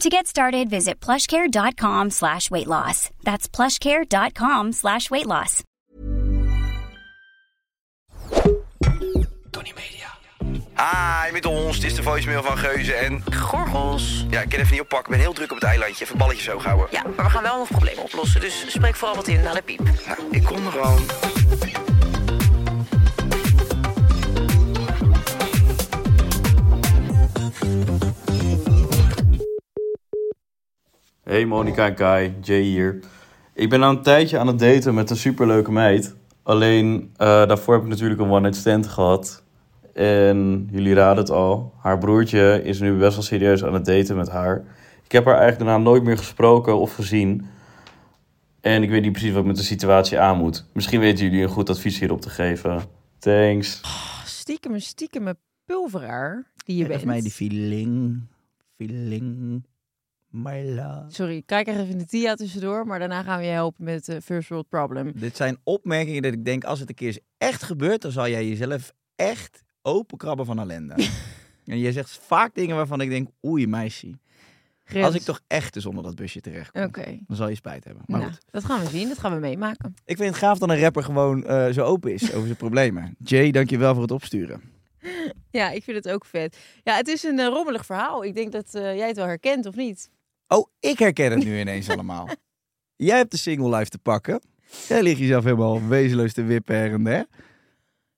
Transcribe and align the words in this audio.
To 0.00 0.10
get 0.10 0.26
started, 0.26 0.68
visit 0.68 1.00
plushcare.com 1.00 2.10
slash 2.10 2.50
weight 2.50 2.66
loss. 2.66 3.08
That's 3.22 3.48
plushcare.com 3.48 4.72
slash 4.72 5.10
weight 5.10 5.26
loss. 5.26 5.62
Tony 9.50 9.72
Media. 9.74 10.08
Hi, 10.76 11.32
met 11.32 11.46
ons. 11.46 11.76
Het 11.76 11.84
is 11.84 11.94
de 11.94 12.02
voicemail 12.02 12.42
van 12.42 12.58
Geuze 12.58 12.94
en... 12.94 13.22
Gorgels. 13.34 14.26
Ja, 14.30 14.40
ik 14.40 14.48
kan 14.48 14.58
even 14.58 14.72
niet 14.72 14.80
oppakken. 14.80 15.12
Ik 15.12 15.18
ben 15.18 15.26
heel 15.26 15.34
druk 15.34 15.50
op 15.50 15.56
het 15.56 15.66
eilandje. 15.66 16.04
Even 16.04 16.18
balletjes 16.18 16.44
zo 16.44 16.60
houden. 16.60 16.86
Ja, 16.90 17.02
maar 17.16 17.24
we 17.24 17.30
gaan 17.30 17.42
wel 17.42 17.58
nog 17.58 17.68
problemen 17.68 18.02
oplossen. 18.02 18.40
Dus 18.40 18.64
spreek 18.68 18.96
vooral 18.96 19.16
wat 19.16 19.28
in 19.28 19.42
naar 19.42 19.54
de 19.54 19.62
piep. 19.62 19.80
Nou, 19.80 20.18
ik 20.30 20.44
kom 20.44 20.66
er 20.66 20.72
gewoon. 20.72 21.04
Hey 31.26 31.46
Monika 31.46 31.86
en 31.86 31.94
Kai, 31.94 32.34
Jay 32.42 32.60
hier. 32.60 33.00
Ik 33.54 33.68
ben 33.70 33.82
al 33.82 33.90
een 33.90 34.02
tijdje 34.02 34.38
aan 34.38 34.46
het 34.46 34.58
daten 34.58 34.94
met 34.94 35.10
een 35.10 35.16
superleuke 35.16 35.72
meid. 35.72 36.14
Alleen 36.42 37.10
eh, 37.16 37.26
daarvoor 37.26 37.74
heb 37.74 37.82
ik 37.82 37.88
natuurlijk 37.88 38.20
een 38.20 38.30
one-night 38.30 38.56
stand 38.56 38.86
gehad. 38.86 39.42
En 39.94 40.68
jullie 40.70 40.94
raden 40.94 41.16
het 41.16 41.30
al, 41.30 41.72
haar 41.78 41.98
broertje 41.98 42.60
is 42.64 42.80
nu 42.80 42.96
best 42.98 43.14
wel 43.14 43.22
serieus 43.24 43.64
aan 43.64 43.74
het 43.74 43.84
daten 43.84 44.16
met 44.16 44.28
haar. 44.28 44.64
Ik 45.04 45.12
heb 45.12 45.24
haar 45.24 45.38
eigenlijk 45.38 45.64
daarna 45.70 45.84
nooit 45.84 46.02
meer 46.02 46.18
gesproken 46.18 46.78
of 46.78 46.94
gezien. 46.94 47.46
En 48.60 48.82
ik 48.82 48.90
weet 48.90 49.02
niet 49.02 49.12
precies 49.12 49.30
wat 49.30 49.40
ik 49.40 49.46
met 49.46 49.56
de 49.56 49.62
situatie 49.62 50.18
aan 50.18 50.36
moet. 50.38 50.66
Misschien 50.72 51.00
weten 51.00 51.24
jullie 51.24 51.42
een 51.42 51.48
goed 51.48 51.70
advies 51.70 51.98
hierop 51.98 52.20
te 52.20 52.30
geven. 52.30 52.80
Thanks. 53.18 53.80
Stiekem, 54.24 54.78
stiekem 54.78 55.34
pulveraar 55.64 56.52
die 56.64 56.76
je 56.76 56.84
Geef 56.84 56.92
bent. 56.92 57.04
mij 57.04 57.20
die 57.20 57.30
feeling. 57.30 58.20
Feeling. 58.76 59.64
My 60.42 60.62
love. 60.74 61.04
Sorry, 61.08 61.42
kijk 61.46 61.68
er 61.68 61.80
even 61.80 61.98
de 61.98 62.06
Tia 62.06 62.34
tussendoor, 62.34 62.86
maar 62.86 62.98
daarna 62.98 63.22
gaan 63.22 63.38
we 63.38 63.44
je 63.44 63.50
helpen 63.50 63.84
met 63.84 64.06
het 64.06 64.24
First 64.24 64.48
World 64.48 64.68
Problem. 64.68 65.12
Dit 65.14 65.36
zijn 65.36 65.58
opmerkingen 65.62 66.22
dat 66.22 66.32
ik 66.32 66.44
denk, 66.44 66.64
als 66.64 66.80
het 66.80 66.88
een 66.88 66.94
keer 66.94 67.08
is 67.08 67.18
echt 67.38 67.62
gebeurd, 67.62 68.02
dan 68.02 68.12
zal 68.12 68.28
jij 68.28 68.48
jezelf 68.48 68.92
echt 69.16 69.62
openkrabben 69.82 70.46
van 70.46 70.58
ellende. 70.58 70.94
en 71.66 71.78
je 71.78 71.92
zegt 71.92 72.18
vaak 72.22 72.54
dingen 72.54 72.76
waarvan 72.76 73.00
ik 73.00 73.08
denk, 73.08 73.28
oei 73.44 73.66
meisje. 73.66 74.18
Grens. 74.84 75.06
Als 75.06 75.14
ik 75.14 75.22
toch 75.22 75.40
echt 75.46 75.74
dus 75.74 75.86
onder 75.86 76.02
dat 76.04 76.14
busje 76.14 76.40
terecht 76.40 76.70
kom, 76.70 76.90
dan 77.26 77.36
zal 77.36 77.48
je 77.48 77.54
spijt 77.54 77.84
hebben. 77.84 78.02
Maar 78.06 78.20
Nou, 78.20 78.32
goed. 78.32 78.44
dat 78.50 78.64
gaan 78.64 78.80
we 78.80 78.88
zien, 78.88 79.08
dat 79.08 79.18
gaan 79.18 79.34
we 79.34 79.40
meemaken. 79.40 79.94
Ik 80.04 80.16
vind 80.16 80.28
het 80.28 80.38
gaaf 80.38 80.58
dat 80.58 80.68
een 80.68 80.80
rapper 80.80 81.02
gewoon 81.02 81.44
eh, 81.44 81.68
zo 81.72 81.82
open 81.84 82.12
is 82.12 82.32
over 82.32 82.46
zijn 82.46 82.56
problemen. 82.56 83.14
Jay, 83.18 83.50
dankjewel 83.50 83.92
voor 83.92 84.02
het 84.02 84.12
opsturen. 84.12 84.60
Ja, 85.50 85.70
ik 85.70 85.82
vind 85.82 85.96
het 85.96 86.08
ook 86.08 86.24
vet. 86.24 86.58
Ja, 86.82 86.96
het 86.96 87.08
is 87.08 87.22
een 87.22 87.38
eh, 87.38 87.46
rommelig 87.46 87.86
verhaal. 87.86 88.24
Ik 88.24 88.34
denk 88.34 88.52
dat 88.52 88.74
eh, 88.74 88.96
jij 88.96 89.06
het 89.06 89.16
wel 89.16 89.26
herkent, 89.26 89.66
of 89.66 89.74
niet? 89.76 90.10
Oh, 90.48 90.66
ik 90.80 90.98
herken 90.98 91.30
het 91.32 91.44
nu 91.44 91.58
ineens 91.60 91.88
allemaal. 91.88 92.28
Jij 92.96 93.16
hebt 93.16 93.30
de 93.30 93.36
single 93.36 93.76
life 93.76 93.90
te 93.90 93.98
pakken. 93.98 94.40
Jij 94.88 95.02
ligt 95.02 95.18
jezelf 95.18 95.44
helemaal 95.44 95.86
wezenloos 95.86 96.32
te 96.32 96.42
wippen 96.44 96.76
her 96.76 96.92
en 96.92 97.04
der. 97.04 97.26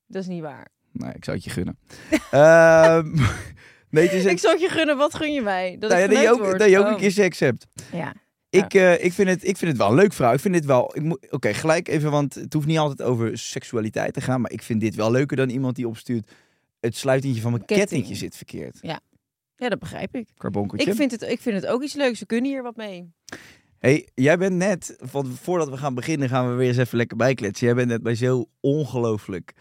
Dat 0.07 0.23
is 0.23 0.29
niet 0.29 0.43
waar. 0.43 0.69
Nee, 0.93 1.13
ik 1.15 1.25
zou 1.25 1.37
het 1.37 1.45
je 1.45 1.51
gunnen. 1.51 1.79
Ehm, 2.31 3.15
nee, 3.91 4.09
het 4.09 4.27
Ik 4.27 4.39
zou 4.39 4.53
het 4.53 4.63
je 4.63 4.69
gunnen, 4.69 4.97
wat 4.97 5.15
gun 5.15 5.33
je 5.33 5.41
mij? 5.43 5.77
Dat 5.79 5.91
nou 5.91 6.03
ja, 6.03 6.09
dat 6.09 6.23
je 6.23 6.31
ook, 6.31 6.59
dat 6.59 6.71
je 6.71 6.79
ook 6.79 6.87
een 6.87 6.93
Oh. 6.93 6.99
keer 6.99 7.11
seks 7.13 7.41
hebt. 7.41 7.67
Ja. 7.93 8.15
Ik, 8.51 8.75
eh, 8.75 9.05
ik, 9.05 9.13
vind 9.13 9.29
het, 9.29 9.45
ik 9.49 9.57
vind 9.57 9.71
het 9.71 9.81
wel 9.81 9.89
een 9.89 9.95
leuk 9.95 10.13
vrouw. 10.13 10.33
Ik 10.33 10.41
vind 10.41 10.55
dit 10.55 10.65
wel. 10.65 10.95
Oké, 11.31 11.55
gelijk 11.55 11.89
even, 11.89 12.11
want 12.11 12.35
het 12.35 12.53
hoeft 12.53 12.67
niet 12.67 12.79
altijd 12.79 13.03
over 13.09 13.39
seksualiteit 13.39 14.15
te 14.15 14.21
gaan. 14.21 14.41
Maar 14.41 14.51
ik 14.53 14.63
vind 14.63 14.81
dit 14.81 14.95
wel 14.95 15.11
leuker 15.11 15.37
dan 15.37 15.49
iemand 15.49 15.77
die 15.77 15.89
opstuurt. 15.89 16.31
Het 16.81 16.97
sluitingje 16.97 17.41
van 17.41 17.51
mijn 17.53 17.65
Ketting. 17.65 17.89
kettingje 17.89 18.15
zit 18.15 18.37
verkeerd. 18.37 18.79
ja, 18.81 19.01
dat 19.59 19.79
begrijp 19.79 20.15
ik. 20.15 20.29
Ik 20.73 20.95
vind, 20.95 21.11
het, 21.11 21.23
ik 21.23 21.41
vind 21.41 21.63
het 21.63 21.67
ook 21.67 21.83
iets 21.83 21.95
leuks. 21.95 22.21
We 22.21 22.27
kunnen 22.27 22.51
hier 22.51 22.63
wat 22.63 22.77
mee. 22.77 23.13
Hey, 23.79 24.09
jij 24.15 24.39
bent 24.39 24.55
net, 24.55 24.97
voordat 25.41 25.69
we 25.69 25.77
gaan 25.77 25.95
beginnen, 25.95 26.29
gaan 26.29 26.49
we 26.51 26.55
weer 26.55 26.69
eens 26.69 26.77
even 26.77 26.97
lekker 26.97 27.17
bijkletsen. 27.17 27.67
Jij 27.67 27.75
bent 27.75 27.89
net 27.89 28.03
bij 28.03 28.15
zo 28.15 28.47
ongelooflijk. 28.61 29.53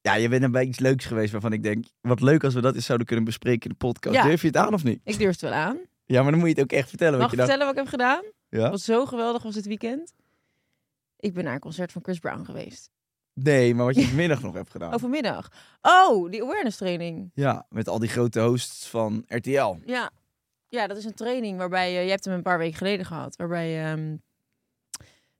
Ja, 0.00 0.14
je 0.14 0.28
bent 0.28 0.40
net 0.40 0.52
bij 0.52 0.64
iets 0.64 0.78
leuks 0.78 1.04
geweest 1.04 1.32
waarvan 1.32 1.52
ik 1.52 1.62
denk, 1.62 1.84
wat 2.00 2.20
leuk 2.20 2.44
als 2.44 2.54
we 2.54 2.60
dat 2.60 2.74
eens 2.74 2.86
zouden 2.86 3.06
kunnen 3.06 3.24
bespreken 3.24 3.62
in 3.62 3.76
de 3.78 3.86
podcast. 3.86 4.14
Ja. 4.14 4.22
Durf 4.22 4.40
je 4.40 4.46
het 4.46 4.56
aan 4.56 4.74
of 4.74 4.84
niet? 4.84 5.00
Ik 5.04 5.18
durf 5.18 5.30
het 5.30 5.40
wel 5.40 5.52
aan. 5.52 5.78
Ja, 6.04 6.22
maar 6.22 6.30
dan 6.30 6.40
moet 6.40 6.48
je 6.48 6.54
het 6.54 6.64
ook 6.64 6.78
echt 6.78 6.88
vertellen. 6.88 7.18
Mag 7.18 7.20
wat 7.20 7.30
je 7.30 7.36
dacht. 7.36 7.48
vertellen 7.48 7.74
wat 7.74 7.84
ik 7.84 7.90
heb 7.90 8.00
gedaan? 8.00 8.24
Ja? 8.48 8.70
Wat 8.70 8.80
zo 8.80 9.06
geweldig 9.06 9.42
was 9.42 9.54
dit 9.54 9.66
weekend. 9.66 10.14
Ik 11.18 11.34
ben 11.34 11.44
naar 11.44 11.54
een 11.54 11.60
concert 11.60 11.92
van 11.92 12.02
Chris 12.02 12.18
Brown 12.18 12.44
geweest. 12.44 12.90
Nee, 13.34 13.74
maar 13.74 13.84
wat 13.86 13.94
je 13.94 14.06
vanmiddag 14.12 14.42
nog 14.42 14.54
hebt 14.54 14.70
gedaan. 14.70 14.94
Oh, 14.94 15.00
vanmiddag. 15.00 15.48
Oh, 15.82 16.30
die 16.30 16.42
awareness 16.42 16.76
training. 16.76 17.30
Ja, 17.34 17.66
met 17.68 17.88
al 17.88 17.98
die 17.98 18.08
grote 18.08 18.40
hosts 18.40 18.86
van 18.88 19.24
RTL. 19.26 19.74
Ja. 19.84 20.10
Ja, 20.68 20.86
dat 20.86 20.96
is 20.96 21.04
een 21.04 21.14
training 21.14 21.58
waarbij 21.58 21.92
je... 21.92 22.00
Je 22.00 22.10
hebt 22.10 22.24
hem 22.24 22.34
een 22.34 22.42
paar 22.42 22.58
weken 22.58 22.76
geleden 22.76 23.06
gehad. 23.06 23.36
Waarbij 23.36 23.68
je 23.70 23.82
ehm, 23.82 24.16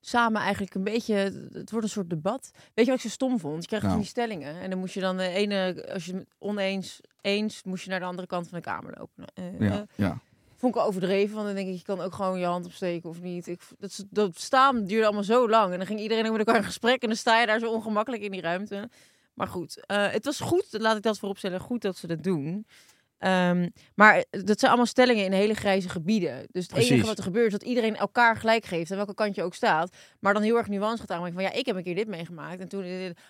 samen 0.00 0.40
eigenlijk 0.40 0.74
een 0.74 0.84
beetje... 0.84 1.14
Het 1.52 1.70
wordt 1.70 1.86
een 1.86 1.92
soort 1.92 2.10
debat. 2.10 2.50
Weet 2.74 2.84
je 2.84 2.90
wat 2.90 2.94
ik 2.94 3.00
zo 3.00 3.08
stom 3.08 3.38
vond? 3.38 3.62
Je 3.62 3.68
krijgt 3.68 3.86
Nou. 3.86 3.98
die 3.98 4.06
stellingen. 4.08 4.60
En 4.60 4.70
dan 4.70 4.78
moest 4.78 4.94
je 4.94 5.00
dan 5.00 5.16
de 5.16 5.28
ene... 5.28 5.88
Als 5.92 6.04
je 6.04 6.14
het 6.14 6.26
oneens 6.38 7.00
eens, 7.20 7.62
moest 7.62 7.84
je 7.84 7.90
naar 7.90 8.00
de 8.00 8.06
andere 8.06 8.26
kant 8.28 8.48
van 8.48 8.58
de 8.58 8.64
kamer 8.64 8.94
lopen. 8.98 9.24
Eh, 9.34 9.60
Ja, 9.60 9.72
eh, 9.72 9.82
ja. 9.94 10.18
Vond 10.62 10.76
ik 10.76 10.82
overdreven, 10.82 11.34
want 11.34 11.46
dan 11.46 11.54
denk 11.54 11.68
ik, 11.68 11.74
je 11.74 11.82
kan 11.82 12.00
ook 12.00 12.14
gewoon 12.14 12.38
je 12.38 12.44
hand 12.44 12.66
opsteken 12.66 13.08
of 13.08 13.20
niet. 13.20 13.46
Ik, 13.46 13.60
dat, 13.78 14.04
dat 14.10 14.40
staan 14.40 14.84
duurde 14.84 15.04
allemaal 15.04 15.24
zo 15.24 15.48
lang. 15.48 15.72
En 15.72 15.78
dan 15.78 15.86
ging 15.86 16.00
iedereen 16.00 16.24
ook 16.24 16.30
met 16.30 16.46
elkaar 16.46 16.56
in 16.56 16.66
gesprek 16.66 17.02
en 17.02 17.08
dan 17.08 17.16
sta 17.16 17.40
je 17.40 17.46
daar 17.46 17.58
zo 17.58 17.72
ongemakkelijk 17.72 18.22
in 18.22 18.30
die 18.30 18.40
ruimte. 18.40 18.90
Maar 19.34 19.46
goed, 19.46 19.86
eh, 19.86 20.10
het 20.10 20.24
was 20.24 20.40
goed, 20.40 20.66
laat 20.70 20.96
ik 20.96 21.02
dat 21.02 21.18
vooropstellen, 21.18 21.60
goed 21.60 21.82
dat 21.82 21.96
ze 21.96 22.06
dat 22.06 22.22
doen. 22.22 22.66
Ehm, 23.18 23.68
maar 23.94 24.24
dat 24.30 24.58
zijn 24.58 24.70
allemaal 24.70 24.86
stellingen 24.86 25.24
in 25.24 25.32
hele 25.32 25.54
grijze 25.54 25.88
gebieden. 25.88 26.46
Dus 26.50 26.66
het 26.66 26.76
enige 26.76 27.06
wat 27.06 27.18
er 27.18 27.24
gebeurt 27.24 27.46
is 27.46 27.58
dat 27.58 27.68
iedereen 27.68 27.96
elkaar 27.96 28.36
gelijk 28.36 28.64
geeft, 28.64 28.90
aan 28.90 28.96
welke 28.96 29.14
kant 29.14 29.34
je 29.34 29.42
ook 29.42 29.54
staat. 29.54 29.96
Maar 30.20 30.34
dan 30.34 30.42
heel 30.42 30.56
erg 30.56 30.68
nuance 30.68 31.00
gaat 31.00 31.10
aanbrengen 31.10 31.34
van 31.34 31.50
ja, 31.50 31.58
ik 31.58 31.66
heb 31.66 31.76
een 31.76 31.82
keer 31.82 31.94
dit 31.94 32.08
meegemaakt. 32.08 32.60
En 32.60 32.68
toen, 32.68 32.84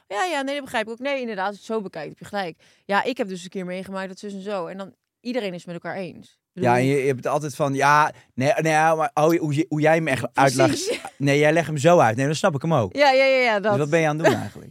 ja, 0.06 0.24
ja, 0.24 0.42
nee, 0.42 0.54
dat 0.54 0.64
begrijp 0.64 0.86
ik 0.86 0.92
ook. 0.92 0.98
Nee, 0.98 1.20
inderdaad, 1.20 1.46
als 1.46 1.54
je 1.54 1.62
het 1.62 1.72
zo 1.72 1.80
bekijkt, 1.80 2.08
heb 2.08 2.18
je 2.18 2.24
gelijk. 2.24 2.58
Ja, 2.84 3.02
ik 3.02 3.16
heb 3.16 3.28
dus 3.28 3.44
een 3.44 3.50
keer 3.50 3.66
meegemaakt 3.66 4.08
dat 4.08 4.18
zus 4.18 4.32
en 4.32 4.42
zo. 4.42 4.66
En 4.66 4.76
dan, 4.76 4.94
iedereen 5.20 5.54
is 5.54 5.64
het 5.64 5.72
met 5.72 5.82
elkaar 5.82 5.96
eens. 5.96 6.40
Ja, 6.54 6.76
en 6.78 6.84
je, 6.84 6.96
je 6.96 7.06
hebt 7.06 7.16
het 7.24 7.26
altijd 7.26 7.54
van, 7.54 7.74
ja, 7.74 8.12
nee, 8.34 8.52
nee 8.60 8.72
maar 8.72 9.10
oh, 9.14 9.24
hoe, 9.38 9.66
hoe 9.68 9.80
jij 9.80 9.94
hem 9.94 10.08
echt 10.08 10.24
uitlegt. 10.32 11.00
Nee, 11.18 11.38
jij 11.38 11.52
legt 11.52 11.66
hem 11.66 11.76
zo 11.76 11.98
uit. 11.98 12.16
Nee, 12.16 12.26
dan 12.26 12.34
snap 12.34 12.54
ik 12.54 12.62
hem 12.62 12.74
ook. 12.74 12.96
Ja, 12.96 13.10
ja, 13.10 13.24
ja, 13.24 13.36
ja 13.42 13.60
dat. 13.60 13.70
Dus 13.70 13.80
wat 13.80 13.90
ben 13.90 14.00
je 14.00 14.06
aan 14.08 14.18
het 14.18 14.26
doen 14.26 14.36
eigenlijk? 14.46 14.70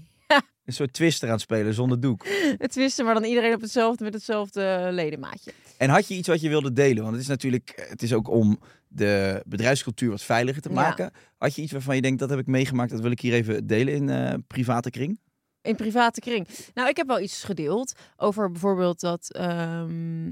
Een 0.66 0.74
soort 0.74 0.94
twister 0.94 1.28
aan 1.28 1.34
het 1.34 1.44
spelen 1.44 1.74
zonder 1.74 2.00
doek. 2.00 2.26
Het 2.58 2.76
wisten, 2.76 3.06
maar 3.06 3.14
dan 3.14 3.24
iedereen 3.24 3.54
op 3.54 3.62
hetzelfde 3.62 4.04
met 4.04 4.14
hetzelfde 4.14 4.88
ledemaatje. 4.92 5.52
En 5.78 5.90
had 5.90 6.08
je 6.08 6.14
iets 6.14 6.28
wat 6.28 6.42
je 6.42 6.50
wilde 6.50 6.74
delen? 6.74 7.02
Want 7.02 7.12
het 7.14 7.22
is 7.22 7.28
natuurlijk, 7.30 7.86
het 7.90 8.02
is 8.02 8.14
ook 8.14 8.30
om 8.30 8.60
de 8.88 9.42
bedrijfscultuur 9.46 10.10
wat 10.10 10.22
veiliger 10.22 10.62
te 10.62 10.70
Ja. 10.70 10.76
maken. 10.76 11.12
Had 11.38 11.56
je 11.56 11.62
iets 11.62 11.72
waarvan 11.72 11.96
je 11.96 12.02
denkt, 12.02 12.20
dat 12.20 12.30
heb 12.30 12.40
ik 12.40 12.46
meegemaakt, 12.48 12.92
dat 12.92 13.00
wil 13.02 13.12
ik 13.12 13.20
hier 13.20 13.34
even 13.34 13.68
delen 13.68 13.94
in 13.94 14.10
eh, 14.10 14.34
private 14.48 14.90
kring? 14.90 15.20
In 15.62 15.76
private 15.76 16.20
kring. 16.20 16.48
Nou, 16.74 16.90
ik 16.90 16.98
heb 16.98 17.08
wel 17.08 17.20
iets 17.20 17.44
gedeeld 17.44 17.94
over 18.18 18.52
bijvoorbeeld 18.52 19.00
dat. 19.00 19.34
ehm, 19.34 20.32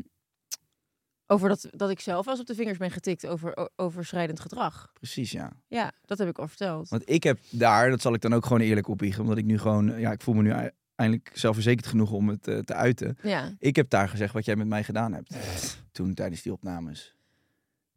over 1.31 1.49
dat, 1.49 1.67
dat 1.71 1.89
ik 1.89 1.99
zelf 1.99 2.27
eens 2.27 2.39
op 2.39 2.45
de 2.45 2.55
vingers 2.55 2.77
ben 2.77 2.91
getikt 2.91 3.27
over 3.27 3.69
overschrijdend 3.75 4.39
gedrag. 4.39 4.91
Precies, 4.93 5.31
ja. 5.31 5.51
Ja, 5.67 5.91
dat 6.05 6.17
heb 6.17 6.27
ik 6.27 6.37
al 6.39 6.47
verteld. 6.47 6.89
Want 6.89 7.09
ik 7.09 7.23
heb 7.23 7.39
daar, 7.49 7.89
dat 7.89 8.01
zal 8.01 8.13
ik 8.13 8.21
dan 8.21 8.33
ook 8.33 8.43
gewoon 8.45 8.61
eerlijk 8.61 8.87
opbiegen, 8.87 9.21
omdat 9.21 9.37
ik 9.37 9.45
nu 9.45 9.57
gewoon, 9.59 9.99
ja, 9.99 10.11
ik 10.11 10.21
voel 10.21 10.33
me 10.35 10.41
nu 10.41 10.49
ei- 10.51 10.69
eindelijk 10.95 11.31
zelfverzekerd 11.33 11.87
genoeg 11.87 12.11
om 12.11 12.29
het 12.29 12.47
eh, 12.47 12.57
te 12.57 12.73
uiten. 12.73 13.17
Ja. 13.23 13.55
Ik 13.59 13.75
heb 13.75 13.89
daar 13.89 14.09
gezegd 14.09 14.33
wat 14.33 14.45
jij 14.45 14.55
met 14.55 14.67
mij 14.67 14.83
gedaan 14.83 15.13
hebt 15.13 15.35
toen 15.91 16.13
tijdens 16.13 16.41
die 16.41 16.51
opnames. 16.51 17.15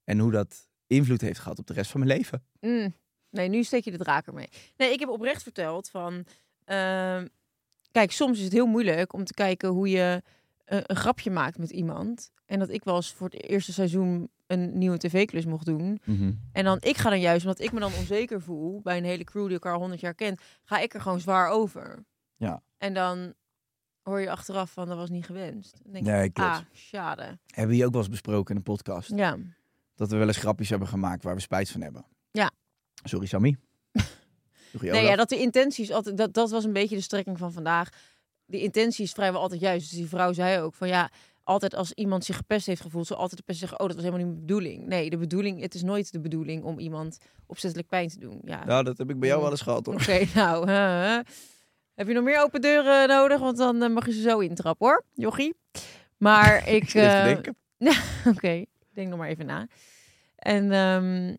En 0.05 0.19
hoe 0.19 0.31
dat 0.31 0.69
invloed 0.87 1.21
heeft 1.21 1.39
gehad 1.39 1.59
op 1.59 1.67
de 1.67 1.73
rest 1.73 1.91
van 1.91 2.01
mijn 2.01 2.17
leven. 2.19 2.45
Mm. 2.61 2.95
Nee, 3.31 3.49
nu 3.49 3.63
steek 3.63 3.85
je 3.85 3.91
de 3.91 3.99
draak 3.99 4.27
ermee. 4.27 4.49
Nee, 4.77 4.93
ik 4.93 5.01
heb 5.01 5.09
oprecht 5.09 5.43
verteld 5.43 5.89
van... 5.91 6.25
ehm, 6.65 7.27
kijk, 7.93 8.13
soms 8.13 8.39
is 8.39 8.45
het 8.45 8.53
heel 8.53 8.67
moeilijk 8.67 9.13
om 9.13 9.25
te 9.25 9.35
kijken 9.35 9.69
hoe 9.69 9.89
je 9.89 10.23
eh, 10.65 10.79
een 10.83 10.97
grapje 10.97 11.31
maakt 11.31 11.59
met 11.59 11.71
iemand. 11.71 12.31
En 12.47 12.59
dat 12.59 12.69
ik 12.71 12.85
wel 12.85 12.97
eens 12.97 13.13
voor 13.13 13.29
het 13.29 13.43
eerste 13.49 13.73
seizoen 13.73 14.31
een 14.47 14.79
nieuwe 14.79 14.99
tv-klus 14.99 15.45
mocht 15.45 15.67
doen. 15.67 16.01
En 16.53 16.65
dan, 16.65 16.77
ik 16.81 16.97
ga 16.97 17.11
dan 17.11 17.21
juist, 17.21 17.45
omdat 17.45 17.61
ik 17.61 17.73
me 17.73 17.81
dan 17.81 17.93
onzeker 17.95 18.41
voel 18.43 18.81
bij 18.83 18.97
een 18.97 19.05
hele 19.05 19.25
crew 19.25 19.45
die 19.45 19.53
elkaar 19.53 19.75
100 19.75 20.01
jaar 20.01 20.15
kent, 20.15 20.41
ga 20.65 20.79
ik 20.79 20.95
er 20.95 21.01
gewoon 21.01 21.21
zwaar 21.21 21.49
over. 21.49 22.05
Ja. 22.37 22.63
En 22.79 22.95
dan 22.95 23.35
hoor 24.03 24.21
je 24.21 24.31
achteraf 24.31 24.73
van, 24.73 24.89
dat 24.89 24.97
was 24.97 25.11
niet 25.11 25.25
gewenst. 25.27 25.81
Dan 25.83 25.93
denk 25.93 26.05
Nee, 26.05 26.25
ik, 26.25 26.33
klopt. 26.35 26.51
ah, 26.51 26.59
schade. 26.73 27.39
Hebben 27.47 27.69
we 27.69 27.75
hier 27.75 27.87
ook 27.87 27.93
wel 27.93 28.01
eens 28.01 28.11
besproken 28.11 28.51
in 28.51 28.57
een 28.57 28.63
podcast. 28.63 29.11
Ja. 29.17 29.37
Dat 29.95 30.11
we 30.11 30.17
wel 30.17 30.27
eens 30.27 30.37
grapjes 30.37 30.69
hebben 30.71 30.89
gemaakt 30.89 31.23
waar 31.23 31.35
we 31.35 31.41
spijt 31.41 31.71
van 31.71 31.81
hebben. 31.81 32.05
Ja. 32.31 32.51
Sorry, 33.05 33.27
Sammy. 33.27 33.57
Nee, 34.81 35.05
ja, 35.05 35.17
dat 35.17 35.29
de 35.29 35.39
intenties 35.39 35.91
altijd, 35.91 36.17
dat, 36.17 36.35
dat 36.35 36.51
was 36.51 36.65
een 36.65 36.73
beetje 36.73 36.97
de 36.97 37.03
strekking 37.03 37.39
van 37.39 37.53
vandaag. 37.53 37.89
De 38.45 38.61
intentie 38.61 39.05
is 39.05 39.13
vrijwel 39.13 39.41
altijd 39.41 39.61
juist. 39.61 39.91
Dus 39.91 39.99
die 39.99 40.09
vrouw 40.09 40.33
zei 40.33 40.61
ook 40.61 40.75
van 40.75 40.89
ja, 40.89 41.11
altijd 41.45 41.75
als 41.75 41.93
iemand 41.93 42.25
zich 42.25 42.37
gepest 42.37 42.67
heeft 42.67 42.81
gevoeld, 42.81 43.07
zal 43.07 43.17
altijd 43.17 43.37
de 43.37 43.43
pest 43.47 43.59
zeggen, 43.59 43.81
oh, 43.81 43.87
dat 43.87 43.95
was 43.97 44.05
helemaal 44.05 44.27
niet 44.27 44.35
mijn 44.35 44.47
bedoeling. 44.47 44.87
Nee, 44.87 45.11
de 45.11 45.17
bedoeling, 45.19 45.61
het 45.61 45.75
is 45.75 45.83
nooit 45.83 46.13
de 46.13 46.21
bedoeling 46.21 46.65
om 46.65 46.79
iemand 46.79 47.19
opzettelijk 47.47 47.89
pijn 47.89 48.09
te 48.09 48.19
doen. 48.19 48.41
Ja. 48.45 48.65
Nou, 48.65 48.85
dat 48.85 48.99
heb 48.99 49.11
ik 49.11 49.19
bij 49.19 49.29
jou 49.29 49.41
wel 49.43 49.51
eens 49.51 49.61
gehad, 49.61 49.87
hoor. 49.87 49.95
Oké, 49.95 50.25
nou, 50.35 50.69
heb 51.95 52.07
je 52.07 52.15
nog 52.15 52.25
meer 52.25 52.43
open 52.43 52.61
deuren 52.61 53.09
nodig? 53.09 53.41
Want 53.41 53.57
dan 53.57 53.83
eh, 53.83 53.91
mag 53.91 54.07
je 54.07 54.13
ze 54.13 54.21
zo 54.21 54.39
intrappen, 54.39 54.87
hoor, 54.87 55.05
jochie. 55.15 55.55
Maar 56.17 56.69
ik... 56.77 56.95
eh. 56.95 57.37
Oké, 58.35 58.65
denk 58.93 59.09
nog 59.09 59.19
maar 59.19 59.29
even 59.29 59.47
na. 59.47 59.67
En 60.37 60.73
ehm, 60.73 61.37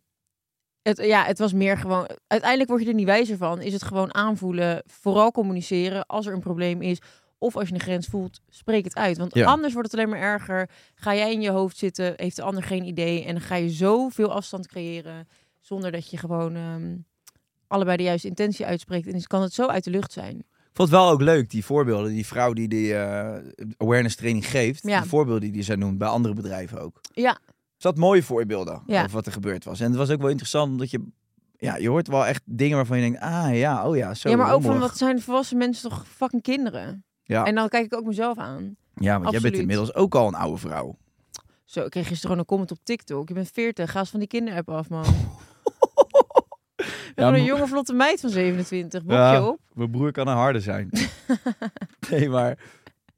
het, 0.83 0.97
ja, 0.97 1.23
het 1.23 1.39
was 1.39 1.53
meer 1.53 1.77
gewoon... 1.77 2.09
Uiteindelijk 2.27 2.69
word 2.69 2.81
je 2.83 2.87
er 2.87 2.93
niet 2.95 3.05
wijzer 3.05 3.37
van. 3.37 3.61
Is 3.61 3.73
het 3.73 3.83
gewoon 3.83 4.13
aanvoelen, 4.13 4.83
vooral 4.87 5.31
communiceren 5.31 6.05
als 6.05 6.25
er 6.25 6.33
een 6.33 6.39
probleem 6.39 6.81
is. 6.81 6.99
Of 7.37 7.55
als 7.55 7.67
je 7.67 7.73
een 7.73 7.79
grens 7.79 8.07
voelt, 8.07 8.39
spreek 8.49 8.83
het 8.83 8.95
uit. 8.95 9.17
Want 9.17 9.35
Ja. 9.35 9.45
anders 9.45 9.73
wordt 9.73 9.91
het 9.91 9.99
alleen 9.99 10.11
maar 10.11 10.21
erger. 10.21 10.69
Ga 10.95 11.15
jij 11.15 11.31
in 11.33 11.41
je 11.41 11.49
hoofd 11.49 11.77
zitten, 11.77 12.13
heeft 12.15 12.35
de 12.35 12.41
ander 12.41 12.63
geen 12.63 12.83
idee. 12.85 13.23
En 13.25 13.31
dan 13.33 13.41
ga 13.43 13.55
je 13.55 13.69
zoveel 13.69 14.31
afstand 14.33 14.67
creëren 14.67 15.27
zonder 15.59 15.91
dat 15.91 16.09
je 16.09 16.17
gewoon 16.17 16.55
ehm, 16.55 16.95
allebei 17.67 17.97
de 17.97 18.03
juiste 18.03 18.27
intentie 18.27 18.65
uitspreekt. 18.65 19.07
En 19.07 19.13
dus 19.13 19.27
kan 19.27 19.41
het 19.41 19.53
zo 19.53 19.67
uit 19.67 19.83
de 19.83 19.89
lucht 19.91 20.11
zijn. 20.11 20.37
Ik 20.37 20.79
vond 20.79 20.89
het 20.91 20.99
wel 20.99 21.09
ook 21.09 21.21
leuk, 21.21 21.49
die 21.49 21.65
voorbeelden. 21.65 22.11
Die 22.11 22.25
vrouw 22.25 22.53
die 22.53 22.67
die 22.67 22.95
eh, 22.95 23.35
awareness 23.77 24.15
training 24.15 24.47
geeft. 24.47 24.87
Ja. 24.87 24.99
Die 24.99 25.09
voorbeelden 25.09 25.51
die 25.51 25.63
zij 25.63 25.75
noemt 25.75 25.97
bij 25.97 26.07
andere 26.07 26.33
bedrijven 26.33 26.81
ook. 26.81 27.01
Ja, 27.13 27.37
Zat 27.83 27.97
mooie 27.97 28.23
voorbeelden 28.23 28.81
Ja. 28.85 28.99
over 29.01 29.11
wat 29.13 29.25
er 29.25 29.31
gebeurd 29.31 29.63
was. 29.65 29.79
En 29.79 29.87
het 29.87 29.95
was 29.95 30.09
ook 30.09 30.19
wel 30.21 30.29
interessant, 30.29 30.71
omdat 30.71 30.91
je... 30.91 31.07
Ja, 31.57 31.75
je 31.75 31.89
hoort 31.89 32.07
wel 32.07 32.25
echt 32.25 32.41
dingen 32.45 32.75
waarvan 32.75 32.97
je 32.97 33.03
denkt, 33.03 33.19
ah 33.19 33.57
ja, 33.57 33.87
oh 33.87 33.95
ja, 33.95 34.13
zo. 34.13 34.29
ja 34.29 34.35
maar 34.35 34.53
ook 34.53 34.61
van 34.61 34.79
wat 34.79 34.97
zijn 34.97 35.21
volwassen 35.21 35.57
mensen 35.57 35.89
toch 35.89 36.07
fucking 36.07 36.41
kinderen. 36.41 37.05
Ja. 37.23 37.45
En 37.45 37.55
dan 37.55 37.69
kijk 37.69 37.85
ik 37.85 37.95
ook 37.95 38.05
mezelf 38.05 38.37
aan. 38.37 38.75
Ja, 38.95 39.19
want 39.19 39.31
jij 39.31 39.39
bent 39.39 39.55
inmiddels 39.55 39.93
ook 39.93 40.15
al 40.15 40.27
een 40.27 40.35
oude 40.35 40.57
vrouw. 40.57 40.97
Zo, 41.65 41.83
ik 41.83 41.89
kreeg 41.89 42.03
gisteren 42.07 42.21
gewoon 42.21 42.37
een 42.39 42.45
comment 42.45 42.71
op 42.71 42.77
TikTok. 42.83 43.27
Je 43.27 43.33
bent 43.33 43.49
40, 43.53 43.91
ga 43.91 43.99
eens 43.99 44.09
van 44.09 44.19
die 44.19 44.27
kinderapp 44.27 44.69
af, 44.69 44.89
man. 44.89 45.05
Ja, 47.15 47.33
een 47.33 47.43
jonge 47.43 47.67
vlotte 47.67 47.93
meid 47.93 48.19
van 48.19 48.29
27. 48.29 49.01
Boek 49.03 49.11
Ja. 49.11 49.33
je 49.33 49.41
op? 49.43 49.59
Mijn 49.73 49.91
broer 49.91 50.11
kan 50.11 50.27
een 50.27 50.35
harde 50.35 50.59
zijn. 50.59 50.89
nee, 52.09 52.29
maar... 52.29 52.57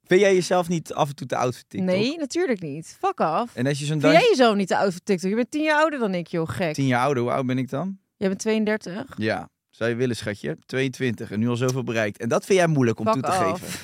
Vind 0.06 0.20
jij 0.20 0.34
jezelf 0.34 0.68
niet 0.68 0.92
af 0.92 1.08
en 1.08 1.14
toe 1.14 1.26
te 1.26 1.36
oud 1.36 1.54
voor 1.54 1.64
TikTok? 1.68 1.88
Nee, 1.88 2.18
natuurlijk 2.18 2.60
niet. 2.60 2.96
Fuck 3.00 3.20
af. 3.20 3.54
En 3.54 3.66
als 3.66 3.78
je 3.78 3.84
zo'n 3.84 4.00
Vind 4.00 4.12
jij 4.12 4.28
jezelf 4.28 4.56
niet 4.56 4.68
te 4.68 4.76
oud 4.76 4.92
voor 4.92 5.00
TikTok? 5.04 5.30
Je 5.30 5.36
bent 5.36 5.50
10 5.50 5.62
jaar 5.62 5.80
ouder 5.80 5.98
dan 5.98 6.14
ik, 6.14 6.26
joh. 6.26 6.48
Gek. 6.48 6.74
Tien 6.74 6.86
jaar 6.86 7.04
ouder, 7.04 7.22
hoe 7.22 7.32
oud 7.32 7.46
ben 7.46 7.58
ik 7.58 7.70
dan? 7.70 7.98
Jij 8.16 8.28
bent 8.28 8.40
32. 8.40 9.14
Ja, 9.16 9.48
zou 9.70 9.90
je 9.90 9.96
willen, 9.96 10.16
schatje. 10.16 10.56
22 10.66 11.30
en 11.30 11.38
nu 11.38 11.48
al 11.48 11.56
zoveel 11.56 11.82
bereikt. 11.84 12.18
En 12.18 12.28
dat 12.28 12.44
vind 12.44 12.58
jij 12.58 12.68
moeilijk 12.68 12.98
om 12.98 13.04
Fuck 13.04 13.14
toe 13.14 13.22
te 13.22 13.28
af. 13.30 13.60
geven. 13.60 13.80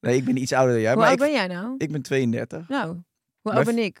Nee, 0.00 0.16
ik 0.16 0.24
ben 0.24 0.36
iets 0.36 0.52
ouder 0.52 0.72
dan 0.72 0.82
jij. 0.82 0.92
Hoe 0.92 1.00
maar 1.00 1.10
oud 1.10 1.20
ik, 1.20 1.24
ben 1.24 1.34
jij 1.34 1.46
nou? 1.46 1.74
ik 1.78 1.92
ben 1.92 2.02
32. 2.02 2.68
Nou, 2.68 2.96
hoe 3.40 3.52
oud 3.52 3.64
ben 3.64 3.78
ik? 3.78 4.00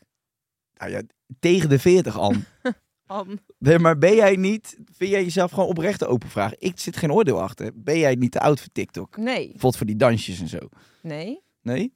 Nou 0.74 0.90
ja, 0.90 1.02
tegen 1.40 1.68
de 1.68 1.78
40 1.78 2.18
al. 2.18 2.34
Nee, 3.58 3.78
maar 3.78 3.98
ben 3.98 4.14
jij 4.14 4.36
niet... 4.36 4.78
Vind 4.96 5.10
jij 5.10 5.22
jezelf 5.22 5.50
gewoon 5.50 5.68
oprecht 5.68 5.98
de 5.98 6.06
open 6.06 6.28
vraag? 6.28 6.54
Ik 6.58 6.78
zit 6.78 6.96
geen 6.96 7.12
oordeel 7.12 7.40
achter. 7.42 7.70
Ben 7.74 7.98
jij 7.98 8.14
niet 8.14 8.32
te 8.32 8.40
oud 8.40 8.60
voor 8.60 8.68
TikTok? 8.72 9.16
Nee. 9.16 9.42
Bijvoorbeeld 9.42 9.76
voor 9.76 9.86
die 9.86 9.96
dansjes 9.96 10.40
en 10.40 10.48
zo. 10.48 10.58
Nee. 11.02 11.40
Nee? 11.62 11.92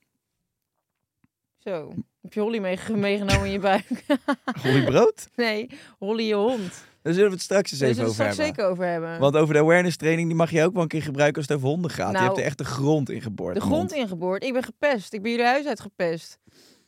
Zo. 1.59 1.93
Heb 2.23 2.32
je 2.32 2.41
Holly 2.41 2.59
meege- 2.59 2.97
meegenomen 2.97 3.47
in 3.47 3.53
je 3.53 3.59
buik? 3.59 3.87
Goeie 4.61 4.85
brood? 4.85 5.29
nee, 5.37 5.70
Holly 5.99 6.23
je 6.25 6.35
hond. 6.35 6.85
Daar 7.03 7.12
zullen 7.12 7.29
we 7.29 7.35
het 7.35 7.43
straks 7.44 7.70
eens 7.70 7.81
Daar 7.81 7.88
even 7.88 8.00
zullen 8.03 8.17
we 8.17 8.23
over 8.23 8.25
het 8.25 8.35
straks 8.35 8.37
hebben. 8.37 8.47
zeker 8.47 8.70
over 8.70 8.85
hebben. 8.87 9.19
Want 9.20 9.37
over 9.37 9.55
de 9.55 9.61
awareness 9.61 9.97
training, 9.97 10.29
die 10.29 10.37
mag 10.37 10.50
je 10.50 10.65
ook 10.65 10.73
wel 10.73 10.82
een 10.82 10.88
keer 10.88 11.03
gebruiken 11.03 11.37
als 11.37 11.47
het 11.49 11.56
over 11.56 11.69
honden 11.69 11.91
gaat. 11.91 12.06
je 12.06 12.12
Nou, 12.12 12.25
hebt 12.25 12.38
er 12.38 12.44
echt 12.44 12.58
de 12.58 12.65
grond 12.65 13.11
in 13.11 13.23
geboord. 13.23 13.55
de 13.55 13.61
grond 13.61 13.93
ingeboord. 13.93 14.44
Ik 14.44 14.53
ben 14.53 14.62
gepest. 14.62 15.12
Ik 15.12 15.23
ben 15.23 15.31
jullie 15.31 15.47
huis 15.47 15.67
uitgepest. 15.67 16.38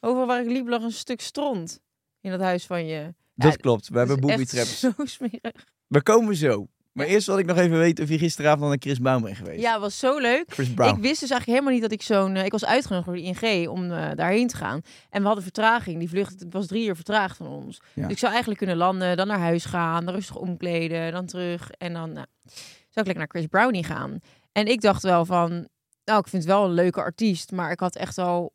Overal 0.00 0.26
waar 0.26 0.40
ik 0.42 0.46
liep 0.50 0.68
lag 0.68 0.82
een 0.82 0.92
stuk 0.92 1.20
stront 1.20 1.80
in 2.20 2.30
dat 2.30 2.40
huis 2.40 2.66
van 2.66 2.86
je. 2.86 3.14
Dat 3.34 3.50
Ja, 3.50 3.56
klopt. 3.56 3.88
We 3.88 3.98
hebben 3.98 4.20
booby 4.20 4.44
traps. 4.54 4.78
Zo 4.78 4.92
smerig. 5.04 5.64
We 5.86 6.02
komen 6.02 6.36
zo. 6.36 6.68
Maar 6.92 7.06
eerst 7.06 7.26
wil 7.26 7.38
ik 7.38 7.46
nog 7.46 7.56
even 7.56 7.78
weten 7.78 8.04
of 8.04 8.10
je 8.10 8.18
gisteravond 8.18 8.68
naar 8.68 8.76
Chris 8.80 9.00
Baum 9.00 9.22
bent 9.22 9.36
geweest. 9.36 9.60
Ja, 9.60 9.80
was 9.80 9.98
zo 9.98 10.18
leuk. 10.18 10.44
Chris 10.46 10.74
Brown. 10.74 10.96
Ik 10.96 11.02
wist 11.02 11.20
dus 11.20 11.30
eigenlijk 11.30 11.46
helemaal 11.46 11.72
niet 11.72 11.82
dat 11.82 11.92
ik 11.92 12.02
zo'n... 12.02 12.36
eh, 12.36 12.44
ik 12.44 12.52
was 12.52 12.64
uitgenodigd 12.64 13.06
door 13.06 13.16
de 13.16 13.22
ING 13.22 13.68
om 13.68 13.92
eh, 13.92 14.10
daarheen 14.14 14.46
te 14.48 14.56
gaan. 14.56 14.80
En 15.10 15.20
we 15.20 15.26
hadden 15.26 15.42
vertraging. 15.44 15.98
Die 15.98 16.08
vlucht 16.08 16.44
was 16.50 16.66
drie 16.66 16.86
uur 16.86 16.94
vertraagd 16.94 17.36
van 17.36 17.46
ons. 17.46 17.80
Ja. 17.92 18.02
Dus 18.02 18.12
ik 18.12 18.18
zou 18.18 18.30
eigenlijk 18.30 18.60
kunnen 18.60 18.78
landen, 18.78 19.16
dan 19.16 19.26
naar 19.26 19.38
huis 19.38 19.64
gaan, 19.64 20.04
dan 20.04 20.14
rustig 20.14 20.36
omkleden, 20.36 21.12
dan 21.12 21.26
terug. 21.26 21.70
En 21.70 21.92
dan 21.92 22.12
nou, 22.12 22.26
zou 22.44 22.54
ik 22.94 23.04
lekker 23.04 23.16
naar 23.16 23.28
Chris 23.28 23.46
Brownie 23.46 23.84
gaan. 23.84 24.18
En 24.52 24.66
ik 24.66 24.80
dacht 24.80 25.02
wel 25.02 25.24
van... 25.24 25.68
Nou, 26.04 26.18
ik 26.18 26.28
vind 26.28 26.42
het 26.42 26.52
wel 26.52 26.64
een 26.64 26.72
leuke 26.74 27.00
artiest. 27.00 27.52
Maar 27.52 27.70
ik 27.70 27.80
had 27.80 27.96
echt 27.96 28.18
al 28.18 28.52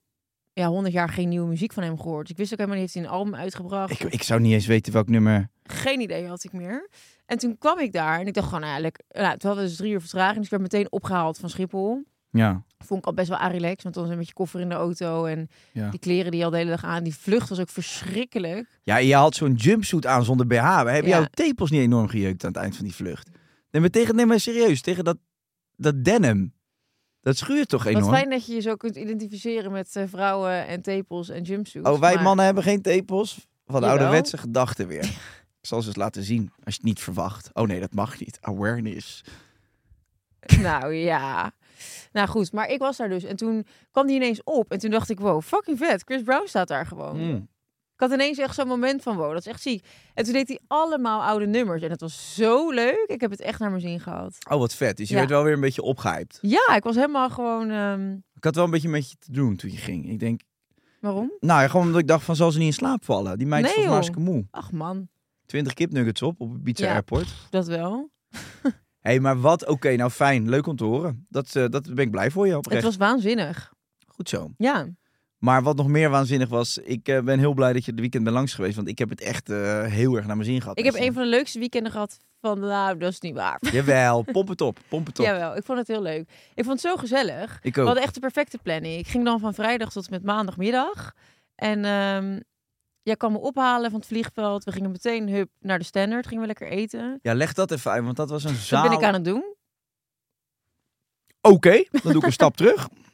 ja, 0.53 0.67
100 0.67 0.93
jaar 0.93 1.09
geen 1.09 1.29
nieuwe 1.29 1.47
muziek 1.47 1.73
van 1.73 1.83
hem 1.83 1.99
gehoord. 1.99 2.21
Dus 2.21 2.31
ik 2.31 2.37
wist 2.37 2.51
ook 2.51 2.57
helemaal 2.59 2.79
niet, 2.81 2.93
heeft 2.93 3.05
hij 3.05 3.13
een 3.15 3.19
album 3.19 3.35
uitgebracht? 3.39 3.91
Ik, 3.91 4.13
ik 4.13 4.23
zou 4.23 4.39
niet 4.41 4.53
eens 4.53 4.65
weten 4.65 4.93
welk 4.93 5.09
nummer. 5.09 5.49
Geen 5.63 5.99
idee 6.01 6.27
had 6.27 6.43
ik 6.43 6.53
meer. 6.53 6.89
En 7.25 7.37
toen 7.37 7.57
kwam 7.57 7.79
ik 7.79 7.91
daar 7.91 8.19
en 8.19 8.27
ik 8.27 8.33
dacht 8.33 8.45
gewoon, 8.47 8.61
nou, 8.61 8.73
ja, 8.73 8.79
lekker. 8.79 9.03
Nou, 9.09 9.37
hadden 9.39 9.63
dus 9.65 9.75
drie 9.75 9.91
uur 9.91 9.99
vertraging. 10.01 10.35
Dus 10.35 10.43
ik 10.45 10.49
werd 10.51 10.61
meteen 10.61 10.91
opgehaald 10.91 11.37
van 11.37 11.49
Schiphol. 11.49 12.03
Ja. 12.31 12.63
Vond 12.85 12.99
ik 12.99 13.05
al 13.05 13.13
best 13.13 13.29
wel 13.29 13.37
arilex, 13.37 13.83
want 13.83 13.95
dan 13.95 14.03
was 14.03 14.11
een 14.13 14.19
beetje 14.19 14.33
koffer 14.33 14.59
in 14.59 14.69
de 14.69 14.75
auto. 14.75 15.25
En 15.25 15.47
Ja. 15.71 15.89
die 15.89 15.99
kleren 15.99 16.31
die 16.31 16.39
je 16.39 16.45
al 16.45 16.51
de 16.51 16.57
hele 16.57 16.69
dag 16.69 16.83
aan. 16.83 17.03
Die 17.03 17.15
vlucht 17.15 17.49
was 17.49 17.59
ook 17.59 17.69
verschrikkelijk. 17.69 18.79
Ja, 18.83 18.97
je 18.97 19.15
had 19.15 19.35
zo'n 19.35 19.53
jumpsuit 19.53 20.05
aan 20.05 20.23
zonder 20.23 20.47
BH. 20.47 20.53
We 20.83 20.91
hebben 20.91 21.11
Ja. 21.11 21.17
jouw 21.17 21.25
tepels 21.31 21.69
niet 21.69 21.81
enorm 21.81 22.07
gejeukt 22.07 22.43
aan 22.43 22.51
het 22.51 22.61
eind 22.61 22.75
van 22.75 22.85
die 22.85 22.95
vlucht. 22.95 23.29
Nee, 23.71 23.81
maar 23.81 23.91
tegen, 23.91 24.15
nee, 24.15 24.25
maar 24.25 24.39
serieus, 24.39 24.81
tegen 24.81 25.03
dat, 25.03 25.17
dat 25.75 26.03
denim. 26.03 26.53
Dat 27.21 27.37
schuurt 27.37 27.69
toch 27.69 27.83
Wat 27.83 27.93
enorm? 27.93 28.13
fijn 28.13 28.29
dat 28.29 28.45
je 28.45 28.53
je 28.53 28.61
zo 28.61 28.75
kunt 28.75 28.95
identificeren 28.95 29.71
met 29.71 29.95
eh, 29.95 30.03
vrouwen 30.07 30.67
en 30.67 30.81
tepels 30.81 31.29
en 31.29 31.41
jumpsuits. 31.43 31.89
Oh, 31.89 31.99
wij 31.99 32.13
maar- 32.15 32.23
mannen 32.23 32.45
hebben 32.45 32.63
geen 32.63 32.81
tepels? 32.81 33.47
Van 33.65 33.83
ouderwetse 33.83 34.37
gedachten 34.37 34.87
weer. 34.87 35.03
Ik 35.61 35.65
zal 35.67 35.81
ze 35.81 35.87
eens 35.87 35.95
laten 35.97 36.23
zien, 36.23 36.41
als 36.63 36.73
je 36.73 36.79
het 36.79 36.83
niet 36.83 36.99
verwacht. 36.99 37.49
Oh 37.53 37.67
nee, 37.67 37.79
dat 37.79 37.93
mag 37.93 38.19
niet. 38.19 38.37
Awareness. 38.41 39.21
Nou 40.61 40.93
ja. 40.93 41.51
Nou 42.11 42.27
goed, 42.27 42.51
maar 42.51 42.67
ik 42.69 42.79
was 42.79 42.97
daar 42.97 43.09
dus. 43.09 43.23
En 43.23 43.35
toen 43.35 43.65
kwam 43.91 44.07
die 44.07 44.15
ineens 44.15 44.41
op. 44.43 44.71
En 44.71 44.79
toen 44.79 44.89
dacht 44.91 45.09
ik, 45.09 45.19
wow, 45.19 45.41
fucking 45.41 45.77
vet. 45.77 46.01
Chris 46.05 46.21
Brown 46.23 46.47
staat 46.47 46.67
daar 46.67 46.85
gewoon. 46.85 47.17
Mm. 47.29 47.47
Ik 47.99 48.05
had 48.05 48.13
ineens 48.13 48.37
echt 48.37 48.55
zo'n 48.55 48.67
moment 48.67 49.01
van, 49.03 49.15
wow, 49.17 49.29
dat 49.31 49.39
is 49.39 49.45
echt 49.47 49.61
ziek. 49.61 49.85
En 50.13 50.23
toen 50.23 50.33
deed 50.33 50.47
hij 50.47 50.59
allemaal 50.67 51.23
oude 51.23 51.47
nummers. 51.47 51.81
En 51.81 51.89
het 51.89 52.01
was 52.01 52.35
zo 52.35 52.69
leuk. 52.71 53.03
Ik 53.07 53.21
heb 53.21 53.31
het 53.31 53.41
echt 53.41 53.59
naar 53.59 53.69
mijn 53.69 53.81
zin 53.81 53.99
gehad. 53.99 54.37
Oh, 54.49 54.57
wat 54.59 54.73
vet. 54.73 54.97
Dus 54.97 55.07
je 55.07 55.13
Ja. 55.13 55.19
werd 55.19 55.31
wel 55.31 55.43
weer 55.43 55.53
een 55.53 55.59
beetje 55.59 55.81
opgehyped. 55.81 56.37
Ja, 56.41 56.75
ik 56.75 56.83
was 56.83 56.95
helemaal 56.95 57.29
gewoon... 57.29 57.69
ehm, 57.69 58.11
Ik 58.33 58.43
had 58.43 58.55
wel 58.55 58.63
een 58.65 58.71
beetje 58.71 58.89
met 58.89 59.09
je 59.09 59.15
te 59.19 59.31
doen 59.31 59.55
toen 59.55 59.71
je 59.71 59.77
ging. 59.77 60.09
Ik 60.09 60.19
denk, 60.19 60.41
waarom? 61.01 61.31
nou 61.39 61.61
ja, 61.61 61.67
gewoon 61.67 61.85
omdat 61.85 62.01
ik 62.01 62.07
dacht 62.07 62.23
van, 62.23 62.35
zal 62.35 62.51
ze 62.51 62.57
niet 62.57 62.67
in 62.67 62.73
slaap 62.73 63.03
vallen? 63.05 63.37
Die 63.37 63.47
meid 63.47 63.65
is 63.65 63.75
Nee, 63.75 63.85
volgens 63.85 64.05
mij 64.07 64.13
hartstikke 64.15 64.31
moe. 64.31 64.47
Ach 64.51 64.71
man, 64.71 65.07
20 65.45 65.73
kipnuggets 65.73 66.21
op, 66.21 66.41
op 66.41 66.55
Ibiza 66.55 66.85
Ja. 66.85 66.93
Airport. 66.93 67.27
dat 67.49 67.67
wel. 67.67 68.09
Hé, 68.61 68.69
hey, 69.09 69.19
maar 69.19 69.39
wat? 69.41 69.65
Oké, 69.67 69.95
nou 69.95 70.09
fijn. 70.09 70.49
Leuk 70.49 70.67
om 70.67 70.75
te 70.75 70.83
horen. 70.83 71.25
Dat, 71.29 71.55
eh, 71.55 71.65
dat 71.69 71.93
ben 71.93 72.05
ik 72.05 72.11
blij 72.11 72.31
voor 72.31 72.47
je 72.47 72.55
Het 72.69 72.83
was 72.83 72.97
waanzinnig. 72.97 73.73
Goed 74.07 74.29
zo. 74.29 74.51
Ja. 74.57 74.87
Maar 75.39 75.63
wat 75.63 75.75
nog 75.75 75.87
meer 75.87 76.09
waanzinnig 76.09 76.49
was, 76.49 76.77
ik 76.77 77.07
eh, 77.07 77.21
ben 77.21 77.39
heel 77.39 77.53
blij 77.53 77.73
dat 77.73 77.85
je 77.85 77.93
de 77.93 78.01
weekend 78.01 78.23
bent 78.23 78.35
langs 78.35 78.53
geweest. 78.53 78.75
Want 78.75 78.87
ik 78.87 78.97
heb 78.99 79.09
het 79.09 79.21
echt 79.21 79.49
eh, 79.49 79.83
heel 79.85 80.15
erg 80.15 80.25
naar 80.25 80.35
mijn 80.37 80.49
zin 80.49 80.61
gehad. 80.61 80.77
Ik 80.77 80.83
heb 80.85 80.93
Dus, 80.93 81.03
een 81.05 81.13
van 81.13 81.23
de 81.23 81.29
leukste 81.29 81.59
weekenden 81.59 81.91
gehad 81.91 82.17
van... 82.41 82.59
Nou, 82.59 82.97
dat 82.97 83.11
is 83.11 83.19
niet 83.19 83.33
waar. 83.35 83.57
eh, 83.59 83.71
Jawel, 83.71 84.21
pomp 84.33 84.47
het 84.47 84.61
op. 84.61 84.79
Pomp 84.87 85.07
het 85.07 85.19
op. 85.19 85.25
Jawel, 85.25 85.55
ik 85.55 85.63
vond 85.63 85.77
het 85.77 85.87
heel 85.87 86.01
leuk. 86.01 86.29
Ik 86.55 86.63
vond 86.65 86.81
het 86.81 86.91
zo 86.91 86.95
gezellig. 86.97 87.59
Ik 87.61 87.75
We 87.75 87.79
ook. 87.81 87.85
hadden 87.85 88.03
echt 88.03 88.13
de 88.13 88.19
perfecte 88.19 88.57
planning. 88.57 88.97
Ik 88.99 89.07
ging 89.07 89.25
dan 89.25 89.39
van 89.39 89.53
vrijdag 89.53 89.91
tot 89.91 90.09
met 90.09 90.23
maandagmiddag. 90.23 91.13
En 91.55 91.85
ehm, 91.85 92.39
jij 93.01 93.15
kwam 93.15 93.31
me 93.31 93.37
ophalen 93.37 93.89
van 93.91 93.99
het 93.99 94.07
vliegveld. 94.09 94.63
We 94.63 94.71
gingen 94.71 94.91
meteen 94.91 95.29
hup, 95.29 95.49
naar 95.59 95.79
de 95.79 95.85
Standard. 95.85 96.25
Gingen 96.27 96.41
we 96.41 96.47
lekker 96.47 96.67
eten. 96.69 97.19
Ja, 97.21 97.33
leg 97.33 97.53
dat 97.53 97.71
even 97.71 97.91
uit, 97.91 98.03
want 98.03 98.17
dat 98.17 98.29
was 98.29 98.43
een 98.43 98.51
Wat 98.53 98.59
zaal. 98.61 98.83
ben 98.89 98.97
ik 98.97 99.03
aan 99.03 99.13
het 99.13 99.25
doen? 99.25 99.43
Oké, 101.41 101.83
dan 101.91 102.01
doe 102.11 102.15
ik 102.15 102.23
een 102.23 102.31
stap 102.31 102.57
terug. 102.57 102.87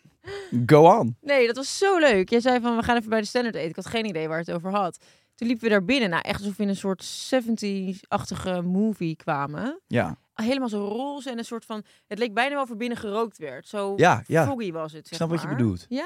Go 0.66 0.98
on. 1.00 1.16
Nee, 1.22 1.48
dat 1.48 1.56
was 1.56 1.78
zo 1.78 1.98
leuk. 2.00 2.30
Jij 2.30 2.40
zei 2.40 2.60
van, 2.62 2.76
we 2.76 2.84
gaan 2.84 2.96
even 2.98 3.10
bij 3.10 3.20
de 3.22 3.28
Standard 3.28 3.56
eten. 3.56 3.70
Ik 3.70 3.76
had 3.76 3.86
geen 3.86 4.06
idee 4.06 4.28
waar 4.28 4.38
het 4.40 4.52
over 4.52 4.72
had. 4.72 4.98
Toen 5.36 5.48
liepen 5.48 5.66
we 5.66 5.72
daar 5.72 5.86
binnen. 5.86 6.10
Nou, 6.10 6.22
echt 6.26 6.40
alsof 6.40 6.56
we 6.58 6.64
in 6.64 6.70
een 6.70 6.76
soort 6.76 7.04
70-achtige 7.36 8.62
movie 8.62 9.16
kwamen. 9.16 9.80
Ja, 9.88 10.18
Helemaal 10.34 10.70
zo 10.70 10.88
roze 10.88 11.30
en 11.30 11.38
een 11.38 11.46
soort 11.46 11.66
van... 11.66 11.84
Het 12.08 12.20
leek 12.20 12.34
bijna 12.34 12.56
wel 12.56 12.66
er 12.70 12.76
binnen 12.78 12.98
gerookt 12.98 13.38
werd. 13.38 13.68
Zo 13.68 13.94
ja, 13.96 14.24
ja. 14.28 14.46
foggy 14.46 14.72
was 14.72 14.94
het, 14.94 15.08
zeg 15.08 15.18
snap 15.18 15.30
wat 15.30 15.42
je 15.42 15.48
bedoelt. 15.48 15.86
Ja? 15.90 15.98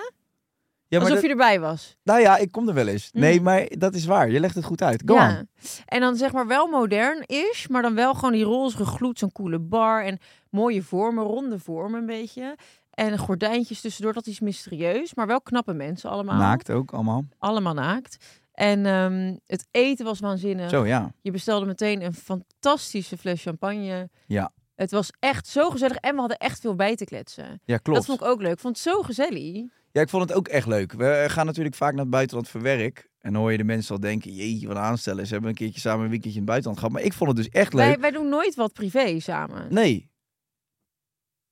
Ja, 0.88 0.98
maar 1.00 1.00
Alsof 1.00 1.16
dat- 1.16 1.24
je 1.24 1.30
erbij 1.30 1.60
was. 1.60 1.98
Nou 2.04 2.20
ja, 2.20 2.38
ik 2.38 2.52
kom 2.52 2.68
er 2.68 2.74
wel 2.74 2.88
eens. 2.88 3.10
Nee, 3.14 3.38
Mm. 3.38 3.44
maar 3.44 3.66
dat 3.70 3.94
is 3.94 4.06
waar. 4.06 4.30
Je 4.30 4.40
legt 4.40 4.56
het 4.56 4.64
goed 4.66 4.82
uit. 4.82 5.04
Go 5.06 5.14
ja. 5.14 5.30
on. 5.40 5.48
En 5.86 6.00
dan 6.00 6.16
zeg 6.16 6.32
maar 6.32 6.48
wel 6.48 6.68
modern 6.68 7.24
is, 7.26 7.68
maar 7.68 7.82
dan 7.82 7.96
wel 7.96 8.14
gewoon 8.14 8.32
die 8.32 8.44
roze 8.44 8.86
gloed, 8.86 9.20
zo'n 9.20 9.32
coole 9.32 9.60
bar 9.60 10.04
en 10.06 10.18
mooie 10.50 10.84
vormen, 10.84 11.24
ronde 11.24 11.60
vormen 11.60 12.00
een 12.00 12.06
beetje. 12.06 12.56
En 13.00 13.18
gordijntjes 13.18 13.82
tussendoor, 13.82 14.14
dat 14.14 14.28
is 14.28 14.40
mysterieus, 14.40 15.14
maar 15.14 15.28
wel 15.28 15.42
knappe 15.42 15.74
mensen 15.74 16.10
allemaal. 16.10 16.38
Naakt 16.38 16.72
ook 16.72 16.92
allemaal. 16.92 17.26
Allemaal 17.38 17.74
naakt. 17.74 18.18
En 18.54 18.86
ehm, 18.86 19.36
het 19.46 19.68
eten 19.72 20.06
was 20.06 20.20
waanzinnig. 20.20 20.70
Zo, 20.70 20.86
ja. 20.86 21.14
Je 21.22 21.32
bestelde 21.32 21.66
meteen 21.66 22.02
een 22.02 22.14
fantastische 22.14 23.18
fles 23.18 23.42
champagne. 23.42 24.10
Ja. 24.28 24.52
Het 24.76 24.92
was 24.92 25.12
echt 25.20 25.48
zo 25.48 25.70
gezellig 25.70 25.98
en 25.98 26.14
we 26.14 26.20
hadden 26.20 26.38
echt 26.38 26.60
veel 26.60 26.76
bij 26.76 26.96
te 26.96 27.06
kletsen. 27.06 27.62
Ja, 27.66 27.78
klopt. 27.78 28.00
Dat 28.00 28.08
vond 28.08 28.22
ik 28.22 28.28
ook 28.28 28.42
leuk. 28.42 28.54
Ik 28.54 28.60
vond 28.60 28.84
het 28.84 28.94
zo 28.94 29.02
gezellig. 29.02 29.66
Ja, 29.92 30.02
ik 30.02 30.10
vond 30.10 30.30
het 30.30 30.38
ook 30.38 30.48
echt 30.48 30.68
leuk. 30.68 30.94
We 30.94 31.26
gaan 31.28 31.46
natuurlijk 31.46 31.76
vaak 31.76 31.92
naar 31.92 32.02
het 32.02 32.10
buitenland 32.10 32.50
voor 32.50 32.62
werk. 32.62 33.10
En 33.20 33.34
dan 33.34 33.42
hoor 33.42 33.52
je 33.52 33.58
de 33.58 33.64
mensen 33.64 33.96
al 33.96 34.02
denken, 34.02 34.32
jeetje, 34.34 34.68
wat 34.68 34.78
aanstellen. 34.78 35.26
Ze 35.26 35.32
hebben 35.32 35.50
een 35.50 35.56
keertje 35.56 35.80
samen 35.80 36.04
een 36.04 36.10
weekendje 36.10 36.40
in 36.40 36.46
het 36.46 36.50
buitenland 36.50 36.80
gehad. 36.80 36.94
Maar 36.94 37.04
ik 37.04 37.14
vond 37.14 37.30
het 37.30 37.38
dus 37.38 37.50
echt 37.50 37.74
leuk. 37.74 37.86
Wij, 37.86 38.00
wij 38.00 38.12
doen 38.12 38.30
nooit 38.30 38.56
wat 38.56 38.74
privé 38.74 39.20
samen. 39.20 39.74
Nee. 39.74 40.10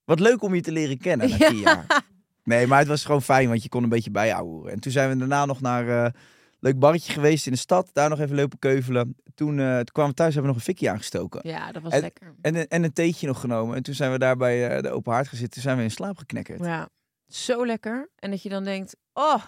Wat 0.07 0.19
leuk 0.19 0.41
om 0.41 0.55
je 0.55 0.61
te 0.61 0.71
leren 0.71 0.97
kennen 0.97 1.29
na 1.29 1.37
tien 1.37 1.57
jaar. 1.57 2.03
Nee, 2.43 2.67
maar 2.67 2.79
het 2.79 2.87
was 2.87 3.05
gewoon 3.05 3.21
fijn, 3.21 3.47
want 3.49 3.63
je 3.63 3.69
kon 3.69 3.83
een 3.83 3.89
beetje 3.89 4.11
bijhouden. 4.11 4.71
En 4.71 4.79
toen 4.79 4.91
zijn 4.91 5.09
we 5.09 5.17
daarna 5.17 5.45
nog 5.45 5.61
naar 5.61 5.87
eh, 5.87 6.03
een 6.03 6.13
leuk 6.59 6.79
barretje 6.79 7.13
geweest 7.13 7.45
in 7.45 7.51
de 7.51 7.57
stad. 7.57 7.89
Daar 7.93 8.09
nog 8.09 8.19
even 8.19 8.35
lopen 8.35 8.59
keuvelen. 8.59 9.15
Toen, 9.35 9.59
eh, 9.59 9.75
toen 9.75 9.83
kwamen 9.91 10.11
we 10.11 10.17
thuis, 10.17 10.33
hebben 10.33 10.51
we 10.51 10.57
nog 10.57 10.67
een 10.67 10.73
fikje 10.73 10.89
aangestoken. 10.89 11.39
Ja, 11.49 11.71
dat 11.71 11.81
was 11.81 11.91
En- 11.93 12.01
lekker. 12.01 12.35
En, 12.41 12.55
een- 12.55 12.67
en 12.67 12.83
een 12.83 12.93
theetje 12.93 13.27
nog 13.27 13.39
genomen. 13.39 13.75
En 13.75 13.83
toen 13.83 13.93
zijn 13.93 14.11
we 14.11 14.17
daar 14.17 14.37
bij 14.37 14.67
eh, 14.69 14.81
de 14.81 14.89
open 14.89 15.13
haard 15.13 15.27
gezeten. 15.27 15.49
Toen 15.51 15.61
zijn 15.61 15.77
we 15.77 15.83
in 15.83 15.91
slaap 15.91 16.17
geknekkerd. 16.17 16.65
Ja, 16.65 16.89
zo 17.27 17.65
lekker. 17.65 18.09
En 18.15 18.29
dat 18.31 18.41
je 18.43 18.49
dan 18.49 18.63
denkt, 18.63 18.95
oh, 19.13 19.43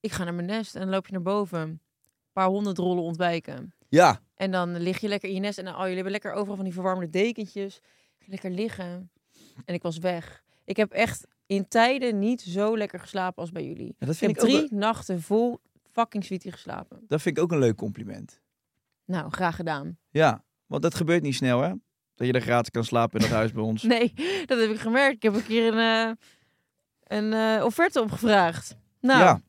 ik 0.00 0.12
ga 0.12 0.24
naar 0.24 0.34
mijn 0.34 0.46
nest. 0.46 0.74
En 0.74 0.80
dan 0.80 0.90
loop 0.90 1.06
je 1.06 1.12
naar 1.12 1.22
boven. 1.22 1.60
Een 1.60 1.80
paar 2.32 2.48
honderd 2.48 2.78
rollen 2.78 3.02
ontwijken. 3.02 3.74
Ja, 3.88 4.20
En 4.34 4.50
dan 4.50 4.76
lig 4.78 4.98
je 5.00 5.08
lekker 5.08 5.28
in 5.28 5.34
je 5.34 5.40
nest. 5.40 5.58
En 5.58 5.64
dan, 5.64 5.72
oh, 5.74 5.78
jullie 5.80 5.94
hebben 5.94 6.12
lekker 6.12 6.32
overal 6.32 6.56
van 6.56 6.64
die 6.64 6.74
verwarmde 6.74 7.10
dekentjes. 7.10 7.80
Lekker 8.26 8.50
liggen. 8.50 9.10
En 9.64 9.74
ik 9.74 9.82
was 9.82 9.98
weg. 9.98 10.42
Ik 10.64 10.76
heb 10.76 10.92
echt 10.92 11.26
in 11.46 11.68
tijden 11.68 12.18
niet 12.18 12.40
zo 12.40 12.76
lekker 12.76 13.00
geslapen 13.00 13.40
als 13.40 13.50
bij 13.50 13.66
jullie. 13.66 13.94
Ja, 13.98 14.06
dat 14.06 14.14
Ik 14.14 14.20
heb 14.20 14.30
ik, 14.30 14.36
drie 14.38 14.74
nachten 14.74 15.22
vol 15.22 15.60
fucking 15.92 16.24
sweetie 16.24 16.52
geslapen. 16.52 17.04
dat 17.08 17.22
vind 17.22 17.36
ik 17.36 17.42
ook 17.42 17.52
een 17.52 17.58
leuk 17.58 17.76
compliment. 17.76 18.40
Nou, 19.04 19.30
graag 19.30 19.56
gedaan. 19.56 19.98
Ja, 20.10 20.44
want 20.66 20.82
dat 20.82 20.94
gebeurt 20.94 21.22
niet 21.22 21.34
snel, 21.34 21.60
hè? 21.60 21.72
Dat 22.14 22.26
je 22.26 22.32
er 22.32 22.40
gratis 22.40 22.70
kan 22.70 22.84
slapen 22.84 23.20
in 23.20 23.26
dat 23.26 23.36
huis 23.36 23.52
bij 23.52 23.62
ons. 23.62 23.82
Nee, 23.94 24.12
dat 24.46 24.60
heb 24.60 24.70
ik 24.70 24.78
gemerkt. 24.80 25.14
Ik 25.16 25.22
heb 25.22 25.34
een 25.34 25.44
keer 25.44 25.74
een, 25.74 26.08
eh, 26.08 27.18
een 27.18 27.32
eh, 27.58 27.64
offerte 27.64 28.00
opgevraagd. 28.00 28.76
Nou, 29.00 29.20
Ja. 29.20 29.40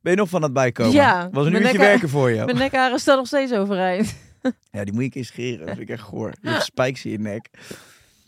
Ben 0.00 0.12
je 0.12 0.18
nog 0.18 0.28
van 0.28 0.42
het 0.42 0.52
bijkomen? 0.52 0.92
Ja, 0.92 1.28
Was 1.30 1.46
een 1.46 1.54
uurtje 1.54 1.78
werken 1.78 2.08
voor 2.08 2.30
je. 2.30 2.44
mijn 2.44 2.56
nekharen 2.56 2.98
staan 2.98 3.16
nog 3.16 3.26
steeds 3.26 3.52
overeind. 3.52 4.14
Ja, 4.70 4.84
die 4.84 4.92
moet 4.92 5.00
je 5.00 5.04
een 5.06 5.10
keer 5.10 5.24
scheren. 5.24 5.58
Dat 5.66 5.76
vind 5.76 5.80
ik 5.80 5.88
echt 5.88 6.02
goor. 6.02 6.32
Je 6.40 6.60
spijks 6.60 7.04
in 7.04 7.10
je 7.10 7.18
nek. 7.18 7.48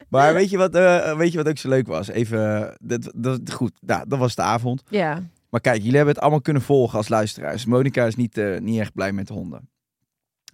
Maar 0.09 0.35
weet 0.35 0.51
je 0.51 0.57
wat, 0.57 0.75
eh, 0.75 1.17
weet 1.17 1.33
je 1.33 1.39
wat 1.39 1.49
ook 1.49 1.59
zo 1.59 1.69
leuk 1.69 1.87
was? 1.87 2.09
Even, 2.09 2.69
eh, 2.69 2.75
dat, 2.81 3.13
dat, 3.17 3.53
goed, 3.53 3.73
nou, 3.81 4.09
dat 4.09 4.19
was 4.19 4.35
de 4.35 4.43
avond. 4.43 4.83
Ja, 4.89 5.23
Maar 5.51 5.61
kijk, 5.61 5.77
jullie 5.77 5.97
hebben 5.97 6.15
het 6.15 6.23
allemaal 6.23 6.41
kunnen 6.41 6.63
volgen 6.63 6.99
als 6.99 7.09
luisteraars. 7.09 7.65
Monika 7.65 8.07
is 8.07 8.15
niet, 8.15 8.39
eh, 8.39 8.61
niet 8.61 8.81
echt 8.81 8.93
blij 8.95 9.13
met 9.13 9.29
honden. 9.29 9.69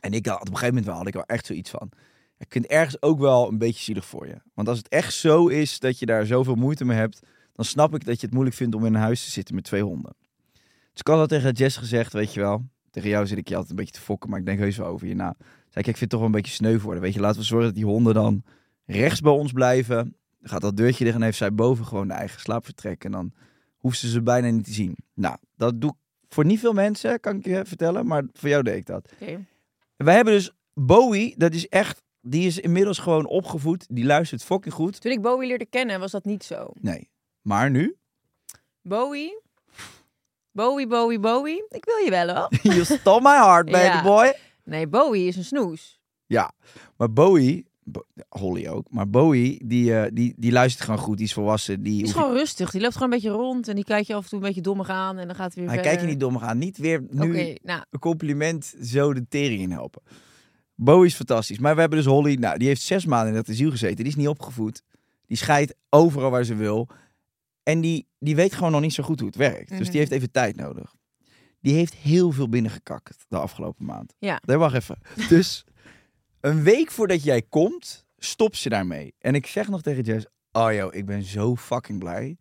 En 0.01 0.13
ik 0.13 0.27
had 0.27 0.41
op 0.41 0.47
een 0.47 0.53
gegeven 0.53 0.69
moment 0.69 0.87
wel, 0.87 0.97
had 0.97 1.07
ik 1.07 1.15
wel 1.15 1.25
echt 1.27 1.47
zoiets 1.47 1.71
van. 1.71 1.91
Ik 2.39 2.47
vind 2.53 2.65
het 2.65 2.73
ergens 2.73 3.03
ook 3.03 3.19
wel 3.19 3.49
een 3.49 3.59
beetje 3.59 3.83
zielig 3.83 4.05
voor 4.05 4.27
je. 4.27 4.37
Want 4.55 4.69
als 4.69 4.79
het 4.79 4.89
echt 4.89 5.15
zo 5.15 5.47
is 5.47 5.79
dat 5.79 5.99
je 5.99 6.07
daar 6.07 6.27
zoveel 6.27 6.55
moeite 6.55 6.85
mee 6.85 6.97
hebt, 6.97 7.21
dan 7.53 7.65
snap 7.65 7.95
ik 7.95 8.05
dat 8.05 8.21
je 8.21 8.27
het 8.27 8.35
moeilijk 8.35 8.57
vindt 8.57 8.75
om 8.75 8.87
in 8.87 8.95
een 8.95 9.01
huis 9.01 9.25
te 9.25 9.31
zitten 9.31 9.55
met 9.55 9.65
twee 9.65 9.83
honden. 9.83 10.15
Dus 10.93 11.01
ik 11.01 11.07
had 11.07 11.17
dat 11.17 11.29
tegen 11.29 11.53
Jess 11.53 11.77
gezegd, 11.77 12.13
weet 12.13 12.35
je 12.35 12.41
wel. 12.41 12.65
Tegen 12.91 13.09
jou 13.09 13.27
zit 13.27 13.39
ik 13.39 13.49
je 13.49 13.55
altijd 13.55 13.71
een 13.71 13.77
beetje 13.77 13.95
te 13.95 14.01
fokken, 14.01 14.31
maar 14.31 14.39
ik 14.39 14.47
denk 14.47 14.59
heus 14.59 14.77
wel 14.77 14.87
over 14.87 15.07
je 15.07 15.15
na. 15.15 15.35
Zei 15.39 15.85
ik, 15.85 15.87
ik 15.87 15.97
vind 15.97 16.01
het 16.01 16.11
toch 16.11 16.19
wel 16.19 16.29
een 16.29 16.35
beetje 16.35 16.53
sneu 16.53 16.79
worden. 16.79 17.03
Weet 17.03 17.15
je, 17.15 17.21
laten 17.21 17.41
we 17.41 17.47
zorgen 17.47 17.67
dat 17.67 17.77
die 17.77 17.85
honden 17.85 18.15
dan 18.15 18.43
rechts 18.93 19.21
bij 19.21 19.33
ons 19.33 19.53
blijven. 19.53 19.97
Dan 20.39 20.49
gaat 20.51 20.61
dat 20.61 20.77
deurtje 20.77 21.05
dicht 21.05 21.17
en 21.17 21.23
heeft 21.23 21.37
zij 21.37 21.55
boven 21.55 21.87
gewoon 21.87 22.09
de 22.09 22.15
eigen 22.15 22.41
slaapvertrek. 22.41 23.05
En 23.05 23.11
dan 23.13 23.33
hoeft 23.77 23.99
ze 23.99 24.09
ze 24.09 24.23
bijna 24.23 24.49
niet 24.51 24.65
te 24.65 24.73
zien. 24.73 24.97
Nou, 25.15 25.37
dat 25.57 25.81
doe 25.81 25.91
ik 25.91 25.97
voor 26.29 26.45
niet 26.45 26.61
veel 26.61 26.73
mensen, 26.73 27.21
kan 27.21 27.37
ik 27.37 27.45
je 27.45 27.65
vertellen. 27.65 28.07
Maar 28.07 28.25
voor 28.33 28.49
jou 28.49 28.63
deed 28.63 28.77
ik 28.77 28.87
dat. 28.87 29.13
oké. 29.21 29.45
Wij 29.97 30.15
hebben 30.15 30.35
dus 30.35 30.51
Bowie, 30.75 31.35
dat 31.39 31.55
is 31.55 31.69
echt... 31.69 32.03
Die 32.23 32.47
is 32.47 32.59
inmiddels 32.59 32.99
gewoon 32.99 33.27
opgevoed. 33.27 33.87
Die 33.91 34.05
luistert 34.05 34.45
fucking 34.45 34.75
goed. 34.75 35.01
Toen 35.01 35.13
ik 35.13 35.23
Bowie 35.23 35.49
leerde 35.49 35.67
kennen, 35.67 36.01
was 36.01 36.11
dat 36.11 36.25
niet 36.25 36.45
zo. 36.45 36.71
Nee. 36.81 37.11
Maar 37.41 37.71
nu? 37.71 37.97
Bowie? 38.83 39.41
Bowie, 40.53 40.87
Bowie, 40.87 41.19
Bowie? 41.21 41.65
Ik 41.69 41.85
wil 41.85 41.97
je 42.05 42.11
wel 42.11 42.29
hoor. 42.37 42.49
you 42.75 42.85
stole 42.85 43.21
my 43.21 43.37
heart, 43.37 43.65
baby 43.71 43.77
Ja. 43.79 44.03
boy. 44.03 44.35
Nee, 44.65 44.87
Bowie 44.87 45.27
is 45.27 45.37
een 45.37 45.45
snoes. 45.45 46.01
Ja, 46.27 46.53
maar 46.97 47.13
Bowie... 47.13 47.69
Holly 48.29 48.69
ook. 48.69 48.87
Maar 48.91 49.09
Bowie, 49.11 49.67
die, 49.67 49.95
eh, 49.99 50.11
die, 50.13 50.35
die 50.37 50.53
luistert 50.53 50.85
gewoon 50.85 51.01
goed. 51.01 51.17
Die 51.17 51.27
is 51.27 51.33
volwassen. 51.33 51.83
Die 51.83 51.93
Die 51.97 52.03
is 52.05 52.13
gewoon 52.13 52.33
rustig. 52.33 52.71
Die 52.71 52.81
loopt 52.81 52.93
gewoon 52.95 53.13
een 53.13 53.19
beetje 53.21 53.31
rond. 53.37 53.69
En 53.69 53.75
die 53.75 53.85
kijkt 53.85 54.07
je 54.07 54.15
af 54.15 54.23
en 54.23 54.29
toe 54.29 54.39
een 54.39 54.45
beetje 54.45 54.61
dommig 54.61 54.89
aan. 54.89 55.19
En 55.19 55.27
dan 55.27 55.37
gaat 55.37 55.45
het 55.47 55.55
weer 55.55 55.65
Hij 55.65 55.75
verder. 55.75 55.91
kijkt 55.93 56.07
je 56.07 56.11
niet 56.13 56.21
dom 56.21 56.39
aan. 56.39 56.59
Niet 56.59 56.79
weer 56.79 57.05
nu 57.11 57.57
nou. 57.63 57.83
een 57.91 57.99
compliment 57.99 58.75
zo 58.83 59.15
de 59.15 59.27
tering 59.29 59.61
in 59.61 59.71
helpen. 59.71 60.03
Bowie 60.75 61.07
is 61.07 61.15
fantastisch. 61.15 61.59
Maar 61.59 61.75
we 61.75 61.81
hebben 61.81 61.99
dus 61.99 62.07
Holly, 62.09 62.35
nou, 62.35 62.59
die 62.59 62.69
heeft 62.69 62.83
zes 62.83 63.05
maanden 63.07 63.29
in 63.29 63.35
dat 63.35 63.49
asiel 63.49 63.71
gezeten. 63.71 63.97
Die 63.97 64.07
is 64.07 64.17
niet 64.17 64.29
opgevoed. 64.29 64.83
Die 65.27 65.37
scheidt 65.37 65.75
overal 65.89 66.31
waar 66.31 66.45
ze 66.45 66.55
wil. 66.55 66.89
En 67.63 67.81
die, 67.81 68.07
die 68.19 68.37
weet 68.37 68.55
gewoon 68.55 68.73
nog 68.73 68.81
niet 68.81 68.95
zo 68.95 69.03
goed 69.03 69.19
hoe 69.19 69.29
het 69.29 69.37
werkt. 69.39 69.69
Dus 69.69 69.79
Mhm. 69.81 69.91
die 69.91 69.99
heeft 69.99 70.11
even 70.13 70.31
tijd 70.31 70.57
nodig. 70.57 70.95
Die 71.61 71.75
heeft 71.75 71.95
heel 71.95 72.33
veel 72.33 72.49
binnengekakt 72.49 73.25
de 73.29 73.37
afgelopen 73.39 73.85
maand. 73.85 74.15
Ja. 74.19 74.41
Nee, 74.47 74.57
wacht 74.57 74.75
even. 74.75 74.99
Dus 75.29 75.65
een 76.41 76.63
week 76.63 76.91
voordat 76.91 77.23
jij 77.23 77.43
komt, 77.43 78.07
stop 78.19 78.57
ze 78.57 78.69
daarmee. 78.69 79.15
En 79.19 79.35
ik 79.35 79.47
zeg 79.47 79.69
nog 79.69 79.83
tegen 79.83 80.03
Jess, 80.03 80.27
oh 80.53 80.73
joh, 80.73 80.95
ik 80.95 81.07
ben 81.07 81.23
zo 81.23 81.57
fucking 81.57 81.99
blij 81.99 82.37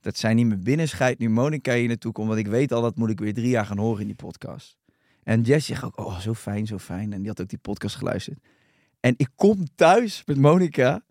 dat 0.00 0.16
zij 0.16 0.34
niet 0.34 0.46
meer 0.46 0.58
binnenscheidt 0.58 1.18
nu 1.18 1.30
Monica 1.30 1.74
hier 1.74 1.88
naartoe 1.88 2.12
komt. 2.12 2.28
Want 2.28 2.40
ik 2.40 2.46
weet 2.46 2.72
al, 2.72 2.82
dat 2.82 2.96
moet 2.96 3.10
ik 3.10 3.20
weer 3.20 3.34
drie 3.34 3.48
jaar 3.48 3.66
gaan 3.66 3.78
horen 3.78 4.00
in 4.00 4.06
die 4.06 4.16
podcast. 4.16 4.76
En 5.22 5.40
Jess 5.40 5.66
zegt 5.66 5.84
ook, 5.84 5.98
oh, 5.98 6.18
zo 6.18 6.34
fijn, 6.34 6.66
zo 6.66 6.78
fijn. 6.78 7.12
En 7.12 7.18
die 7.18 7.28
had 7.28 7.40
ook 7.40 7.48
die 7.48 7.58
podcast 7.58 7.96
geluisterd. 7.96 8.38
En 9.00 9.14
ik 9.16 9.28
kom 9.34 9.66
thuis 9.74 10.22
met 10.26 10.36
Monica. 10.36 11.02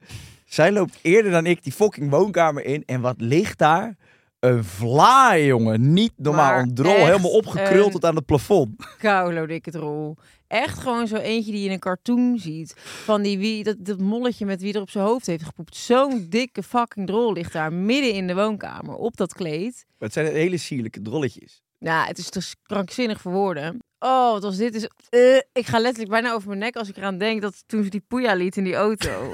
Zij 0.46 0.72
loopt 0.72 1.00
eerder 1.02 1.32
dan 1.32 1.46
ik 1.46 1.64
die 1.64 1.72
fucking 1.72 2.10
woonkamer 2.10 2.66
in. 2.66 2.84
En 2.86 3.02
wat 3.02 3.22
ligt 3.22 3.58
daar? 3.58 3.98
Een 4.44 4.64
vlaai, 4.64 5.46
jongen. 5.46 5.94
Niet 5.94 6.12
normaal. 6.16 6.46
Maar 6.46 6.60
een 6.60 6.74
drol, 6.74 7.06
helemaal 7.06 7.32
opgekruld 7.32 7.86
een- 7.86 7.92
tot 7.92 8.06
aan 8.06 8.16
het 8.16 8.26
plafond. 8.26 8.86
Koulo 8.98 9.46
dikke 9.46 9.72
drol. 9.72 10.18
Echt 10.48 10.80
gewoon 10.80 11.08
zo 11.08 11.16
eentje 11.16 11.52
die 11.52 11.60
je 11.60 11.66
in 11.68 11.72
een 11.72 11.80
cartoon 11.80 12.38
ziet. 12.40 12.74
Van 12.78 13.22
die 13.22 13.38
wie, 13.38 13.64
dat, 13.64 13.76
dat 13.80 14.00
molletje 14.00 14.46
met 14.46 14.62
wie 14.62 14.74
er 14.74 14.82
op 14.82 14.90
zijn 14.90 15.06
hoofd 15.06 15.26
heeft 15.26 15.44
gepoept. 15.44 15.76
Zo'n 15.76 16.26
dikke 16.30 16.64
fucking 16.64 17.08
drol 17.08 17.34
ligt 17.34 17.54
daar 17.54 17.74
midden 17.74 18.14
in 18.14 18.28
de 18.28 18.36
woonkamer. 18.36 18.96
Op 18.96 19.18
dat 19.18 19.34
kleed. 19.34 19.86
Het 20.00 20.14
zijn 20.14 20.26
hele 20.34 20.58
sierlijke 20.58 21.02
drolletjes. 21.02 21.62
Nou, 21.80 22.08
het 22.08 22.18
is 22.18 22.30
dus 22.32 22.56
krankzinnig 22.64 23.22
voor 23.22 23.32
woorden. 23.32 23.80
Oh, 24.00 24.32
wat 24.32 24.44
was 24.44 24.58
dit? 24.58 24.76
Is, 24.76 24.88
eh, 25.10 25.36
ik 25.54 25.66
ga 25.66 25.80
letterlijk 25.80 26.12
bijna 26.12 26.34
over 26.34 26.48
mijn 26.48 26.60
nek 26.60 26.76
als 26.76 26.90
ik 26.90 26.98
eraan 26.98 27.18
denk 27.18 27.42
dat 27.42 27.64
toen 27.66 27.84
ze 27.84 27.90
die 27.90 28.04
poeja 28.08 28.34
liet 28.36 28.58
in 28.58 28.64
die 28.64 28.76
auto. 28.76 29.10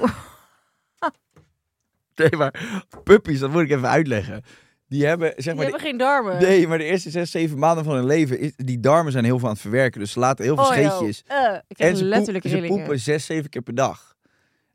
Nee, 2.14 2.36
maar 2.36 2.82
puppies, 3.04 3.38
dat 3.38 3.50
moet 3.50 3.62
ik 3.62 3.70
even 3.70 3.88
uitleggen. 3.88 4.42
Die 4.90 5.06
hebben, 5.06 5.28
zeg 5.36 5.44
Die 5.44 5.54
maar... 5.54 5.62
hebben 5.62 5.80
geen 5.80 5.96
darmen. 5.96 6.42
nee, 6.42 6.66
maar 6.68 6.78
de 6.78 6.84
eerste 6.84 7.10
zes, 7.10 7.30
zeven 7.30 7.58
maanden 7.58 7.84
van 7.84 7.94
hun 7.94 8.06
leven... 8.06 8.38
Is, 8.38 8.52
die 8.56 8.80
darmen 8.80 9.12
zijn 9.12 9.24
heel 9.24 9.38
veel 9.38 9.46
aan 9.48 9.52
het 9.54 9.62
verwerken. 9.62 10.00
Dus 10.00 10.12
ze 10.12 10.18
laten 10.18 10.44
heel 10.44 10.54
veel 10.56 10.64
Oh, 10.64 10.70
scheetjes. 10.70 11.22
Eh, 11.26 11.54
ik 11.68 11.78
En 11.78 11.96
ze, 11.96 12.04
letterlijk 12.04 12.44
poep- 12.44 12.52
ze 12.60 12.66
poepen 12.66 12.98
zes, 13.00 13.26
zeven 13.26 13.50
keer 13.50 13.62
per 13.62 13.74
dag. 13.74 14.14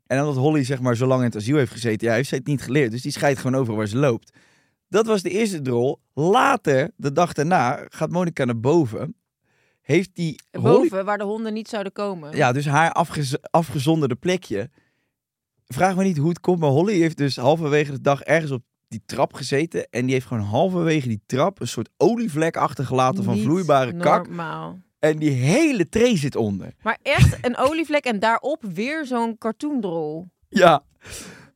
En 0.06 0.20
omdat 0.20 0.36
Holly 0.36 0.64
zeg 0.64 0.80
maar 0.80 0.96
zo 0.96 1.06
lang 1.06 1.20
in 1.20 1.26
het 1.26 1.36
asiel 1.36 1.56
heeft 1.56 1.72
gezeten, 1.72 2.08
ja, 2.08 2.14
heeft 2.14 2.28
zij 2.28 2.38
het 2.38 2.46
niet 2.46 2.62
geleerd. 2.62 2.90
Dus 2.90 3.02
die 3.02 3.12
scheidt 3.12 3.38
gewoon 3.40 3.60
over 3.60 3.74
waar 3.74 3.86
ze 3.86 3.96
loopt. 3.96 4.36
Dat 4.88 5.06
was 5.06 5.22
de 5.22 5.30
eerste 5.30 5.60
drol. 5.62 6.00
Later, 6.14 6.90
de 6.96 7.12
dag 7.12 7.32
daarna, 7.32 7.84
gaat 7.88 8.10
Monica 8.10 8.44
naar 8.44 8.60
boven. 8.60 9.16
Heeft 9.82 10.10
die 10.14 10.40
Holly, 10.50 10.62
Boven, 10.64 11.04
waar 11.04 11.18
de 11.18 11.24
honden 11.24 11.52
niet 11.52 11.68
zouden 11.68 11.92
komen. 11.92 12.36
ja, 12.36 12.52
dus 12.52 12.66
haar 12.66 12.92
afgez 12.92 13.34
afgezonderde 13.50 14.14
plekje. 14.14 14.70
Vraag 15.66 15.96
me 15.96 16.04
niet 16.04 16.16
hoe 16.16 16.28
het 16.28 16.40
komt, 16.40 16.58
maar 16.60 16.70
Holly 16.70 16.98
heeft 17.00 17.16
dus 17.16 17.36
halverwege 17.36 17.90
de 17.92 18.00
dag 18.00 18.22
ergens 18.22 18.50
op 18.50 18.62
die 18.88 19.02
trap 19.06 19.32
gezeten. 19.34 19.86
En 19.90 20.04
die 20.04 20.14
heeft 20.14 20.26
gewoon 20.26 20.42
halverwege 20.42 21.08
die 21.08 21.22
trap 21.26 21.60
een 21.60 21.68
soort 21.68 21.88
olievlek 21.96 22.56
achtergelaten 22.56 23.24
van 23.24 23.34
Niet 23.34 23.44
vloeibare 23.44 23.96
kak. 23.96 24.26
Normaal. 24.26 24.78
En 24.98 25.16
die 25.18 25.30
hele 25.30 25.88
tray 25.88 26.16
zit 26.16 26.36
onder. 26.36 26.72
Maar 26.82 26.98
echt 27.02 27.38
een 27.46 27.56
olievlek 27.56 28.04
en 28.04 28.18
daarop 28.18 28.62
weer 28.74 29.06
zo'n 29.06 29.38
cartoondrol. 29.38 30.26
Ja. 30.48 30.82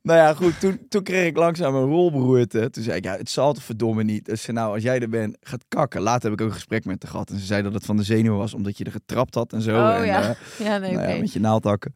Nou 0.03 0.19
ja, 0.19 0.35
goed. 0.35 0.61
Toen, 0.61 0.81
toen 0.89 1.03
kreeg 1.03 1.27
ik 1.27 1.37
langzaam 1.37 1.75
een 1.75 1.89
rolberoerte. 1.89 2.71
Toen 2.71 2.83
zei 2.83 2.97
ik, 2.97 3.05
ja, 3.05 3.17
het 3.17 3.31
zal 3.31 3.53
toch 3.53 3.63
verdomme 3.63 4.03
niet. 4.05 4.25
Dus 4.25 4.43
ze, 4.43 4.53
nou, 4.53 4.75
als 4.75 4.83
jij 4.83 5.01
er 5.01 5.09
bent, 5.09 5.37
gaat 5.41 5.65
kakken. 5.69 6.01
Later 6.01 6.31
heb 6.31 6.33
ik 6.33 6.41
ook 6.41 6.49
een 6.49 6.55
gesprek 6.59 6.85
met 6.85 7.03
haar 7.03 7.11
gehad. 7.13 7.31
En 7.31 7.39
ze 7.39 7.47
zei 7.47 7.63
dat 7.63 7.75
het 7.75 7.85
van 7.85 7.97
de 7.97 8.03
zenuwen 8.03 8.39
was, 8.39 8.55
omdat 8.55 8.79
je 8.79 8.85
er 8.85 8.91
getrapt 8.91 9.35
had 9.35 9.53
en 9.53 9.63
zo. 9.63 9.77
Oh 9.77 9.95
en, 9.95 10.07
ja. 10.07 10.21
eh, 10.29 10.67
Ja, 10.67 10.79
nee, 10.79 10.95
nou 10.95 11.09
ja, 11.09 11.21
met 11.21 11.33
je 11.33 11.41
naaldhakken. 11.41 11.95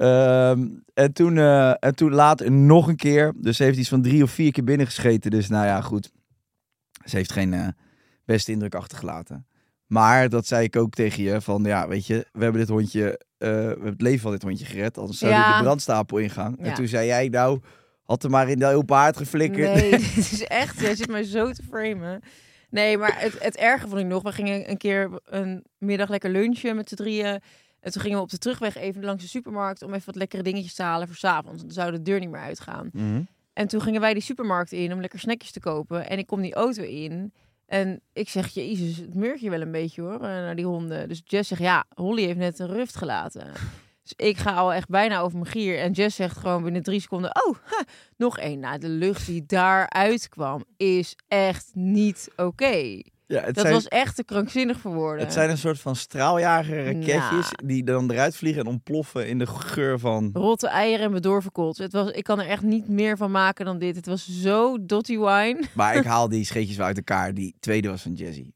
Ehm, 0.00 0.66
en, 0.94 1.12
toen, 1.12 1.38
eh, 1.38 1.70
en 1.84 1.94
toen 1.94 2.12
later 2.12 2.52
nog 2.52 2.88
een 2.88 2.96
keer. 2.96 3.32
Dus 3.36 3.56
ze 3.56 3.62
heeft 3.62 3.78
iets 3.78 3.88
van 3.88 4.02
drie 4.02 4.22
of 4.22 4.30
vier 4.30 4.52
keer 4.52 4.64
binnengescheten. 4.64 5.30
Dus 5.30 5.48
nou 5.48 5.66
ja, 5.66 5.80
goed. 5.80 6.10
Ze 7.04 7.16
heeft 7.16 7.32
geen 7.32 7.54
eh, 7.54 7.66
beste 8.24 8.52
indruk 8.52 8.74
achtergelaten. 8.74 9.46
Maar 9.86 10.28
dat 10.28 10.46
zei 10.46 10.64
ik 10.64 10.76
ook 10.76 10.94
tegen 10.94 11.22
je. 11.22 11.40
Van 11.40 11.62
ja, 11.64 11.88
weet 11.88 12.06
je, 12.06 12.26
we 12.32 12.42
hebben 12.42 12.60
dit 12.60 12.70
hondje... 12.70 13.18
eh, 13.38 13.48
we 13.48 13.54
hebben 13.56 13.86
het 13.86 14.00
leven 14.02 14.20
van 14.20 14.30
dit 14.30 14.42
hondje 14.42 14.64
gered. 14.64 14.98
Anders 14.98 15.18
zou 15.18 15.32
Ja. 15.32 15.56
de 15.56 15.62
brandstapel 15.62 16.18
ingaan. 16.18 16.58
En 16.58 16.66
Ja. 16.68 16.74
toen 16.74 16.88
zei 16.88 17.06
jij, 17.06 17.28
nou, 17.28 17.60
had 18.04 18.24
er 18.24 18.30
maar 18.30 18.48
in 18.48 18.58
de 18.58 18.66
open 18.66 18.96
haard 18.96 19.16
geflikkerd. 19.16 19.74
Nee, 19.74 19.90
dit 19.98 20.16
is 20.16 20.44
echt... 20.44 20.80
Jij 20.80 20.94
zit 20.94 21.08
mij 21.08 21.24
zo 21.24 21.52
te 21.52 21.62
framen. 21.62 22.20
Nee, 22.70 22.98
maar 22.98 23.20
het, 23.20 23.42
het 23.42 23.56
erge 23.56 23.88
vond 23.88 24.00
ik 24.00 24.06
nog. 24.06 24.22
We 24.22 24.32
gingen 24.32 24.70
een 24.70 24.76
keer 24.76 25.20
een 25.24 25.64
middag 25.78 26.08
lekker 26.08 26.30
lunchen 26.30 26.76
met 26.76 26.88
z'n 26.88 26.94
drieën. 26.94 27.40
En 27.80 27.92
toen 27.92 28.02
gingen 28.02 28.16
we 28.16 28.22
op 28.22 28.30
de 28.30 28.38
terugweg 28.38 28.76
even 28.76 29.04
langs 29.04 29.22
de 29.22 29.28
supermarkt... 29.28 29.82
om 29.82 29.92
even 29.92 30.06
wat 30.06 30.14
lekkere 30.14 30.42
dingetjes 30.42 30.74
te 30.74 30.82
halen 30.82 31.06
voor 31.06 31.16
s'avonds. 31.16 31.62
Want 31.62 31.74
dan 31.74 31.84
zou 31.84 31.90
de 31.90 32.02
deur 32.02 32.20
niet 32.20 32.30
meer 32.30 32.40
uitgaan. 32.40 32.90
Mhm. 32.92 33.22
En 33.52 33.68
toen 33.68 33.80
gingen 33.80 34.00
wij 34.00 34.12
die 34.12 34.22
supermarkt 34.22 34.72
in 34.72 34.92
om 34.92 35.00
lekker 35.00 35.18
snackjes 35.18 35.52
te 35.52 35.60
kopen. 35.60 36.08
En 36.08 36.18
ik 36.18 36.26
kom 36.26 36.40
die 36.40 36.54
auto 36.54 36.82
in. 36.82 37.32
En 37.66 38.00
ik 38.12 38.28
zeg, 38.28 38.48
jezus, 38.48 38.96
het 38.96 39.14
meurt 39.14 39.40
je 39.40 39.50
wel 39.50 39.60
een 39.60 39.70
beetje 39.70 40.02
hoor, 40.02 40.14
eh, 40.14 40.20
naar 40.20 40.56
die 40.56 40.66
honden. 40.66 41.08
Dus 41.08 41.22
Jess 41.24 41.48
zegt, 41.48 41.60
ja, 41.60 41.84
Holly 41.94 42.24
heeft 42.24 42.38
net 42.38 42.58
een 42.58 42.66
ruft 42.66 42.96
gelaten. 42.96 43.46
Dus 44.02 44.26
ik 44.26 44.36
ga 44.36 44.54
al 44.54 44.72
echt 44.72 44.88
bijna 44.88 45.20
over 45.20 45.38
mijn 45.38 45.50
gier. 45.50 45.78
En 45.78 45.92
Jess 45.92 46.16
zegt 46.16 46.36
gewoon 46.36 46.62
binnen 46.62 46.82
drie 46.82 47.00
seconden, 47.00 47.44
oh, 47.44 47.56
ha, 47.64 47.84
nog 48.16 48.38
één. 48.38 48.60
Nou, 48.60 48.78
de 48.78 48.88
lucht 48.88 49.26
die 49.26 49.46
daaruit 49.46 50.28
kwam 50.28 50.64
is 50.76 51.16
echt 51.28 51.70
niet 51.74 52.30
oké. 52.36 53.02
Ja, 53.30 53.42
het 53.42 53.54
Dat 53.54 53.64
zijn, 53.64 53.74
was 53.74 53.88
echt 53.88 54.16
te 54.16 54.24
krankzinnig 54.24 54.78
voor 54.78 54.94
woorden. 54.94 55.24
het 55.24 55.32
zijn 55.32 55.50
een 55.50 55.58
soort 55.58 55.80
van 55.80 55.96
straaljager 55.96 56.84
raketjes... 56.84 57.30
Nou. 57.30 57.52
die 57.64 57.84
dan 57.84 58.10
eruit 58.10 58.36
vliegen 58.36 58.62
en 58.62 58.68
ontploffen 58.68 59.28
in 59.28 59.38
de 59.38 59.46
geur 59.46 59.98
van... 59.98 60.30
Rotte 60.32 60.68
eieren 60.68 61.06
en 61.06 61.12
bedorven. 61.12 61.50
Het 61.54 61.92
was, 61.92 62.10
ik 62.10 62.24
kan 62.24 62.40
er 62.40 62.46
echt 62.46 62.62
niet 62.62 62.88
meer 62.88 63.16
van 63.16 63.30
maken 63.30 63.64
dan 63.64 63.78
dit. 63.78 63.96
Het 63.96 64.06
was 64.06 64.40
zo 64.40 64.84
dotty 64.84 65.18
wine. 65.18 65.60
Maar 65.74 65.96
ik 65.96 66.04
haal 66.14 66.28
die 66.28 66.44
scheetjes 66.44 66.76
wel 66.76 66.86
uit 66.86 66.96
elkaar. 66.96 67.34
Die 67.34 67.56
tweede 67.60 67.88
was 67.88 68.02
van 68.02 68.12
Jazzy. 68.12 68.50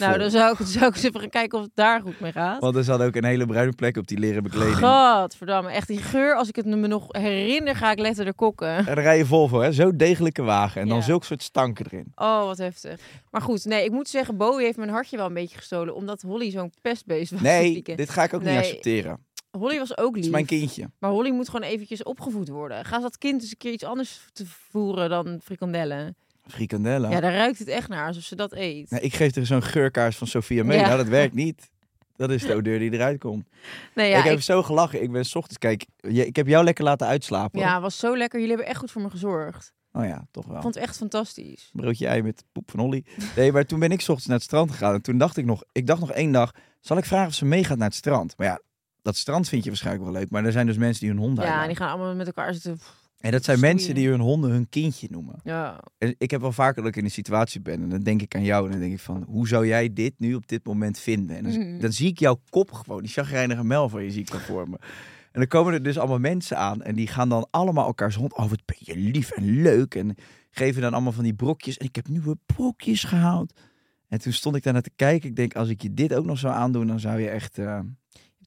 Nou, 0.00 0.18
dan 0.18 0.30
zou 0.30 0.56
ik, 0.58 0.66
zou 0.66 0.86
ik 0.86 0.94
eens 0.94 1.02
even 1.04 1.20
gaan 1.20 1.28
kijken 1.28 1.58
of 1.58 1.64
het 1.64 1.74
daar 1.74 2.00
goed 2.00 2.20
mee 2.20 2.32
gaat. 2.32 2.60
Want 2.60 2.76
er 2.76 2.84
zat 2.84 3.00
ook 3.00 3.14
een 3.14 3.24
hele 3.24 3.46
bruine 3.46 3.72
plek 3.72 3.96
op 3.96 4.06
die 4.06 4.18
leren 4.18 4.42
bekleding. 4.42 4.76
Gadverdamme, 4.76 5.70
echt 5.70 5.86
die 5.88 5.98
geur. 5.98 6.34
Als 6.34 6.48
ik 6.48 6.56
het 6.56 6.66
me 6.66 6.86
nog 6.86 7.04
herinner, 7.08 7.76
ga 7.76 7.90
ik 7.90 7.98
letterlijk 7.98 8.36
kokken. 8.36 8.76
En 8.76 8.84
dan 8.84 8.94
rij 8.94 9.16
je 9.18 9.26
Volvo, 9.26 9.60
hè? 9.60 9.72
Zo 9.72 9.96
degelijke 9.96 10.42
wagen. 10.42 10.80
En 10.80 10.88
dan 10.88 10.96
Ja. 10.96 11.02
zulke 11.02 11.26
soort 11.26 11.42
stanken 11.42 11.86
erin. 11.90 12.12
Oh, 12.14 12.44
wat 12.44 12.58
heftig. 12.58 13.00
Maar 13.30 13.42
goed, 13.42 13.64
nee, 13.64 13.84
ik 13.84 13.90
moet 13.90 14.08
zeggen, 14.08 14.36
Bowie 14.36 14.64
heeft 14.64 14.76
mijn 14.78 14.90
hartje 14.90 15.16
wel 15.16 15.26
een 15.26 15.34
beetje 15.34 15.56
gestolen. 15.56 15.94
Omdat 15.94 16.22
Holly 16.22 16.50
zo'n 16.50 16.72
pestbeest 16.82 17.30
was. 17.30 17.40
Nee, 17.40 17.82
dit 17.82 18.10
ga 18.10 18.22
ik 18.22 18.34
ook 18.34 18.42
Nee. 18.42 18.56
niet 18.56 18.64
accepteren. 18.64 19.10
Het 19.50 19.60
Holly 19.60 19.78
was 19.78 19.98
ook 19.98 20.16
is 20.16 20.22
lief. 20.22 20.32
mijn 20.32 20.46
kindje. 20.46 20.90
Maar 20.98 21.10
Holly 21.10 21.30
moet 21.30 21.48
gewoon 21.48 21.68
eventjes 21.68 22.02
opgevoed 22.02 22.48
worden. 22.48 22.84
Ga 22.84 22.98
dat 22.98 23.18
kind 23.18 23.42
eens 23.42 23.50
een 23.50 23.56
keer 23.56 23.72
iets 23.72 23.84
anders 23.84 24.20
te 24.32 24.44
voeren 24.70 25.08
dan 25.10 25.40
frikandellen. 25.44 26.16
Frikandellen. 26.46 27.10
Ja, 27.10 27.20
daar 27.20 27.32
ruikt 27.34 27.58
het 27.58 27.68
echt 27.68 27.88
naar, 27.88 28.06
alsof 28.06 28.22
ze 28.22 28.36
dat 28.36 28.52
eet. 28.52 29.02
Ik 29.02 29.14
geef 29.14 29.36
er 29.36 29.46
zo'n 29.46 29.62
geurkaars 29.62 30.16
van 30.16 30.26
Sophia 30.26 30.64
mee. 30.64 30.78
Ja. 30.78 30.84
Nou, 30.84 30.96
dat 30.96 31.08
werkt 31.08 31.34
niet. 31.34 31.70
Dat 32.16 32.30
is 32.30 32.42
de 32.42 32.54
odeur 32.54 32.78
die 32.78 32.92
eruit 32.92 33.18
komt. 33.18 33.48
Nee, 33.94 34.10
ja, 34.10 34.18
ik 34.18 34.24
heb 34.24 34.36
ik- 34.36 34.42
zo 34.42 34.62
gelachen. 34.62 35.02
Ik 35.02 35.10
ben 35.12 35.24
's 35.24 35.34
ochtends, 35.34 35.58
kijk, 35.58 35.86
je- 35.96 36.26
ik 36.26 36.36
heb 36.36 36.46
jou 36.46 36.64
lekker 36.64 36.84
laten 36.84 37.06
uitslapen. 37.06 37.60
ja, 37.60 37.80
was 37.80 37.98
zo 37.98 38.16
lekker. 38.16 38.38
Jullie 38.40 38.54
hebben 38.54 38.70
echt 38.72 38.80
goed 38.80 38.90
voor 38.90 39.02
me 39.02 39.10
gezorgd. 39.10 39.72
Oh 39.92 40.04
ja, 40.04 40.26
toch 40.30 40.46
wel. 40.46 40.56
Ik 40.56 40.62
vond 40.62 40.74
het 40.74 40.84
echt 40.84 40.96
fantastisch. 40.96 41.70
broodje 41.72 42.06
ei 42.06 42.22
met 42.22 42.44
poep 42.52 42.70
van 42.70 42.80
Olly. 42.80 43.04
Nee, 43.36 43.52
maar 43.52 43.66
toen 43.66 43.78
ben 43.78 43.90
ik 43.92 44.00
's 44.00 44.08
ochtends 44.08 44.26
naar 44.26 44.36
het 44.36 44.44
strand 44.44 44.70
gegaan. 44.70 44.94
En 44.94 45.02
toen 45.02 45.18
dacht 45.18 45.36
ik 45.36 45.44
nog, 45.44 45.62
ik 45.72 45.86
dacht 45.86 46.00
nog 46.00 46.12
één 46.12 46.32
dag, 46.32 46.50
zal 46.80 46.96
ik 46.96 47.04
vragen 47.04 47.26
of 47.28 47.34
ze 47.34 47.44
meegaat 47.44 47.78
naar 47.78 47.86
het 47.88 47.96
strand? 47.96 48.34
Maar 48.38 48.46
ja, 48.46 48.60
dat 49.02 49.16
strand 49.16 49.48
vind 49.48 49.62
je 49.64 49.68
waarschijnlijk 49.70 50.04
wel 50.04 50.14
leuk. 50.14 50.30
Maar 50.30 50.44
er 50.44 50.52
zijn 50.52 50.66
dus 50.66 50.76
mensen 50.76 51.00
die 51.00 51.08
hun 51.10 51.18
honden 51.18 51.44
Ja, 51.44 51.50
uitlaten. 51.50 51.68
en 51.70 51.74
die 51.76 51.84
gaan 51.86 51.94
allemaal 51.96 52.14
met 52.14 52.26
elkaar 52.26 52.52
zitten. 52.54 52.78
En 53.20 53.30
dat 53.30 53.44
zijn 53.44 53.60
mensen 53.60 53.94
die 53.94 54.08
hun 54.08 54.20
honden 54.20 54.50
hun 54.50 54.68
kindje 54.68 55.06
noemen. 55.10 55.40
Ja, 55.44 55.80
En 55.98 56.14
ik 56.18 56.30
heb 56.30 56.40
wel 56.40 56.52
vaker 56.52 56.82
dat 56.82 56.90
ik 56.90 56.96
in 56.96 57.04
een 57.04 57.10
situatie 57.10 57.60
ben 57.60 57.82
en 57.82 57.88
dan 57.88 58.00
denk 58.00 58.22
ik 58.22 58.34
aan 58.34 58.44
jou 58.44 58.64
en 58.64 58.70
dan 58.70 58.80
denk 58.80 58.92
ik 58.92 59.00
van, 59.00 59.22
hoe 59.22 59.48
zou 59.48 59.66
jij 59.66 59.92
dit 59.92 60.14
nu 60.18 60.34
op 60.34 60.48
dit 60.48 60.64
moment 60.64 60.98
vinden? 60.98 61.36
En 61.36 61.42
dan, 61.42 61.78
dan 61.78 61.92
zie 61.92 62.08
ik 62.08 62.18
jouw 62.18 62.40
kop 62.48 62.72
gewoon, 62.72 63.02
die 63.02 63.10
chagrijnige 63.10 63.64
mel 63.64 63.88
van 63.88 64.04
je 64.04 64.10
zie 64.10 64.20
ik 64.20 64.30
dan 64.30 64.40
voor 64.40 64.68
me. 64.68 64.78
En 65.32 65.40
dan 65.40 65.46
komen 65.46 65.72
er 65.72 65.82
dus 65.82 65.98
allemaal 65.98 66.18
mensen 66.18 66.56
aan 66.56 66.82
en 66.82 66.94
die 66.94 67.06
gaan 67.06 67.28
dan 67.28 67.46
allemaal 67.50 67.86
elkaars 67.86 68.14
hond, 68.14 68.36
oh 68.36 68.48
wat 68.48 68.64
ben 68.64 68.76
je 68.78 68.96
lief 68.96 69.30
en 69.30 69.62
leuk 69.62 69.94
en 69.94 70.14
geven 70.50 70.82
dan 70.82 70.92
allemaal 70.92 71.12
van 71.12 71.24
die 71.24 71.34
brokjes 71.34 71.76
en 71.76 71.86
ik 71.86 71.96
heb 71.96 72.08
nieuwe 72.08 72.36
brokjes 72.46 73.04
gehaald. 73.04 73.60
En 74.08 74.20
toen 74.20 74.32
stond 74.32 74.56
ik 74.56 74.62
daar 74.62 74.72
naar 74.72 74.82
te 74.82 74.90
kijken, 74.96 75.28
ik 75.28 75.36
denk 75.36 75.56
als 75.56 75.68
ik 75.68 75.82
je 75.82 75.94
dit 75.94 76.14
ook 76.14 76.24
nog 76.24 76.38
zou 76.38 76.54
aandoen, 76.54 76.86
dan 76.86 77.00
zou 77.00 77.20
je 77.20 77.28
echt, 77.28 77.58
eh, 77.58 77.80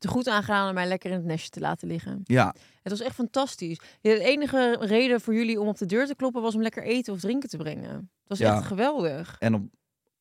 er 0.03 0.09
goed 0.09 0.27
aan 0.27 0.43
gedaan 0.43 0.67
om 0.67 0.73
mij 0.73 0.87
lekker 0.87 1.09
in 1.09 1.15
het 1.15 1.25
nestje 1.25 1.49
te 1.49 1.59
laten 1.59 1.87
liggen. 1.87 2.21
ja, 2.23 2.55
Het 2.81 2.91
was 2.91 3.01
echt 3.01 3.15
fantastisch. 3.15 3.79
Ja, 4.01 4.13
De 4.13 4.23
enige 4.23 4.77
reden 4.79 5.21
voor 5.21 5.33
jullie 5.35 5.59
om 5.59 5.67
op 5.67 5.77
de 5.77 5.85
deur 5.85 6.05
te 6.07 6.15
kloppen 6.15 6.41
was 6.41 6.55
om 6.55 6.61
lekker 6.61 6.83
eten 6.83 7.13
of 7.13 7.19
drinken 7.19 7.49
te 7.49 7.57
brengen. 7.57 7.89
Het 7.93 8.27
was 8.27 8.37
Ja. 8.37 8.55
echt 8.55 8.65
geweldig. 8.65 9.35
en 9.39 9.53
om 9.53 9.71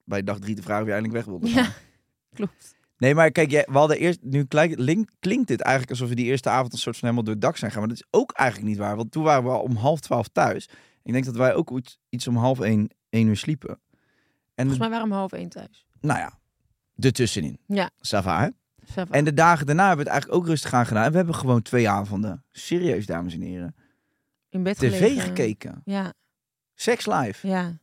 bij 0.04 0.22
dag 0.22 0.38
drie 0.38 0.54
te 0.54 0.62
vragen 0.62 0.82
of 0.82 0.88
je 0.88 0.94
eindelijk 0.94 1.24
weg 1.24 1.34
wilde 1.34 1.48
gaan. 1.48 1.62
Ja, 1.64 1.70
klopt. 2.36 2.74
Nee, 2.96 3.14
maar 3.14 3.30
kijk, 3.30 3.50
we 3.50 3.78
hadden 3.78 3.98
eerst, 3.98 4.18
nu 4.22 4.44
klinkt, 4.44 4.78
link- 4.78 5.10
klinkt 5.18 5.48
dit 5.48 5.60
eigenlijk 5.60 5.90
alsof 5.92 6.08
we 6.08 6.14
die 6.14 6.24
eerste 6.26 6.48
avond 6.48 6.72
een 6.72 6.78
soort 6.78 6.96
van 6.96 7.04
helemaal 7.08 7.24
door 7.24 7.34
het 7.34 7.42
dak 7.42 7.56
zijn 7.56 7.70
gaan. 7.70 7.80
Maar 7.80 7.88
dat 7.88 7.98
is 7.98 8.06
ook 8.10 8.32
eigenlijk 8.32 8.68
niet 8.70 8.78
waar, 8.78 8.96
want 8.96 9.10
toen 9.12 9.22
waren 9.22 9.44
we 9.44 9.50
al 9.50 9.60
om 9.62 9.76
half 9.76 10.00
twaalf 10.00 10.28
thuis. 10.28 10.68
Ik 11.02 11.12
denk 11.12 11.24
dat 11.24 11.36
wij 11.36 11.54
ook 11.54 11.80
iets, 12.08 12.26
om 12.28 12.36
half 12.36 12.60
één, 12.60 12.90
één 13.08 13.26
uur 13.26 13.36
sliepen. 13.36 13.70
En 14.54 14.68
Volgens 14.68 14.78
mij 14.78 14.88
waren 14.88 15.04
we 15.08 15.12
om 15.12 15.18
half 15.18 15.32
één 15.32 15.48
thuis. 15.48 15.86
nou 16.00 16.18
ja, 16.18 16.38
ertussenin. 16.98 17.58
Ja. 17.66 17.90
Sava, 18.00 18.50
En 19.10 19.24
de 19.24 19.34
dagen 19.34 19.66
daarna 19.66 19.86
hebben 19.86 20.04
we 20.04 20.10
het 20.10 20.12
eigenlijk 20.20 20.42
ook 20.42 20.48
rustig 20.48 20.72
aan 20.72 20.86
gedaan. 20.86 21.04
En 21.04 21.10
we 21.10 21.16
hebben 21.16 21.34
gewoon 21.34 21.62
twee 21.62 21.88
avonden, 21.88 22.44
serieus 22.50 23.06
dames 23.06 23.34
en 23.34 23.40
heren, 23.40 23.74
in 24.48 24.62
bed 24.62 24.78
tv 24.78 24.96
gelegen. 24.98 25.20
gekeken. 25.22 25.82
Ja, 25.84 26.12
Sex 26.74 27.06
Live. 27.06 27.48
ja. 27.48 27.80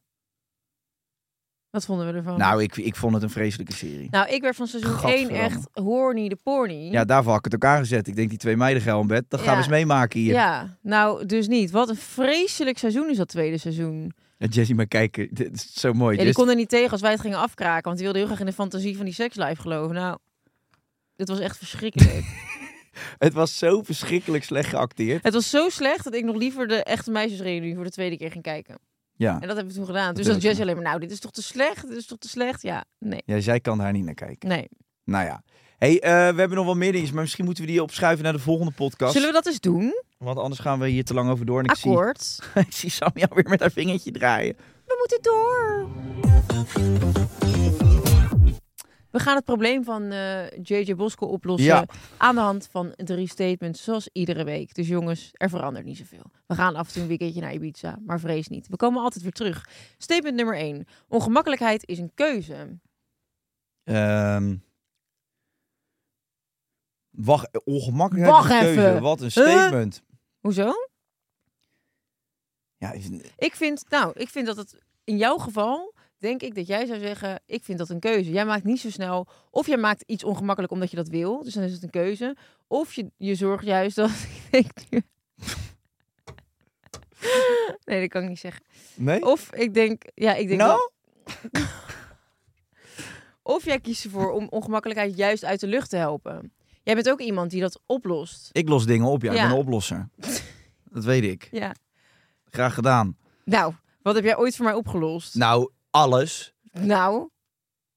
Wat 1.70 1.86
vonden 1.86 2.08
we 2.08 2.14
ervan? 2.14 2.38
Nou, 2.38 2.62
ik, 2.64 2.78
ik 2.78 2.96
vond 2.96 3.14
het 3.14 3.24
een 3.24 3.30
vreselijke 3.30 3.74
serie. 3.74 4.08
Nou, 4.12 4.30
ik 4.30 4.42
werd 4.42 4.56
van 4.56 4.68
seizoen 4.68 4.92
1 4.92 5.00
Gadverdamme. 5.00 5.38
echt 5.38 5.70
horny 5.74 6.30
de 6.30 6.36
porny. 6.44 6.90
Ja, 6.92 7.06
daarvoor 7.06 7.30
had 7.34 7.46
ik 7.46 7.52
het 7.52 7.64
ook 7.64 7.70
aangezet. 7.72 8.08
Ik 8.08 8.16
denk 8.16 8.30
die 8.30 8.38
twee 8.38 8.56
meiden 8.58 8.84
geil 8.84 9.02
in 9.02 9.08
bed. 9.08 9.26
Dat 9.28 9.40
gaan 9.40 9.50
Ja. 9.50 9.56
we 9.56 9.58
eens 9.64 9.68
meemaken 9.72 10.20
hier. 10.20 10.34
Ja, 10.34 10.78
nou, 10.82 11.26
dus 11.26 11.48
niet. 11.48 11.72
Wat 11.72 11.90
een 11.90 11.96
vreselijk 11.96 12.78
seizoen 12.78 13.10
is 13.10 13.18
dat 13.18 13.28
tweede 13.28 13.58
seizoen. 13.58 14.14
En 14.38 14.48
Jessie 14.50 14.76
maar 14.76 14.88
kijken, 14.88 15.28
dit 15.32 15.54
is 15.54 15.74
zo 15.74 15.94
mooi. 15.94 16.18
Ja, 16.18 16.24
die 16.24 16.34
kon 16.34 16.50
er 16.50 16.56
niet 16.56 16.70
tegen 16.70 16.92
als 16.92 17.02
wij 17.02 17.12
het 17.12 17.20
gingen 17.22 17.38
afkraken. 17.38 17.84
Want 17.84 17.96
die 17.96 18.04
wilde 18.04 18.20
heel 18.20 18.28
graag 18.28 18.40
in 18.40 18.46
de 18.46 18.54
fantasie 18.54 18.96
van 18.96 19.06
die 19.06 19.14
sekslife 19.14 19.62
geloven. 19.62 19.96
Nou, 19.96 20.18
dit 21.20 21.28
was 21.28 21.40
echt 21.40 21.58
verschrikkelijk. 21.58 22.26
Het 23.18 23.34
was 23.34 23.58
zo 23.58 23.82
verschrikkelijk 23.84 24.44
slecht 24.44 24.70
geacteerd. 24.70 25.24
het 25.24 25.34
was 25.34 25.50
zo 25.50 25.70
slecht 25.70 26.04
dat 26.04 26.14
ik 26.14 26.24
nog 26.24 26.36
liever 26.36 26.68
de 26.68 26.84
echte 26.84 27.12
meisjesreunie 27.12 27.76
voor 27.76 27.84
de 27.84 27.90
tweede 27.90 28.18
keer 28.18 28.32
ging 28.32 28.44
kijken. 28.44 28.80
Ja. 29.14 29.34
En 29.34 29.48
dat 29.48 29.56
hebben 29.56 29.68
we 29.68 29.74
toen 29.74 29.86
gedaan. 29.86 30.16
Dus 30.16 30.26
Dat 30.26 30.42
Jessie 30.42 30.62
alleen 30.62 30.76
maar, 30.76 30.84
nou, 30.84 31.00
dit 31.00 31.12
is 31.12 31.20
toch 31.20 31.32
te 31.32 31.42
slecht? 31.42 31.88
Dit 31.88 31.98
is 31.98 32.06
toch 32.06 32.18
te 32.18 32.30
slecht? 32.30 32.62
Ja, 32.62 32.86
nee. 33.00 33.22
ja, 33.26 33.40
zij 33.40 33.60
kan 33.60 33.78
daar 33.78 33.92
niet 33.92 34.06
naar 34.06 34.14
kijken. 34.14 34.50
Nee. 34.50 34.68
Nou 35.04 35.26
ja. 35.26 35.44
hey, 35.78 36.00
eh, 36.00 36.12
we 36.12 36.40
hebben 36.40 36.58
nog 36.58 36.66
wel 36.66 36.76
meer 36.76 36.92
dingen, 36.92 37.14
maar 37.14 37.24
misschien 37.24 37.46
moeten 37.46 37.66
we 37.66 37.72
die 37.72 37.84
opschuiven 37.84 38.24
naar 38.24 38.34
de 38.34 38.40
volgende 38.40 38.72
podcast. 38.72 39.14
Zullen 39.14 39.28
we 39.28 39.34
dat 39.34 39.46
eens 39.46 39.60
doen? 39.60 40.04
Want 40.18 40.38
anders 40.38 40.62
gaan 40.62 40.80
we 40.80 40.88
hier 40.88 41.06
te 41.06 41.14
lang 41.14 41.30
over 41.30 41.46
door. 41.46 41.60
En 41.60 41.66
ik 41.66 41.76
zie, 41.76 41.92
Akkoord. 41.92 42.40
ik 42.68 42.74
zie 42.74 42.90
Sammy 42.90 43.24
alweer 43.30 43.50
met 43.50 43.60
haar 43.60 43.72
vingertje 43.72 44.12
draaien. 44.12 44.58
We 44.86 44.96
moeten 44.98 45.22
door. 45.22 45.88
We 49.12 49.20
gaan 49.20 49.36
het 49.36 49.46
probleem 49.46 49.84
van 49.84 50.12
eh, 50.12 50.50
JJ 50.64 50.96
Bosco 50.96 51.26
oplossen 51.26 51.68
Ja. 51.68 51.86
aan 52.18 52.36
de 52.36 52.42
hand 52.42 52.68
van 52.72 52.94
drie 52.96 53.28
statements, 53.28 53.84
zoals 53.84 54.10
iedere 54.14 54.44
week. 54.44 54.74
Dus 54.74 54.88
jongens, 54.88 55.30
er 55.34 55.50
verandert 55.50 55.86
niet 55.86 55.98
zoveel. 55.98 56.32
We 56.48 56.56
gaan 56.56 56.76
af 56.76 56.88
en 56.88 56.94
toe 56.94 57.02
een 57.02 57.08
weekendje 57.08 57.42
naar 57.42 57.54
Ibiza, 57.54 58.00
maar 58.06 58.20
vrees 58.20 58.48
niet. 58.48 58.68
We 58.68 58.76
komen 58.76 59.02
altijd 59.02 59.24
weer 59.24 59.32
terug. 59.32 59.70
Statement 59.98 60.36
nummer 60.36 60.56
1. 60.56 60.86
Ongemakkelijkheid 61.08 61.88
is 61.88 61.98
een 62.00 62.12
keuze. 62.14 62.80
Ehm 63.84 64.56
wacht, 67.10 67.66
ongemakkelijk. 67.66 68.28
Wacht 68.28 68.52
even. 68.52 69.02
Wat 69.02 69.22
een 69.22 69.32
statement. 69.32 70.04
Hoezo? 70.40 70.74
Ja, 72.78 72.92
is- 72.92 73.10
Ik 73.38 73.56
vind, 73.56 73.86
nou, 73.90 74.12
ik 74.16 74.30
vind 74.30 74.46
dat 74.46 74.58
het 74.58 74.78
in 75.04 75.18
jouw 75.18 75.38
geval, 75.38 75.94
denk 76.20 76.42
ik 76.42 76.56
dat 76.56 76.68
jij 76.68 76.86
zou 76.86 77.00
zeggen, 77.00 77.42
ik 77.46 77.64
vind 77.64 77.78
dat 77.78 77.90
een 77.90 78.00
keuze. 78.00 78.32
Jij 78.32 78.46
maakt 78.46 78.64
niet 78.64 78.80
zo 78.80 78.90
snel, 78.90 79.28
of 79.52 79.68
jij 79.68 79.78
maakt 79.78 80.04
iets 80.06 80.24
ongemakkelijk 80.24 80.74
omdat 80.74 80.90
je 80.90 80.96
dat 80.96 81.08
wil, 81.08 81.44
dus 81.44 81.54
dan 81.54 81.64
is 81.64 81.72
het 81.74 81.84
een 81.84 81.90
keuze. 81.90 82.36
Of 82.68 82.94
je, 82.94 83.12
je 83.18 83.36
zorgt 83.36 83.66
juist 83.66 83.96
dat, 83.96 84.10
ik 84.52 84.90
denk. 84.90 85.04
Nee, 87.86 88.00
dat 88.00 88.10
kan 88.10 88.24
ik 88.24 88.30
niet 88.30 88.40
zeggen. 88.40 88.64
nee? 88.96 89.26
Of 89.26 89.54
ik 89.54 89.74
denk, 89.74 90.04
ja, 90.16 90.34
ik 90.36 90.48
denk 90.48 90.60
Nou? 90.60 90.78
wel- 91.52 91.62
Of 93.44 93.66
jij 93.66 93.80
kiest 93.80 94.04
ervoor 94.04 94.32
om 94.32 94.48
ongemakkelijkheid 94.50 95.18
juist 95.18 95.46
uit 95.46 95.60
de 95.60 95.68
lucht 95.68 95.90
te 95.90 95.96
helpen. 95.98 96.54
Jij 96.84 96.96
bent 96.96 97.10
ook 97.10 97.20
iemand 97.20 97.52
die 97.52 97.62
dat 97.62 97.82
oplost. 97.86 98.50
Ik 98.52 98.70
los 98.70 98.86
dingen 98.86 99.08
op, 99.08 99.22
ja. 99.22 99.32
Ik 99.32 99.38
Ja. 99.38 99.44
ben 99.44 99.52
een 99.52 99.58
oplosser. 99.62 100.10
Dat 100.92 101.04
weet 101.04 101.24
ik. 101.24 101.48
Ja. 101.52 101.76
Graag 102.46 102.74
gedaan. 102.74 103.18
Nou, 103.46 103.74
wat 104.02 104.16
heb 104.16 104.24
jij 104.24 104.38
ooit 104.38 104.56
voor 104.56 104.66
mij 104.66 104.74
opgelost? 104.74 105.36
Nou, 105.36 105.70
alles. 105.92 106.54
Nou, 106.72 107.30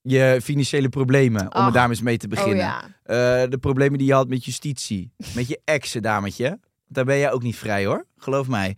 Je 0.01 0.41
financiële 0.43 0.89
problemen, 0.89 1.43
om 1.43 1.49
Ach. 1.49 1.67
er 1.67 1.73
daar 1.73 1.89
eens 1.89 2.03
mee 2.03 2.17
te 2.17 2.27
oh 2.27 2.31
beginnen. 2.31 2.57
ja. 2.57 2.85
Eh, 3.03 3.51
de 3.51 3.59
problemen 3.61 3.99
die 3.99 4.07
je 4.07 4.15
had 4.15 4.29
met 4.29 4.45
justitie. 4.45 5.13
met 5.35 5.49
je 5.49 5.61
exen, 5.65 6.03
dametje. 6.03 6.59
Daar 6.87 7.05
ben 7.05 7.19
jij 7.19 7.33
ook 7.33 7.43
niet 7.43 7.57
vrij, 7.57 7.85
hoor. 7.87 8.07
Geloof 8.17 8.49
mij. 8.49 8.77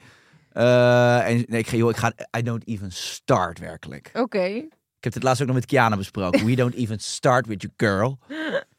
Eh, 0.50 1.28
en 1.28 1.44
nee, 1.48 1.60
ik 1.60 1.66
ga, 1.66 1.76
joh, 1.76 1.90
ik 1.90 1.96
ga, 1.96 2.12
I 2.38 2.42
don't 2.42 2.66
even 2.66 2.92
start, 2.92 3.58
werkelijk. 3.58 4.10
Oké. 4.14 4.44
Ik 4.98 5.10
heb 5.10 5.14
het 5.14 5.22
laatst 5.22 5.40
ook 5.40 5.46
nog 5.46 5.56
met 5.56 5.66
Kiana 5.66 5.96
besproken. 5.96 6.46
We 6.46 6.54
don't 6.54 6.74
even 6.74 6.98
start 6.98 7.46
with 7.46 7.62
you, 7.62 7.72
girl. 7.76 8.18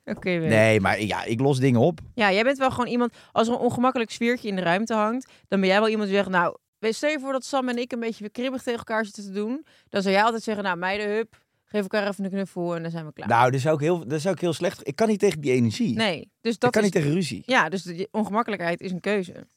Oké. 0.06 0.30
Nee, 0.30 0.80
maar 0.82 1.02
ja, 1.02 1.24
ik 1.24 1.40
los 1.40 1.60
dingen 1.60 1.80
op. 1.80 2.00
Ja, 2.14 2.32
jij 2.32 2.44
bent 2.44 2.58
wel 2.58 2.72
gewoon 2.72 2.88
iemand... 2.88 3.16
Als 3.32 3.48
er 3.48 3.54
een 3.54 3.60
ongemakkelijk 3.60 4.12
sfeertje 4.12 4.48
in 4.48 4.56
de 4.56 4.62
ruimte 4.62 4.94
hangt... 4.94 5.32
dan 5.48 5.60
ben 5.60 5.70
jij 5.70 5.80
wel 5.80 5.90
iemand 5.90 6.08
die 6.08 6.18
zegt... 6.18 6.30
Nou, 6.30 6.58
stel 6.80 7.10
je 7.10 7.20
voor 7.20 7.32
dat 7.32 7.46
Sam 7.46 7.70
en 7.70 7.78
ik 7.78 7.92
een 7.92 8.00
beetje 8.00 8.30
kribbig 8.30 8.62
tegen 8.62 8.80
elkaar 8.80 9.06
zitten 9.06 9.24
te 9.24 9.32
doen... 9.32 9.66
dan 9.90 10.02
zou 10.02 10.14
jij 10.14 10.24
altijd 10.24 10.44
zeggen... 10.44 10.64
Nou, 10.64 10.78
meiden, 10.78 11.10
hup. 11.10 11.44
Geef 11.66 11.82
elkaar 11.82 12.08
even 12.08 12.24
een 12.24 12.30
knuffel 12.30 12.76
en 12.76 12.82
dan 12.82 12.92
zijn 12.92 13.06
we 13.06 13.14
klaar. 13.14 13.28
Nou, 13.28 13.52
dat 13.52 13.62
zou 13.62 13.76
ik 13.76 13.82
heel, 13.82 14.08
dat 14.08 14.22
zou 14.22 14.34
ik 14.34 14.42
heel 14.42 14.54
slecht... 14.54 14.88
Ik 14.88 14.96
kan 14.96 15.08
niet 15.08 15.20
tegen 15.20 15.42
die 15.42 15.52
energie. 15.52 15.96
nee, 15.96 16.32
dus 16.42 16.54
ik 16.54 16.60
dat 16.60 16.72
kan 16.72 16.84
is... 16.84 16.88
niet 16.88 17.02
tegen 17.02 17.16
ruzie. 17.16 17.44
Ja, 17.46 17.70
dus 17.70 17.84
de 17.84 18.08
ongemakkelijkheid 18.12 18.82
is 18.82 18.92
een 18.92 19.00
keuze. 19.00 19.48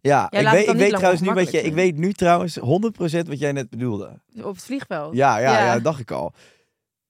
Ja, 0.00 0.26
Jij 0.30 0.42
ik 0.42 0.48
weet, 0.48 0.68
ik 0.68 0.76
weet 0.76 0.94
trouwens 0.94 1.20
nu 1.20 1.32
wat 1.32 1.50
je... 1.50 1.62
Ik 1.62 1.74
weet 1.74 1.96
nu 1.96 2.12
trouwens 2.12 2.58
100% 2.58 2.62
wat 3.28 3.38
jij 3.38 3.52
net 3.52 3.70
bedoelde. 3.70 4.20
Op 4.36 4.54
het 4.54 4.64
vliegveld. 4.64 5.14
Ja, 5.14 5.38
ja, 5.38 5.64
ja, 5.64 5.78
dacht 5.78 6.00
ik 6.00 6.10
al. 6.10 6.32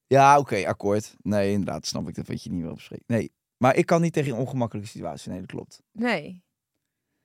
Ja, 0.06 0.38
oké, 0.38 0.66
akkoord. 0.66 1.14
Nee, 1.22 1.50
inderdaad, 1.50 1.86
snap 1.86 2.08
ik 2.08 2.14
dat 2.14 2.26
wat 2.26 2.42
je 2.42 2.50
niet 2.50 2.62
wil 2.62 2.74
bespreken. 2.74 3.04
Nee, 3.06 3.32
maar 3.56 3.76
ik 3.76 3.86
kan 3.86 4.00
niet 4.00 4.12
tegen 4.12 4.32
een 4.32 4.38
ongemakkelijke 4.38 4.90
situatie. 4.90 5.30
Nee, 5.30 5.40
dat 5.40 5.50
klopt. 5.50 5.82
Nee, 5.92 6.43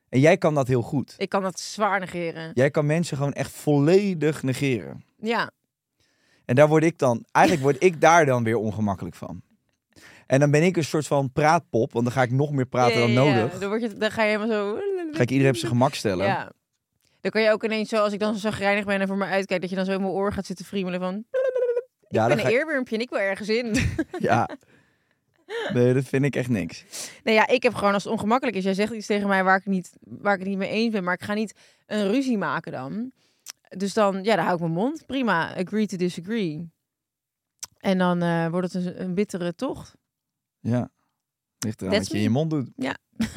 En 0.09 0.19
jij 0.19 0.37
kan 0.37 0.53
dat 0.55 0.67
heel 0.67 0.81
goed. 0.81 1.15
ik 1.17 1.29
kan 1.29 1.41
dat 1.43 1.59
zwaar 1.59 1.99
negeren. 1.99 2.51
Jij 2.53 2.69
kan 2.71 2.85
mensen 2.85 3.17
gewoon 3.17 3.33
echt 3.33 3.51
volledig 3.51 4.43
negeren. 4.43 5.03
Ja, 5.17 5.51
En 6.45 6.55
daar 6.55 6.67
word 6.67 6.83
ik 6.83 6.97
dan, 6.97 7.25
eigenlijk 7.31 7.65
word 7.65 7.83
ik 7.83 8.01
daar 8.01 8.25
dan 8.25 8.43
weer 8.43 8.55
ongemakkelijk 8.57 9.15
van. 9.15 9.41
En 10.25 10.39
dan 10.39 10.51
ben 10.51 10.63
ik 10.63 10.77
een 10.77 10.83
soort 10.83 11.07
van 11.07 11.31
praatpop, 11.31 11.93
want 11.93 12.05
dan 12.05 12.13
ga 12.13 12.21
ik 12.21 12.31
nog 12.31 12.51
meer 12.51 12.65
praten 12.65 12.93
Ja, 12.93 12.99
dan 12.99 13.11
ja, 13.11 13.23
ja. 13.23 13.35
nodig. 13.41 13.59
Dan, 13.59 13.69
word 13.69 13.81
je, 13.81 13.97
dan 13.97 14.11
ga 14.11 14.23
je 14.23 14.37
helemaal 14.37 14.57
zo... 14.57 14.77
Ga 15.11 15.21
ik 15.21 15.29
iedereen 15.31 15.51
op 15.51 15.57
zijn 15.57 15.71
gemak 15.71 15.93
stellen. 15.93 16.25
Ja. 16.25 16.51
Dan 17.21 17.31
kan 17.31 17.41
je 17.41 17.51
ook 17.51 17.63
ineens 17.63 17.89
zo, 17.89 18.03
als 18.03 18.13
ik 18.13 18.19
dan 18.19 18.33
zo 18.33 18.39
zagrijnig 18.39 18.85
ben 18.85 19.01
en 19.01 19.07
voor 19.07 19.17
me 19.17 19.25
uitkijk, 19.25 19.61
dat 19.61 19.69
je 19.69 19.75
dan 19.75 19.85
zo 19.85 19.91
in 19.91 20.01
mijn 20.01 20.11
oor 20.13 20.33
gaat 20.33 20.45
zitten 20.45 20.65
friemelen 20.65 20.99
van... 20.99 21.23
Ja, 22.07 22.23
ik 22.23 22.27
dan 22.29 22.37
ben 22.37 22.39
een 22.45 22.51
ik- 22.51 22.59
eerwurmpje 22.59 22.95
en 22.95 23.01
ik 23.01 23.09
wil 23.09 23.19
ergens 23.19 23.49
in. 23.49 23.75
ja. 24.19 24.49
Nee, 25.73 25.93
dat 25.93 26.03
vind 26.03 26.25
ik 26.25 26.35
echt 26.35 26.49
niks. 26.49 26.85
nee, 27.23 27.35
ja, 27.35 27.47
ik 27.47 27.63
heb 27.63 27.73
gewoon 27.73 27.93
als 27.93 28.03
het 28.03 28.13
ongemakkelijk 28.13 28.57
is. 28.57 28.63
Jij 28.63 28.73
zegt 28.73 28.93
iets 28.93 29.05
tegen 29.05 29.27
mij 29.27 29.43
waar 29.43 29.57
ik, 29.57 29.65
niet, 29.65 29.91
waar 29.99 30.33
ik 30.33 30.39
het 30.39 30.47
niet 30.49 30.57
mee 30.57 30.69
eens 30.69 30.93
ben, 30.93 31.03
maar 31.03 31.13
ik 31.13 31.23
ga 31.23 31.33
niet 31.33 31.53
een 31.85 32.07
ruzie 32.11 32.37
maken 32.37 32.71
dan. 32.71 33.11
Dus 33.77 33.93
dan, 33.93 34.23
ja, 34.23 34.35
dan 34.35 34.43
hou 34.43 34.55
ik 34.55 34.61
mijn 34.61 34.73
mond. 34.73 35.05
Prima, 35.05 35.55
agree 35.55 35.85
to 35.85 35.97
disagree. 35.97 36.69
En 37.77 37.97
dan 37.97 38.21
eh, 38.21 38.47
wordt 38.47 38.73
het 38.73 38.85
een, 38.85 39.01
een 39.01 39.13
bittere 39.13 39.55
tocht. 39.55 39.95
Ja. 40.59 40.91
Ligt 41.59 41.81
eraan 41.81 41.93
That's 41.93 42.03
wat 42.07 42.11
je 42.11 42.17
in 42.17 42.23
je 42.23 42.29
mond 42.29 42.49
doet. 42.49 42.69
Ja. 42.75 42.97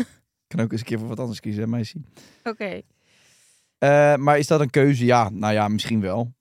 kan 0.47 0.61
ook 0.61 0.73
eens 0.73 0.81
een 0.81 0.87
keer 0.87 0.99
voor 0.99 1.09
wat 1.09 1.21
anders 1.21 1.41
kiezen, 1.41 1.63
hè, 1.63 1.69
meisje. 1.69 2.01
Oké. 2.45 2.81
Eh, 3.79 4.17
maar 4.17 4.39
is 4.39 4.47
dat 4.47 4.61
een 4.61 4.71
keuze? 4.71 5.05
Ja, 5.05 5.29
nou 5.31 5.53
ja, 5.53 5.69
misschien 5.69 6.01
wel. 6.01 6.33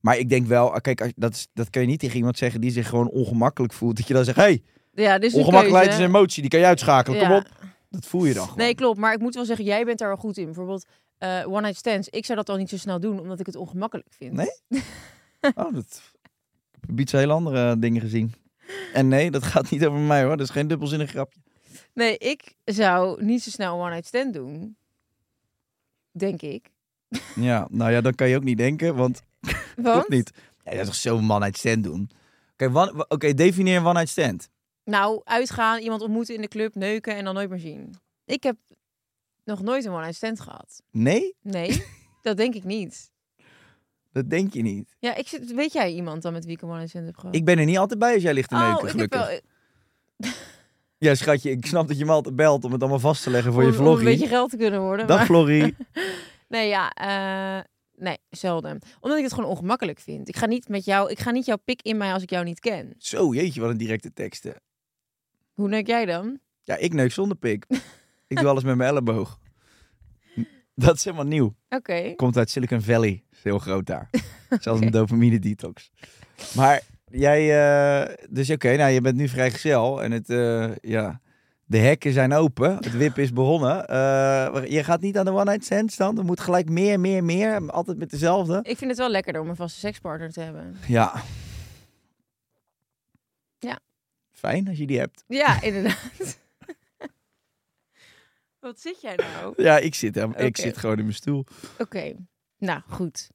Maar 0.00 0.18
ik 0.18 0.28
denk 0.28 0.46
wel, 0.46 0.70
kijk, 0.80 1.00
als- 1.00 1.12
dat, 1.16 1.32
is, 1.34 1.48
dat 1.52 1.70
kan 1.70 1.82
je 1.82 1.88
niet 1.88 2.00
tegen 2.00 2.16
iemand 2.16 2.38
zeggen 2.38 2.60
die 2.60 2.70
zich 2.70 2.88
gewoon 2.88 3.08
ongemakkelijk 3.08 3.72
voelt. 3.72 3.96
Dat 3.96 4.06
je 4.08 4.14
dan 4.14 4.24
zegt, 4.24 4.36
hey, 4.36 4.62
Ja, 4.96 5.18
ongemakkelijkheid 5.32 5.88
is 5.92 5.98
een 5.98 6.04
emotie, 6.04 6.40
die 6.40 6.50
kan 6.50 6.60
je 6.60 6.66
uitschakelen, 6.66 7.18
kom 7.20 7.32
op. 7.32 7.48
Dat 7.90 8.06
voel 8.06 8.24
je 8.24 8.34
dan 8.34 8.42
gewoon. 8.42 8.58
Nee, 8.58 8.74
klopt. 8.74 8.98
Maar 8.98 9.12
ik 9.12 9.20
moet 9.20 9.34
wel 9.34 9.44
zeggen, 9.44 9.64
jij 9.64 9.84
bent 9.84 9.98
daar 9.98 10.08
wel 10.08 10.16
goed 10.16 10.36
in. 10.36 10.44
Bijvoorbeeld 10.44 10.86
eh, 11.18 11.42
one 11.46 11.60
night 11.60 11.76
stands. 11.76 12.08
Ik 12.08 12.24
zou 12.24 12.38
dat 12.38 12.48
al 12.48 12.56
niet 12.56 12.68
zo 12.68 12.76
snel 12.76 13.00
doen, 13.00 13.20
omdat 13.20 13.40
ik 13.40 13.46
het 13.46 13.56
ongemakkelijk 13.56 14.08
vind. 14.10 14.32
Nee? 14.32 14.50
Oh, 15.54 15.74
dat... 15.74 16.02
Ik 16.88 16.98
heb 16.98 17.10
hele 17.10 17.32
andere 17.32 17.78
dingen 17.78 18.00
gezien. 18.00 18.34
En 18.92 19.08
nee, 19.08 19.30
dat 19.30 19.42
gaat 19.42 19.70
niet 19.70 19.86
over 19.86 19.98
mij 19.98 20.24
hoor. 20.24 20.36
Dat 20.36 20.46
is 20.46 20.52
geen 20.52 20.68
dubbelzinnig 20.68 21.10
grapje. 21.10 21.40
Nee, 21.94 22.18
ik 22.18 22.54
zou 22.64 23.24
niet 23.24 23.42
zo 23.42 23.50
snel 23.50 23.74
een 23.74 23.80
one 23.80 23.90
night 23.90 24.06
stand 24.06 24.34
doen. 24.34 24.76
Denk 26.12 26.42
ik. 26.42 26.70
Ja, 27.34 27.66
nou 27.70 27.90
ja, 27.90 28.00
dan 28.00 28.14
kan 28.14 28.28
je 28.28 28.36
ook 28.36 28.44
niet 28.44 28.58
denken, 28.58 28.94
want 28.94 29.22
Want? 29.76 30.08
niet. 30.16 30.30
Ja, 30.64 30.70
je 30.70 30.76
gaat 30.76 30.86
toch 30.86 30.94
zo'n 30.94 31.30
one-night 31.30 31.58
stand 31.58 31.84
doen? 31.84 32.10
Oké, 32.52 32.66
one- 32.78 33.04
oké, 33.08 33.34
definieer 33.34 33.76
een 33.76 33.84
one-night 33.86 34.08
stand. 34.08 34.48
Nou, 34.86 35.20
uitgaan, 35.24 35.80
iemand 35.80 36.02
ontmoeten 36.02 36.34
in 36.34 36.40
de 36.40 36.48
club, 36.48 36.74
neuken 36.74 37.14
en 37.16 37.24
dan 37.24 37.34
nooit 37.34 37.50
meer 37.50 37.58
zien. 37.58 37.94
Ik 38.24 38.42
heb 38.42 38.56
nog 39.44 39.62
nooit 39.62 39.84
een 39.84 39.90
one 39.92 40.00
night 40.00 40.16
stand 40.16 40.40
gehad. 40.40 40.82
Nee, 40.90 41.34
Nee, 41.42 41.84
dat 42.22 42.36
denk 42.36 42.54
ik 42.54 42.64
niet. 42.64 43.10
dat 44.12 44.30
denk 44.30 44.52
je 44.52 44.62
niet. 44.62 44.96
Ja, 44.98 45.14
ik 45.14 45.28
zit, 45.28 45.54
weet 45.54 45.72
jij 45.72 45.92
iemand 45.92 46.22
dan 46.22 46.32
met 46.32 46.44
wie 46.44 46.54
ik 46.54 46.62
een 46.62 46.68
one 46.68 46.76
night 46.76 46.90
stand 46.90 47.06
heb 47.06 47.16
gehad? 47.18 47.34
Ik 47.34 47.44
ben 47.44 47.58
er 47.58 47.64
niet 47.64 47.78
altijd 47.78 47.98
bij 47.98 48.14
als 48.14 48.22
jij 48.22 48.34
ligt 48.34 48.48
te 48.48 48.54
neuken, 48.54 48.82
oh, 48.88 48.90
ik 48.94 48.98
heb 49.00 49.12
wel 49.12 49.40
Ja, 50.98 51.14
schatje, 51.14 51.50
ik 51.50 51.66
snap 51.66 51.88
dat 51.88 51.98
je 51.98 52.04
me 52.04 52.12
altijd 52.12 52.36
belt 52.36 52.64
om 52.64 52.72
het 52.72 52.80
allemaal 52.80 52.98
vast 53.00 53.22
te 53.22 53.30
leggen 53.30 53.52
voor 53.52 53.62
om, 53.62 53.68
je 53.68 53.74
om 53.74 53.78
een 53.80 53.86
vloggie. 53.86 54.06
beetje 54.08 54.26
geld 54.26 54.50
te 54.50 54.56
kunnen 54.56 54.80
worden. 54.80 55.06
Dag 55.06 55.16
maar- 55.16 55.26
Florie. 55.26 55.74
Nee, 56.48 56.68
ja, 56.68 56.90
eh, 56.90 57.64
nee, 57.94 58.16
zelden. 58.30 58.78
Omdat 59.00 59.18
ik 59.18 59.24
het 59.24 59.32
gewoon 59.34 59.50
ongemakkelijk 59.50 60.00
vind. 60.00 60.28
Ik 60.28 60.36
ga 60.36 60.46
niet 60.46 60.68
met 60.68 60.84
jou, 60.84 61.10
ik 61.10 61.18
ga 61.18 61.30
niet 61.30 61.44
jouw 61.46 61.56
pik 61.64 61.82
in 61.82 61.96
mij 61.96 62.12
als 62.12 62.22
ik 62.22 62.30
jou 62.30 62.44
niet 62.44 62.60
ken. 62.60 62.94
Zo, 62.98 63.34
jeetje, 63.34 63.60
wat 63.60 63.70
een 63.70 63.76
directe 63.76 64.12
teksten. 64.12 64.54
Hoe 65.56 65.68
neuk 65.68 65.86
jij 65.86 66.06
dan? 66.06 66.38
Ja, 66.62 66.76
ik 66.76 66.92
neuk 66.92 67.12
zonder 67.12 67.36
pik. 67.36 67.66
ik 68.28 68.36
doe 68.36 68.48
alles 68.48 68.64
met 68.64 68.76
mijn 68.76 68.90
elleboog. 68.90 69.38
Dat 70.74 70.96
is 70.96 71.04
helemaal 71.04 71.26
nieuw. 71.26 71.54
Oké. 71.68 72.12
Komt 72.16 72.36
uit 72.36 72.50
Silicon 72.50 72.82
Valley. 72.82 73.24
Is 73.32 73.42
heel 73.42 73.58
groot 73.58 73.86
daar. 73.86 74.10
Zelfs 74.60 74.80
een 74.80 74.90
dopamine 74.90 75.38
detox. 75.38 75.90
Maar 76.54 76.82
jij, 77.10 77.40
eh, 77.40 78.14
dus 78.30 78.50
oké, 78.50 78.76
nou 78.76 78.90
je 78.90 79.00
bent 79.00 79.16
nu 79.16 79.28
vrijgezel 79.28 80.02
en 80.02 80.12
het, 80.12 80.30
eh, 80.30 80.76
ja, 80.80 81.20
de 81.64 81.78
hekken 81.78 82.12
zijn 82.12 82.32
open. 82.32 82.76
Het 82.76 82.96
wip 82.96 83.18
is 83.18 83.32
begonnen. 83.32 83.86
Eh, 83.88 84.64
je 84.68 84.84
gaat 84.84 85.00
niet 85.00 85.18
aan 85.18 85.24
de 85.24 85.32
one 85.32 85.44
night 85.44 85.64
stands 85.64 85.96
dan? 85.96 86.18
Er 86.18 86.24
moet 86.24 86.40
gelijk 86.40 86.68
meer, 86.68 87.00
meer, 87.00 87.24
meer. 87.24 87.70
Altijd 87.70 87.98
met 87.98 88.10
dezelfde. 88.10 88.58
Ik 88.62 88.76
vind 88.76 88.90
het 88.90 88.98
wel 88.98 89.10
lekkerder 89.10 89.42
om 89.42 89.48
een 89.48 89.56
vaste 89.56 89.78
sekspartner 89.78 90.32
te 90.32 90.40
hebben. 90.40 90.76
Ja. 90.86 91.12
Fijn 94.38 94.68
als 94.68 94.78
je 94.78 94.86
die 94.86 94.98
hebt. 94.98 95.24
Ja, 95.26 95.60
inderdaad. 95.62 96.38
Wat 98.58 98.80
zit 98.80 99.00
jij 99.00 99.14
nou? 99.16 99.62
Ja, 99.62 99.78
ik 99.78 99.94
zit, 99.94 100.14
hem. 100.14 100.34
ik 100.34 100.56
zit 100.56 100.76
gewoon 100.76 100.96
in 100.96 101.02
mijn 101.02 101.14
stoel. 101.14 101.46
Oké, 101.78 102.14
nou 102.58 102.80
goed. 102.88 103.30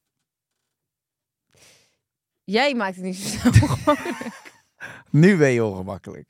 Jij 2.44 2.74
maakt 2.76 2.96
het 2.96 3.06
niet 3.06 3.16
zo 3.16 3.28
snel 3.52 3.70
ongemakkelijk. 3.70 4.52
Nu 5.10 5.38
ben 5.38 5.50
je 5.50 5.64
ongemakkelijk. 5.64 6.30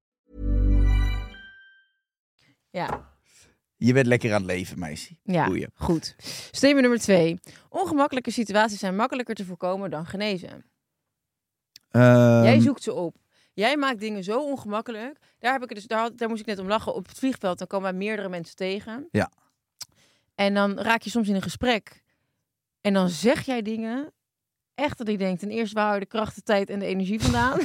Ja, 2.71 3.09
Je 3.75 3.93
bent 3.93 4.05
lekker 4.05 4.29
aan 4.33 4.41
het 4.41 4.51
leven, 4.51 4.79
meisje. 4.79 5.15
ja 5.23 5.45
Goeie. 5.45 5.67
goed. 5.73 6.15
Statement 6.51 6.81
nummer 6.81 6.99
twee. 6.99 7.39
Ongemakkelijke 7.69 8.31
situaties 8.31 8.79
zijn 8.79 8.95
makkelijker 8.95 9.35
te 9.35 9.45
voorkomen 9.45 9.89
dan 9.89 10.05
genezen. 10.05 10.65
Ehm, 11.89 12.43
Jij 12.43 12.59
zoekt 12.59 12.83
ze 12.83 12.93
op. 12.93 13.15
Jij 13.53 13.77
maakt 13.77 13.99
dingen 13.99 14.23
zo 14.23 14.39
ongemakkelijk. 14.39 15.17
Daar, 15.39 15.51
heb 15.53 15.61
ik 15.63 15.69
het 15.69 15.77
dus, 15.77 15.87
daar, 15.87 15.99
had- 15.99 16.17
daar 16.17 16.29
moest 16.29 16.41
ik 16.41 16.45
net 16.47 16.59
om 16.59 16.67
lachen. 16.67 16.93
Op 16.93 17.07
het 17.07 17.17
vliegveld 17.17 17.57
dan 17.57 17.67
komen 17.67 17.89
wij 17.89 17.97
meerdere 17.99 18.29
mensen 18.29 18.55
tegen. 18.55 19.07
Ja. 19.11 19.31
En 20.35 20.53
dan 20.53 20.79
raak 20.79 21.01
je 21.01 21.09
soms 21.09 21.27
in 21.27 21.35
een 21.35 21.41
gesprek. 21.41 22.03
En 22.81 22.93
dan 22.93 23.09
zeg 23.09 23.41
jij 23.45 23.61
dingen. 23.61 24.13
Echt 24.81 24.97
dat 24.97 25.07
ik 25.07 25.17
denk, 25.17 25.39
ten 25.39 25.49
eerste, 25.49 25.75
waar 25.75 25.83
hou 25.83 25.95
je 25.95 26.03
de 26.03 26.09
kracht, 26.09 26.35
de 26.35 26.41
tijd 26.41 26.69
en 26.69 26.79
de 26.79 26.85
energie 26.85 27.21
vandaan? 27.21 27.59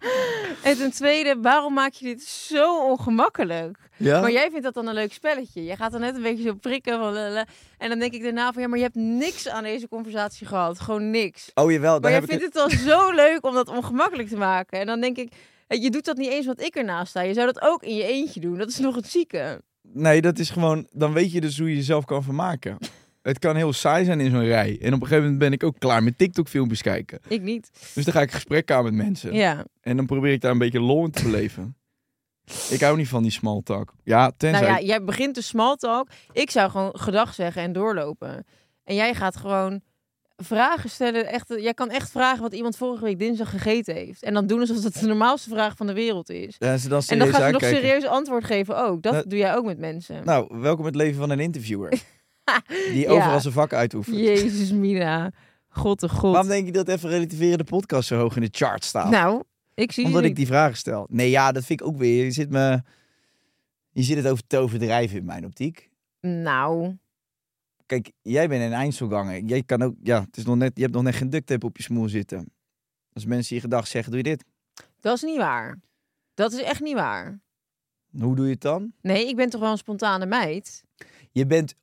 en 0.62 0.76
ten 0.76 0.90
tweede, 0.90 1.36
waarom 1.40 1.74
maak 1.74 1.92
je 1.92 2.04
dit 2.04 2.22
zo 2.22 2.90
ongemakkelijk? 2.90 3.78
ja? 3.96 4.20
Maar 4.20 4.32
jij 4.32 4.48
vindt 4.50 4.64
dat 4.64 4.74
dan 4.74 4.86
een 4.86 4.94
leuk 4.94 5.12
spelletje. 5.12 5.64
Jij 5.64 5.76
gaat 5.76 5.92
dan 5.92 6.00
net 6.00 6.14
een 6.14 6.22
beetje 6.22 6.42
zo 6.42 6.54
prikken. 6.54 6.98
Van, 6.98 7.12
lala. 7.12 7.46
en 7.78 7.88
dan 7.88 7.98
denk 7.98 8.12
ik 8.12 8.22
daarna 8.22 8.52
van, 8.52 8.62
ja, 8.62 8.68
maar 8.68 8.78
je 8.78 8.84
hebt 8.84 8.94
niks 8.94 9.48
aan 9.48 9.62
deze 9.62 9.88
conversatie 9.88 10.46
gehad. 10.46 10.80
Gewoon 10.80 11.10
niks. 11.10 11.50
Oh 11.54 11.70
jawel, 11.70 11.90
Maar 11.92 12.00
daar 12.00 12.10
jij 12.10 12.20
heb 12.20 12.30
ik 12.30 12.38
vindt 12.38 12.54
het 12.54 12.70
dan 12.70 12.78
zo 12.78 13.10
leuk 13.24 13.46
om 13.46 13.54
dat 13.54 13.68
ongemakkelijk 13.68 14.28
te 14.28 14.36
maken. 14.36 14.80
En 14.80 14.86
dan 14.86 15.00
denk 15.00 15.16
ik, 15.16 15.32
Je 15.68 15.90
doet 15.90 16.04
dat 16.04 16.16
niet 16.16 16.30
eens 16.30 16.46
wat 16.46 16.60
ik 16.60 16.74
ernaast 16.74 17.10
sta. 17.10 17.20
Je 17.20 17.34
zou 17.34 17.46
dat 17.46 17.62
ook 17.62 17.82
in 17.82 17.94
je 17.94 18.04
eentje 18.04 18.40
doen. 18.40 18.58
Dat 18.58 18.68
is 18.68 18.78
nog 18.78 18.94
het 18.94 19.06
zieke. 19.06 19.62
Nee, 19.82 20.20
dat 20.20 20.38
is 20.38 20.50
gewoon... 20.50 20.86
Dan 20.90 21.12
weet 21.12 21.32
je 21.32 21.40
dus 21.40 21.58
hoe 21.58 21.68
je 21.68 21.76
jezelf 21.76 22.04
kan 22.04 22.22
vermaken. 22.22 22.78
Het 23.22 23.38
kan 23.38 23.56
heel 23.56 23.72
saai 23.72 24.04
zijn 24.04 24.20
in 24.20 24.30
zo'n 24.30 24.44
rij. 24.44 24.78
En 24.80 24.94
op 24.94 25.00
een 25.00 25.06
gegeven 25.06 25.22
moment 25.22 25.38
ben 25.38 25.52
ik 25.52 25.62
ook 25.62 25.78
klaar 25.78 26.02
met 26.02 26.18
TikTok-filmpjes 26.18 26.82
kijken. 26.82 27.18
Ik 27.28 27.42
niet. 27.42 27.70
Dus 27.94 28.04
dan 28.04 28.14
ga 28.14 28.20
ik 28.20 28.30
gesprekken 28.30 28.76
aan 28.76 28.84
met 28.84 28.94
mensen. 28.94 29.34
Ja. 29.34 29.64
En 29.80 29.96
dan 29.96 30.06
probeer 30.06 30.32
ik 30.32 30.40
daar 30.40 30.50
een 30.50 30.58
beetje 30.58 30.80
lol 30.80 31.04
in 31.04 31.10
te 31.10 31.22
beleven. 31.22 31.76
ik 32.70 32.80
hou 32.80 32.96
niet 32.96 33.08
van 33.08 33.22
die 33.22 33.32
small 33.32 33.60
talk. 33.64 33.94
Ja, 34.04 34.32
tenzij... 34.36 34.60
Nou 34.60 34.80
ja, 34.80 34.86
jij 34.86 35.04
begint 35.04 35.34
de 35.34 35.42
small 35.42 35.76
talk. 35.76 36.08
Ik 36.32 36.50
zou 36.50 36.70
gewoon 36.70 36.98
gedag 36.98 37.34
zeggen 37.34 37.62
en 37.62 37.72
doorlopen. 37.72 38.44
En 38.84 38.94
jij 38.94 39.14
gaat 39.14 39.36
gewoon 39.36 39.80
vragen 40.36 40.90
stellen. 40.90 41.26
Echt, 41.26 41.54
jij 41.56 41.74
kan 41.74 41.90
echt 41.90 42.10
vragen 42.10 42.42
wat 42.42 42.52
iemand 42.52 42.76
vorige 42.76 43.04
week 43.04 43.18
dinsdag 43.18 43.50
gegeten 43.50 43.94
heeft. 43.94 44.22
En 44.22 44.34
dan 44.34 44.46
doen 44.46 44.60
alsof 44.60 44.84
het 44.84 45.00
de 45.00 45.06
normaalste 45.06 45.50
vraag 45.50 45.76
van 45.76 45.86
de 45.86 45.92
wereld 45.92 46.30
is. 46.30 46.56
Ja, 46.58 46.76
ze 46.76 46.88
dan 46.88 47.02
En 47.06 47.18
dan 47.18 47.28
gaat 47.28 47.42
ze 47.42 47.50
nog 47.50 47.62
serieus 47.62 48.06
antwoord 48.06 48.44
geven 48.44 48.84
ook. 48.84 49.02
Dat 49.02 49.12
Nou, 49.12 49.28
doe 49.28 49.38
jij 49.38 49.54
ook 49.54 49.64
met 49.64 49.78
mensen. 49.78 50.24
Nou, 50.24 50.60
welkom 50.60 50.84
het 50.84 50.94
leven 50.94 51.18
van 51.18 51.30
een 51.30 51.40
interviewer. 51.40 51.92
Die 52.92 53.08
overal 53.08 53.40
zijn 53.40 53.54
vak 53.54 53.72
uitoefent. 53.72 54.16
Jezus, 54.16 54.72
Mina. 54.72 55.32
God 55.68 56.00
de 56.00 56.08
god. 56.08 56.32
Waarom 56.32 56.48
denk 56.48 56.66
je 56.66 56.72
dat 56.72 56.88
even 56.88 57.08
relativerende 57.08 57.64
podcast 57.64 58.08
zo 58.08 58.16
hoog 58.16 58.36
in 58.36 58.42
de 58.42 58.48
chart 58.50 58.84
staat? 58.84 59.10
Nou, 59.10 59.42
ik 59.74 59.92
zie 59.92 60.04
Omdat 60.04 60.24
ik 60.24 60.36
die 60.36 60.46
vragen 60.46 60.76
stel. 60.76 61.06
Nee, 61.10 61.30
ja, 61.30 61.52
dat 61.52 61.64
vind 61.64 61.80
ik 61.80 61.86
ook 61.86 61.96
weer. 61.96 62.24
Je 62.24 62.30
zit, 62.30 62.50
me... 62.50 62.82
je 63.90 64.02
zit 64.02 64.16
het 64.16 64.28
over 64.28 64.46
te 64.46 64.58
overdrijven 64.58 65.18
in 65.18 65.24
mijn 65.24 65.44
optiek. 65.44 65.90
Nou, 66.20 66.96
Kijk, 67.92 68.12
jij 68.22 68.48
bent 68.48 68.62
een 68.62 68.72
eindselganger. 68.72 69.40
Jij 69.40 69.62
kan 69.62 69.82
ook, 69.82 69.94
ja, 70.02 70.20
het 70.20 70.36
is 70.36 70.44
nog 70.44 70.56
net, 70.56 70.72
je 70.74 70.82
hebt 70.82 70.94
nog 70.94 71.02
net 71.02 71.14
geen 71.14 71.30
duct 71.30 71.46
tape 71.46 71.66
op 71.66 71.76
je 71.76 71.82
smoel 71.82 72.08
zitten. 72.08 72.52
Als 73.12 73.24
mensen 73.24 73.56
je 73.56 73.62
gedag 73.62 73.86
zeggen, 73.86 74.12
doe 74.12 74.22
je 74.22 74.28
dit. 74.28 74.44
dat 75.00 75.16
is 75.16 75.22
niet 75.22 75.36
waar. 75.36 75.80
Dat 76.34 76.52
is 76.52 76.62
echt 76.62 76.80
niet 76.80 76.94
waar. 76.94 77.40
Hoe 78.18 78.36
doe 78.36 78.44
je 78.44 78.52
het 78.52 78.60
dan? 78.60 78.92
Nee, 79.00 79.28
ik 79.28 79.36
ben 79.36 79.50
toch 79.50 79.60
wel 79.60 79.70
een 79.70 79.78
spontane 79.78 80.26
meid. 80.26 80.84
Je 81.30 81.46
bent, 81.46 81.74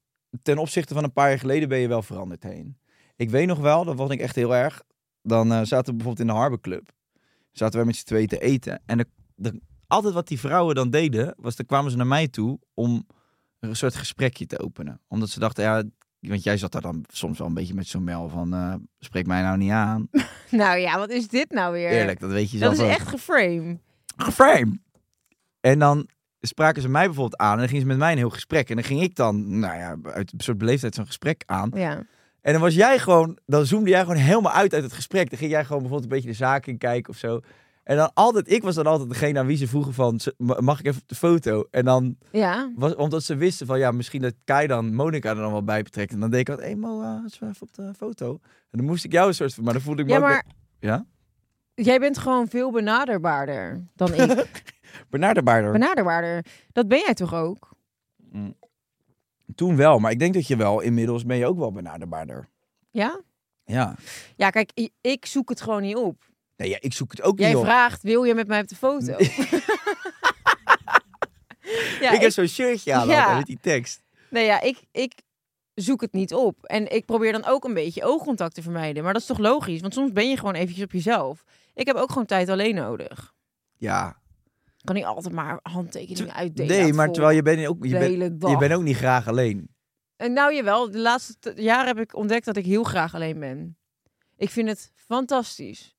ten 0.42 0.58
opzichte 0.58 0.94
van 0.94 1.04
een 1.04 1.14
paar 1.14 1.30
jaar 1.30 1.40
geleden, 1.40 1.70
ben 1.70 1.80
je 1.80 1.88
wel 1.88 2.02
veranderd 2.02 2.44
heen. 2.44 2.78
Ik 3.16 3.30
weet 3.30 3.48
nog 3.48 3.60
wel, 3.60 3.84
dat 3.86 3.96
vond 3.96 4.12
ik 4.12 4.20
echt 4.20 4.36
heel 4.36 4.56
erg. 4.56 4.82
Dan 5.22 5.52
eh, 5.52 5.58
zaten 5.58 5.86
we 5.86 5.94
bijvoorbeeld 5.94 6.20
in 6.20 6.28
de 6.34 6.40
Harbor 6.40 6.60
Club. 6.62 6.90
Zaten 7.52 7.76
wij 7.78 7.86
met 7.86 7.96
z'n 7.96 8.06
tweeën 8.06 8.28
te 8.28 8.40
eten. 8.40 8.82
En 8.86 8.98
de, 8.98 9.06
de- 9.36 9.62
altijd 9.88 10.14
wat 10.14 10.28
die 10.28 10.40
vrouwen 10.40 10.76
dan 10.76 10.90
deden, 10.90 11.34
was 11.38 11.56
dan 11.56 11.66
kwamen 11.66 11.92
ze 11.92 11.98
naar 11.98 12.08
mij 12.08 12.28
toe 12.28 12.60
om 12.74 13.08
een 13.60 13.76
soort 13.76 13.96
gesprekje 13.96 14.46
te 14.46 14.60
openen. 14.60 15.02
Omdat 15.08 15.30
ze 15.30 15.40
dachten, 15.40 15.64
ja, 15.64 15.84
want 16.20 16.44
jij 16.44 16.58
zat 16.58 16.72
daar 16.72 16.82
dan 16.82 17.04
soms 17.08 17.38
wel 17.38 17.48
een 17.48 17.54
beetje 17.54 17.74
met 17.74 17.88
zo'n 17.88 18.04
mel 18.04 18.30
van, 18.30 18.54
eh, 18.54 18.74
spreek 19.00 19.26
mij 19.28 19.42
nou 19.42 19.58
niet 19.58 19.72
aan. 19.72 20.08
Nou 20.52 20.78
ja, 20.78 20.98
wat 20.98 21.10
is 21.10 21.28
dit 21.28 21.52
nou 21.52 21.74
weer? 21.74 21.90
Eerlijk, 21.90 22.20
dat 22.20 22.32
weet 22.32 22.52
je 22.52 22.58
Dat 22.60 22.76
zelf 22.76 22.88
is 22.90 22.94
ook. 22.96 23.00
echt 23.00 23.10
geframe. 23.10 23.80
geframe. 24.18 24.80
En 25.60 25.80
dan 25.80 26.08
spraken 26.42 26.82
ze 26.82 26.90
mij 26.90 27.06
bijvoorbeeld 27.06 27.38
aan 27.42 27.52
en 27.52 27.58
dan 27.58 27.68
gingen 27.68 27.82
ze 27.82 27.88
met 27.88 27.98
mij 27.98 28.12
een 28.12 28.18
heel 28.18 28.30
gesprek. 28.30 28.70
En 28.70 28.76
dan 28.76 28.84
ging 28.86 29.02
ik 29.02 29.16
dan, 29.16 29.60
nou 29.60 29.78
ja, 29.78 29.96
uit 30.14 30.34
een 30.34 30.40
soort 30.40 30.58
beleefdheid 30.58 30.96
zo'n 30.96 31.06
gesprek 31.06 31.44
aan. 31.46 31.72
Ja. 31.74 32.04
En 32.42 32.52
dan 32.54 32.62
was 32.62 32.74
jij 32.76 33.00
gewoon, 33.00 33.38
dan 33.46 33.66
zoomde 33.66 33.90
jij 33.90 34.00
gewoon 34.02 34.16
helemaal 34.16 34.52
uit 34.52 34.74
uit 34.74 34.84
het 34.84 34.94
gesprek. 34.94 35.30
Dan 35.30 35.38
ging 35.40 35.52
jij 35.52 35.64
gewoon 35.66 35.82
bijvoorbeeld 35.82 36.12
een 36.12 36.16
beetje 36.18 36.32
de 36.32 36.44
zaak 36.46 36.66
in 36.66 36.78
kijken 36.78 37.14
of 37.14 37.18
zo. 37.20 37.40
En 37.84 37.98
dan 37.98 38.12
altijd, 38.14 38.52
ik 38.52 38.64
was 38.64 38.76
dan 38.76 38.86
altijd 38.86 39.10
degene 39.10 39.40
aan 39.40 39.46
wie 39.46 39.58
ze 39.58 39.68
vroegen 39.68 39.94
van, 39.94 40.20
"Z- 40.20 40.28
ma- 40.38 40.62
mag 40.62 40.80
ik 40.80 40.86
even 40.86 41.02
op 41.02 41.08
de 41.08 41.16
foto? 41.16 41.68
En 41.72 41.86
dan, 41.86 42.18
Ja. 42.32 42.72
was, 42.76 42.96
omdat 42.96 43.24
ze 43.24 43.36
wisten 43.36 43.68
van, 43.68 43.80
ja, 43.80 43.92
misschien 43.92 44.22
dat 44.22 44.34
Kai 44.44 44.68
dan 44.68 44.94
Monica 44.96 45.30
er 45.30 45.36
dan 45.36 45.52
wel 45.52 45.64
bij 45.64 45.82
betrekt. 45.84 46.12
En 46.12 46.20
dan 46.20 46.30
deed 46.30 46.40
ik 46.40 46.50
altijd, 46.50 46.70
hé 46.70 46.76
Mo, 46.76 47.02
eh, 47.02 47.24
even 47.34 47.56
op 47.60 47.74
de 47.74 47.94
foto? 47.98 48.32
En 48.42 48.78
dan 48.78 48.86
moest 48.86 49.04
ik 49.06 49.12
jou 49.12 49.28
een 49.28 49.34
soort 49.34 49.54
van, 49.54 49.64
maar 49.64 49.74
dan 49.74 49.82
voelde 49.82 50.02
ik 50.02 50.08
me 50.08 50.14
Ja, 50.14 50.20
ook 50.20 50.24
maar 50.28 50.46
Ja? 50.80 51.06
jij 51.74 52.00
bent 52.00 52.18
gewoon 52.18 52.48
veel 52.48 52.72
benaderbaarder 52.72 53.84
dan 53.96 54.14
ik. 54.14 54.18
Benaderbaarder. 55.10 55.72
benaderbaarder. 55.72 56.46
Dat 56.72 56.88
ben 56.88 57.00
jij 57.00 57.14
toch 57.14 57.34
ook? 57.34 57.70
Toen 59.56 59.76
wel, 59.76 60.00
maar 60.00 60.12
ik 60.12 60.20
denk 60.20 60.34
dat 60.34 60.48
je 60.48 60.56
wel, 60.56 60.80
inmiddels 60.80 61.26
ben 61.26 61.38
je 61.38 61.46
ook 61.46 61.58
wel 61.58 61.72
benaderbaarder. 61.72 62.50
Ja? 62.92 63.22
Ja. 63.66 63.96
Ja, 64.36 64.50
kijk, 64.50 64.90
ik 65.02 65.26
zoek 65.26 65.50
het 65.50 65.62
gewoon 65.62 65.82
niet 65.82 65.96
op. 65.96 66.24
Nee, 66.58 66.70
ja, 66.70 66.78
ik 66.80 66.94
zoek 66.94 67.12
het 67.12 67.22
ook 67.22 67.40
Jij 67.40 67.48
niet 67.48 67.58
op. 67.58 67.64
vraagt, 67.64 68.02
wil 68.04 68.24
je 68.24 68.34
met 68.34 68.48
mij 68.48 68.62
op 68.62 68.68
de 68.68 68.76
foto? 68.76 69.16
ja, 72.02 72.12
ik 72.12 72.22
heb 72.22 72.32
zo'n 72.32 72.48
shirtje 72.48 72.94
aan 72.94 73.08
Ja. 73.08 73.36
met 73.36 73.46
die 73.46 73.60
tekst. 73.62 74.02
Nee, 74.30 74.46
ja, 74.46 74.62
ik, 74.62 74.80
ik 74.92 75.14
zoek 75.74 76.02
het 76.02 76.14
niet 76.14 76.34
op. 76.34 76.64
En 76.64 76.92
ik 76.96 77.06
probeer 77.06 77.32
dan 77.32 77.46
ook 77.46 77.64
een 77.64 77.74
beetje 77.74 78.04
oogcontact 78.04 78.56
te 78.56 78.62
vermijden. 78.62 79.04
Maar 79.04 79.14
dat 79.14 79.22
is 79.22 79.28
toch 79.28 79.38
logisch? 79.38 79.82
Want 79.82 79.94
soms 79.94 80.12
ben 80.12 80.30
je 80.30 80.38
gewoon 80.38 80.54
eventjes 80.56 80.84
op 80.86 80.92
jezelf. 80.92 81.44
Ik 81.74 81.86
heb 81.88 81.96
ook 81.96 82.10
gewoon 82.10 82.26
tijd 82.26 82.50
alleen 82.50 82.76
nodig. 82.76 83.34
Ja. 83.78 84.18
Kan 84.84 84.96
niet 84.96 85.06
altijd 85.06 85.34
maar 85.34 85.60
handtekeningen 85.62 86.34
uitdelen. 86.34 86.82
Nee, 86.82 86.94
maar 86.94 87.12
terwijl 87.12 87.36
je 87.36 87.42
bent 87.42 87.68
ook, 87.68 87.86
je, 87.86 87.98
bent, 87.98 88.42
je 88.50 88.58
bent 88.58 88.74
ook 88.74 88.84
niet 88.84 88.98
graag 88.98 89.28
alleen. 89.28 89.70
En 90.16 90.34
nou 90.34 90.56
jawel, 90.56 90.92
de 90.92 91.00
laatste 91.00 91.54
jaren 91.56 91.88
heb 91.88 92.00
ik 92.00 92.16
ontdekt 92.16 92.46
dat 92.46 92.58
ik 92.58 92.66
heel 92.66 92.84
graag 92.84 93.16
alleen 93.16 93.40
ben. 93.40 93.78
Ik 94.38 94.50
vind 94.50 94.68
het 94.68 94.92
fantastisch. 94.96 95.98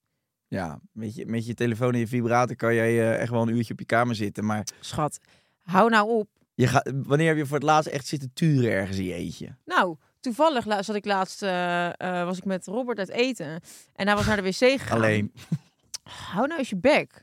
Ja, 0.49 0.81
met 0.93 1.15
je, 1.15 1.27
met 1.27 1.47
je 1.47 1.55
telefoon 1.55 1.93
en 1.93 1.99
je 1.99 2.07
vibrator 2.07 2.57
kan 2.57 2.75
jij 2.75 2.89
eh, 2.89 3.21
echt 3.21 3.31
wel 3.31 3.43
een 3.43 3.57
uurtje 3.57 3.73
op 3.73 3.79
je 3.79 3.87
kamer 3.87 4.15
zitten. 4.15 4.45
Maar 4.45 4.67
Schat, 4.81 5.19
hou 5.63 5.91
nou 5.91 6.09
op. 6.09 6.29
je 6.55 6.67
gaat, 6.67 6.93
wanneer 7.05 7.29
heb 7.29 7.37
je 7.37 7.47
voor 7.47 7.57
het 7.57 7.67
laatst 7.67 7.91
echt 7.91 8.07
zitten 8.07 8.31
turen 8.33 8.71
ergens 8.71 8.99
in 8.99 9.05
je 9.05 9.15
eentje? 9.15 9.57
Nou, 9.65 9.97
toevallig 10.21 10.85
zat 10.85 10.95
ik 10.95 11.05
laatst, 11.05 11.43
eh, 11.43 11.87
eh, 11.87 12.25
was 12.25 12.39
ik 12.39 12.45
met 12.45 12.67
Robert 12.67 12.99
uit 12.99 13.09
eten. 13.09 13.61
En 13.93 14.07
hij 14.07 14.17
was 14.17 14.27
naar 14.27 14.37
de 14.37 14.43
wc 14.43 14.55
gegaan. 14.55 14.97
Alleen. 14.97 15.33
Hou 16.11 16.47
nou 16.47 16.59
eens 16.59 16.69
je 16.71 16.77
bek. 16.77 17.21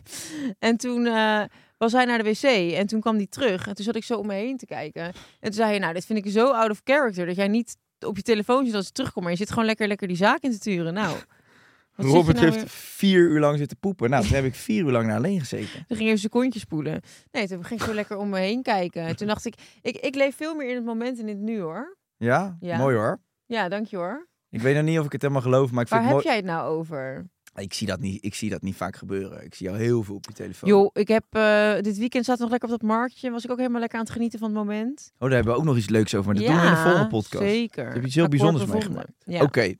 en 0.58 0.76
toen 0.76 1.06
eh, 1.06 1.42
was 1.78 1.92
hij 1.92 2.04
naar 2.04 2.22
de 2.22 2.24
wc 2.30 2.42
en 2.74 2.86
toen 2.86 3.00
kwam 3.00 3.16
hij 3.16 3.26
terug. 3.26 3.66
En 3.66 3.74
toen 3.74 3.84
zat 3.84 3.96
ik 3.96 4.04
zo 4.04 4.18
om 4.18 4.26
me 4.26 4.34
heen 4.34 4.56
te 4.56 4.66
kijken. 4.66 5.02
En 5.04 5.12
toen 5.40 5.52
zei 5.52 5.68
hij, 5.68 5.78
nou, 5.78 5.94
dit 5.94 6.04
vind 6.06 6.26
ik 6.26 6.32
zo 6.32 6.50
out 6.50 6.70
of 6.70 6.80
character. 6.84 7.26
Dat 7.26 7.36
jij 7.36 7.48
niet 7.48 7.76
op 8.00 8.16
je 8.16 8.22
telefoon 8.22 8.64
zit 8.66 8.74
als 8.74 8.86
je 8.86 8.92
terugkomt. 8.92 9.22
Maar 9.24 9.32
je 9.34 9.38
zit 9.40 9.50
gewoon 9.50 9.64
lekker, 9.64 9.86
lekker 9.88 10.08
die 10.08 10.16
zaak 10.16 10.40
in 10.42 10.50
te 10.50 10.58
turen. 10.58 10.94
Nou, 10.94 11.16
Robert 11.96 12.36
nou 12.36 12.46
heeft 12.46 12.56
weer- 12.56 12.68
vier 12.68 13.18
uur 13.20 13.40
lang 13.40 13.58
zitten 13.58 13.78
poepen. 13.78 14.10
Nou, 14.10 14.24
toen 14.24 14.34
heb 14.34 14.44
ik 14.44 14.54
vier 14.54 14.84
uur 14.84 14.90
lang 14.90 15.06
naar 15.06 15.16
alleen 15.16 15.40
gezeten. 15.40 15.84
Toen 15.86 15.96
ging 15.96 16.08
even 16.08 16.20
secondjes 16.20 16.62
spoelen. 16.62 17.00
Nee, 17.30 17.48
toen 17.48 17.64
ging 17.64 17.80
ik 17.80 17.86
zo 17.86 17.94
lekker 17.94 18.16
om 18.16 18.28
me 18.28 18.38
heen 18.38 18.62
kijken. 18.62 19.02
En 19.02 19.16
toen 19.16 19.26
dacht 19.26 19.44
ik, 19.44 19.54
ik, 19.82 19.96
ik 19.96 20.14
leef 20.14 20.36
veel 20.36 20.54
meer 20.54 20.68
in 20.68 20.74
het 20.76 20.84
moment 20.84 21.18
en 21.18 21.28
in 21.28 21.34
het 21.36 21.44
nu, 21.44 21.60
hoor. 21.60 21.96
Ja? 22.16 22.56
Ja. 22.60 22.76
Mooi 22.76 22.96
hoor. 22.96 23.20
Ja, 23.46 23.68
dank 23.68 23.86
je 23.86 23.96
hoor. 23.96 24.28
Ik 24.50 24.60
weet 24.60 24.74
nog 24.74 24.84
niet 24.84 24.98
of 24.98 25.04
ik 25.06 25.12
het 25.12 25.22
helemaal 25.22 25.42
geloof, 25.42 25.70
maar 25.70 25.82
ik 25.82 25.88
vind 25.88 26.00
Waar 26.00 26.08
heb 26.08 26.16
het 26.18 26.26
mooi. 26.26 26.36
jij 26.42 26.46
het 26.46 26.56
nou 26.58 26.76
over? 26.78 27.26
Ik 27.54 27.74
zie, 27.74 27.86
dat 27.86 28.00
niet, 28.00 28.24
ik 28.24 28.34
zie 28.34 28.50
dat 28.50 28.62
niet 28.62 28.76
vaak 28.76 28.96
gebeuren. 28.96 29.44
Ik 29.44 29.54
zie 29.54 29.66
jou 29.66 29.78
heel 29.78 30.02
veel 30.02 30.14
op 30.14 30.26
je 30.26 30.32
telefoon. 30.32 30.68
Joh, 30.68 30.90
ik 30.92 31.08
heb 31.08 31.24
eh, 31.30 31.74
dit 31.80 31.98
weekend 31.98 32.24
zat 32.24 32.38
nog 32.38 32.50
lekker 32.50 32.68
op 32.72 32.78
dat 32.80 32.88
marktje. 32.88 33.30
Was 33.30 33.44
ik 33.44 33.50
ook 33.50 33.56
helemaal 33.58 33.80
lekker 33.80 33.98
aan 33.98 34.04
het 34.04 34.12
genieten 34.14 34.38
van 34.38 34.48
het 34.48 34.58
moment. 34.58 35.10
Oh, 35.14 35.18
daar 35.20 35.30
hebben 35.30 35.52
we 35.52 35.58
ook 35.58 35.64
nog 35.64 35.76
iets 35.76 35.88
leuks 35.88 36.14
over. 36.14 36.26
Maar 36.32 36.42
dat 36.42 36.46
doen 36.52 36.60
we 36.60 36.66
in 36.66 36.70
de 36.74 36.80
volgende 36.80 37.06
podcast. 37.08 37.44
Zeker. 37.44 37.84
Daar 37.84 37.92
heb 37.92 38.00
je 38.00 38.06
iets 38.06 38.14
heel 38.16 38.28
bijzonders 38.28 38.66
meegemaakt. 38.66 39.12
Ja. 39.24 39.42
Oké. 39.42 39.74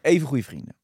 Even 0.00 0.26
goede 0.26 0.42
vrienden. 0.42 0.76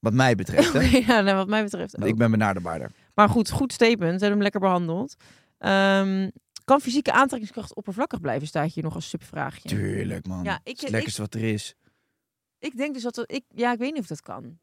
Wat 0.00 0.12
mij 0.12 0.34
betreft, 0.34 0.72
hè. 0.72 0.80
Ja, 1.12 1.20
nou, 1.20 1.36
wat 1.36 1.48
mij 1.48 1.62
betreft 1.62 1.96
ook. 2.00 2.06
ik 2.08 2.16
ben 2.16 2.30
benaderbaarder. 2.30 2.90
Maar 3.14 3.28
goed, 3.28 3.50
goed 3.50 3.72
statement. 3.72 4.00
Ze 4.00 4.26
hebben 4.26 4.30
hem 4.30 4.42
lekker 4.42 4.60
behandeld. 4.60 5.14
Ehm, 5.58 6.30
kan 6.64 6.80
fysieke 6.80 7.12
aantrekkingskracht 7.12 7.74
oppervlakkig 7.74 8.20
blijven? 8.20 8.46
Staat 8.46 8.72
hier 8.72 8.82
nog 8.84 8.94
als 8.94 9.08
subvraagje. 9.08 9.68
Tuurlijk, 9.68 10.26
man. 10.26 10.44
Ja, 10.44 10.60
ik- 10.64 10.80
het 10.80 10.90
lekkerste 10.90 11.20
wat 11.20 11.34
er 11.34 11.42
is. 11.42 11.74
Ik 12.58 12.76
denk 12.76 12.94
dus 12.94 13.02
dat, 13.02 13.22
ik, 13.26 13.44
ja, 13.48 13.72
ik 13.72 13.78
weet 13.78 13.92
niet 13.92 14.00
of 14.02 14.06
dat 14.06 14.20
kan. 14.20 14.58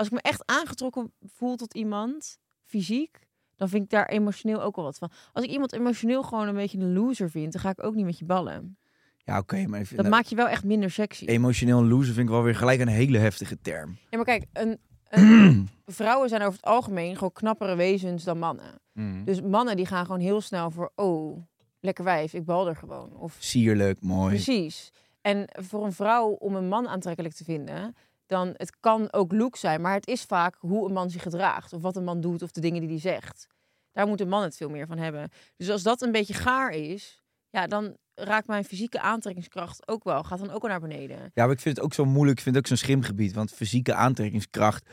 Als 0.00 0.08
ik 0.08 0.14
me 0.14 0.20
echt 0.20 0.42
aangetrokken 0.46 1.12
voel 1.20 1.56
tot 1.56 1.74
iemand, 1.74 2.38
fysiek, 2.64 3.18
dan 3.56 3.68
vind 3.68 3.84
ik 3.84 3.90
daar 3.90 4.06
emotioneel 4.06 4.62
ook 4.62 4.76
wel 4.76 4.84
wat 4.84 4.98
van. 4.98 5.10
Als 5.32 5.44
ik 5.44 5.50
iemand 5.50 5.72
emotioneel 5.72 6.22
gewoon 6.22 6.48
een 6.48 6.54
beetje 6.54 6.78
een 6.78 6.92
loser 6.92 7.30
vind, 7.30 7.52
dan 7.52 7.60
ga 7.60 7.70
ik 7.70 7.84
ook 7.84 7.94
niet 7.94 8.04
met 8.04 8.18
je 8.18 8.24
ballen. 8.24 8.78
Ja, 9.16 9.38
oké, 9.38 9.66
maar 9.66 9.80
even, 9.80 9.96
Dat 9.96 10.04
nou, 10.04 10.16
maakt 10.16 10.30
je 10.30 10.36
wel 10.36 10.48
echt 10.48 10.64
minder 10.64 10.90
sexy. 10.90 11.24
emotioneel 11.24 11.84
loser 11.84 12.14
vind 12.14 12.28
ik 12.28 12.34
wel 12.34 12.42
weer 12.42 12.54
gelijk 12.54 12.80
een 12.80 12.88
hele 12.88 13.18
heftige 13.18 13.60
term. 13.60 13.98
Ja, 14.10 14.16
maar 14.16 14.26
kijk, 14.26 14.46
een, 14.52 14.78
een, 15.08 15.68
vrouwen 15.86 16.28
zijn 16.28 16.42
over 16.42 16.54
het 16.54 16.64
algemeen 16.64 17.14
gewoon 17.14 17.32
knappere 17.32 17.76
wezens 17.76 18.24
dan 18.24 18.38
mannen. 18.38 18.80
Mm. 18.92 19.24
Dus 19.24 19.40
mannen 19.42 19.76
die 19.76 19.86
gaan 19.86 20.04
gewoon 20.04 20.20
heel 20.20 20.40
snel 20.40 20.70
voor, 20.70 20.92
oh, 20.94 21.42
lekker 21.80 22.04
wijf, 22.04 22.34
ik 22.34 22.44
bal 22.44 22.68
er 22.68 22.76
gewoon. 22.76 23.16
Of 23.16 23.36
Sierlijk, 23.38 24.00
mooi. 24.02 24.34
Precies. 24.34 24.90
En 25.20 25.44
voor 25.52 25.84
een 25.84 25.92
vrouw 25.92 26.28
om 26.28 26.54
een 26.54 26.68
man 26.68 26.88
aantrekkelijk 26.88 27.34
te 27.34 27.44
vinden, 27.44 27.94
dan 28.30 28.54
het 28.56 28.76
kan 28.80 29.12
ook 29.12 29.32
look 29.32 29.56
zijn, 29.56 29.80
maar 29.80 29.94
het 29.94 30.06
is 30.06 30.22
vaak 30.22 30.56
hoe 30.58 30.86
een 30.88 30.92
man 30.92 31.10
zich 31.10 31.22
gedraagt 31.22 31.72
of 31.72 31.82
wat 31.82 31.96
een 31.96 32.04
man 32.04 32.20
doet 32.20 32.42
of 32.42 32.50
de 32.50 32.60
dingen 32.60 32.80
die 32.80 32.88
hij 32.90 32.98
zegt. 32.98 33.46
Daar 33.92 34.06
moet 34.06 34.20
een 34.20 34.28
man 34.28 34.42
het 34.42 34.56
veel 34.56 34.68
meer 34.70 34.86
van 34.86 34.98
hebben. 34.98 35.30
Dus 35.56 35.70
als 35.70 35.82
dat 35.82 36.02
een 36.02 36.12
beetje 36.12 36.34
gaar 36.34 36.70
is, 36.70 37.22
ja, 37.50 37.66
dan 37.66 37.96
raakt 38.14 38.46
mijn 38.46 38.64
fysieke 38.64 39.00
aantrekkingskracht 39.00 39.88
ook 39.88 40.04
wel, 40.04 40.22
gaat 40.22 40.38
dan 40.38 40.50
ook 40.50 40.62
wel 40.62 40.70
naar 40.70 40.80
beneden. 40.80 41.18
Ja, 41.34 41.44
maar 41.44 41.54
ik 41.54 41.60
vind 41.60 41.76
het 41.76 41.84
ook 41.84 41.94
zo 41.94 42.04
moeilijk. 42.04 42.36
Ik 42.38 42.42
vind 42.44 42.54
het 42.56 42.64
ook 42.64 42.70
zo'n 42.70 42.86
schimgebied. 42.86 43.32
Want 43.32 43.52
fysieke 43.52 43.94
aantrekkingskracht 43.94 44.88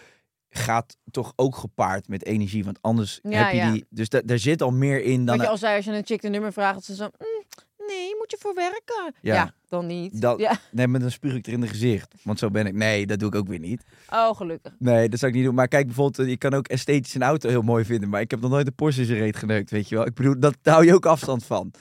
gaat 0.50 0.98
toch 1.12 1.34
ook 1.36 1.56
gepaard 1.56 2.08
met 2.08 2.26
energie. 2.26 2.64
Want 2.66 2.82
anders 2.82 3.20
Ja, 3.24 3.30
heb 3.44 3.52
je 3.52 3.58
ja. 3.58 3.72
die... 3.72 3.86
Dus 3.90 4.10
da- 4.10 4.22
daar 4.26 4.40
zit 4.40 4.62
al 4.62 4.72
meer 4.72 5.04
in 5.04 5.26
dan... 5.26 5.36
Wat 5.38 5.46
je 5.46 5.52
al 5.52 5.58
zei, 5.58 5.76
als 5.76 5.86
je 5.86 5.92
een 5.92 6.06
chick 6.06 6.22
de 6.22 6.30
nummer 6.30 6.54
vraagt, 6.54 6.74
dat 6.74 6.84
ze 6.84 6.96
zo, 6.96 7.04
"Mm, 7.04 7.44
nee, 7.88 8.16
moet 8.18 8.32
je 8.32 8.38
voor 8.40 8.54
werken. 8.54 9.14
Ja. 9.22 9.34
Ja, 9.34 9.54
dan 9.68 9.86
niet. 9.86 10.22
Dat, 10.22 10.40
Ja. 10.40 10.58
Nee, 10.72 10.88
met 10.88 11.02
een 11.02 11.12
spuug 11.12 11.34
ik 11.36 11.48
er 11.48 11.54
in 11.54 11.62
het 11.62 11.70
gezicht. 11.70 12.14
Want 12.24 12.40
zo 12.40 12.50
ben 12.50 12.66
ik. 12.66 12.74
Nee, 12.74 13.06
dat 13.06 13.20
doe 13.20 13.28
ik 13.30 13.36
ook 13.36 13.48
weer 13.48 13.60
niet. 13.60 13.84
Oh, 14.10 14.36
gelukkig. 14.36 14.76
Nee, 14.80 15.10
dat 15.10 15.20
zou 15.20 15.32
ik 15.32 15.38
niet 15.38 15.46
doen. 15.48 15.56
Maar 15.56 15.68
kijk, 15.68 15.86
bijvoorbeeld, 15.86 16.30
je 16.30 16.38
kan 16.38 16.54
ook 16.54 16.68
esthetisch 16.68 17.14
een 17.16 17.24
auto 17.24 17.50
heel 17.50 17.62
mooi 17.62 17.86
vinden. 17.86 18.10
Maar 18.10 18.22
ik 18.22 18.32
heb 18.32 18.42
nog 18.42 18.52
nooit 18.52 18.68
een 18.68 18.76
Porsche 18.76 19.02
in 19.02 19.08
zijn 19.08 19.20
reet 19.20 19.36
geneukt, 19.38 19.72
weet 19.72 19.90
je 19.90 19.96
wel. 19.96 20.06
Ik 20.06 20.14
bedoel, 20.14 20.40
dat, 20.40 20.58
daar 20.62 20.74
hou 20.74 20.86
je 20.86 20.94
ook 20.94 21.06
afstand 21.06 21.46
van. 21.46 21.74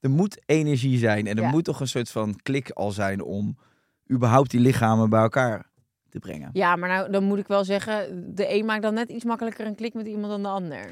Er 0.00 0.10
moet 0.10 0.40
energie 0.46 0.98
zijn. 0.98 1.26
En 1.26 1.36
er 1.36 1.42
Ja. 1.42 1.50
moet 1.50 1.64
toch 1.64 1.80
een 1.80 1.88
soort 1.88 2.10
van 2.10 2.36
klik 2.42 2.70
al 2.70 2.90
zijn 2.90 3.22
om 3.22 3.56
überhaupt 4.10 4.50
die 4.50 4.60
lichamen 4.60 5.10
bij 5.10 5.20
elkaar 5.20 5.66
te 6.08 6.18
brengen. 6.18 6.50
Ja, 6.52 6.76
maar 6.76 6.88
nou, 6.88 7.10
dan 7.10 7.24
moet 7.24 7.38
ik 7.38 7.46
wel 7.46 7.64
zeggen, 7.64 8.24
de 8.34 8.54
een 8.54 8.64
maakt 8.64 8.82
dan 8.82 8.94
net 8.94 9.08
iets 9.10 9.24
makkelijker 9.24 9.66
een 9.66 9.74
klik 9.74 9.94
met 9.94 10.06
iemand 10.06 10.28
dan 10.28 10.42
de 10.42 10.48
ander. 10.48 10.90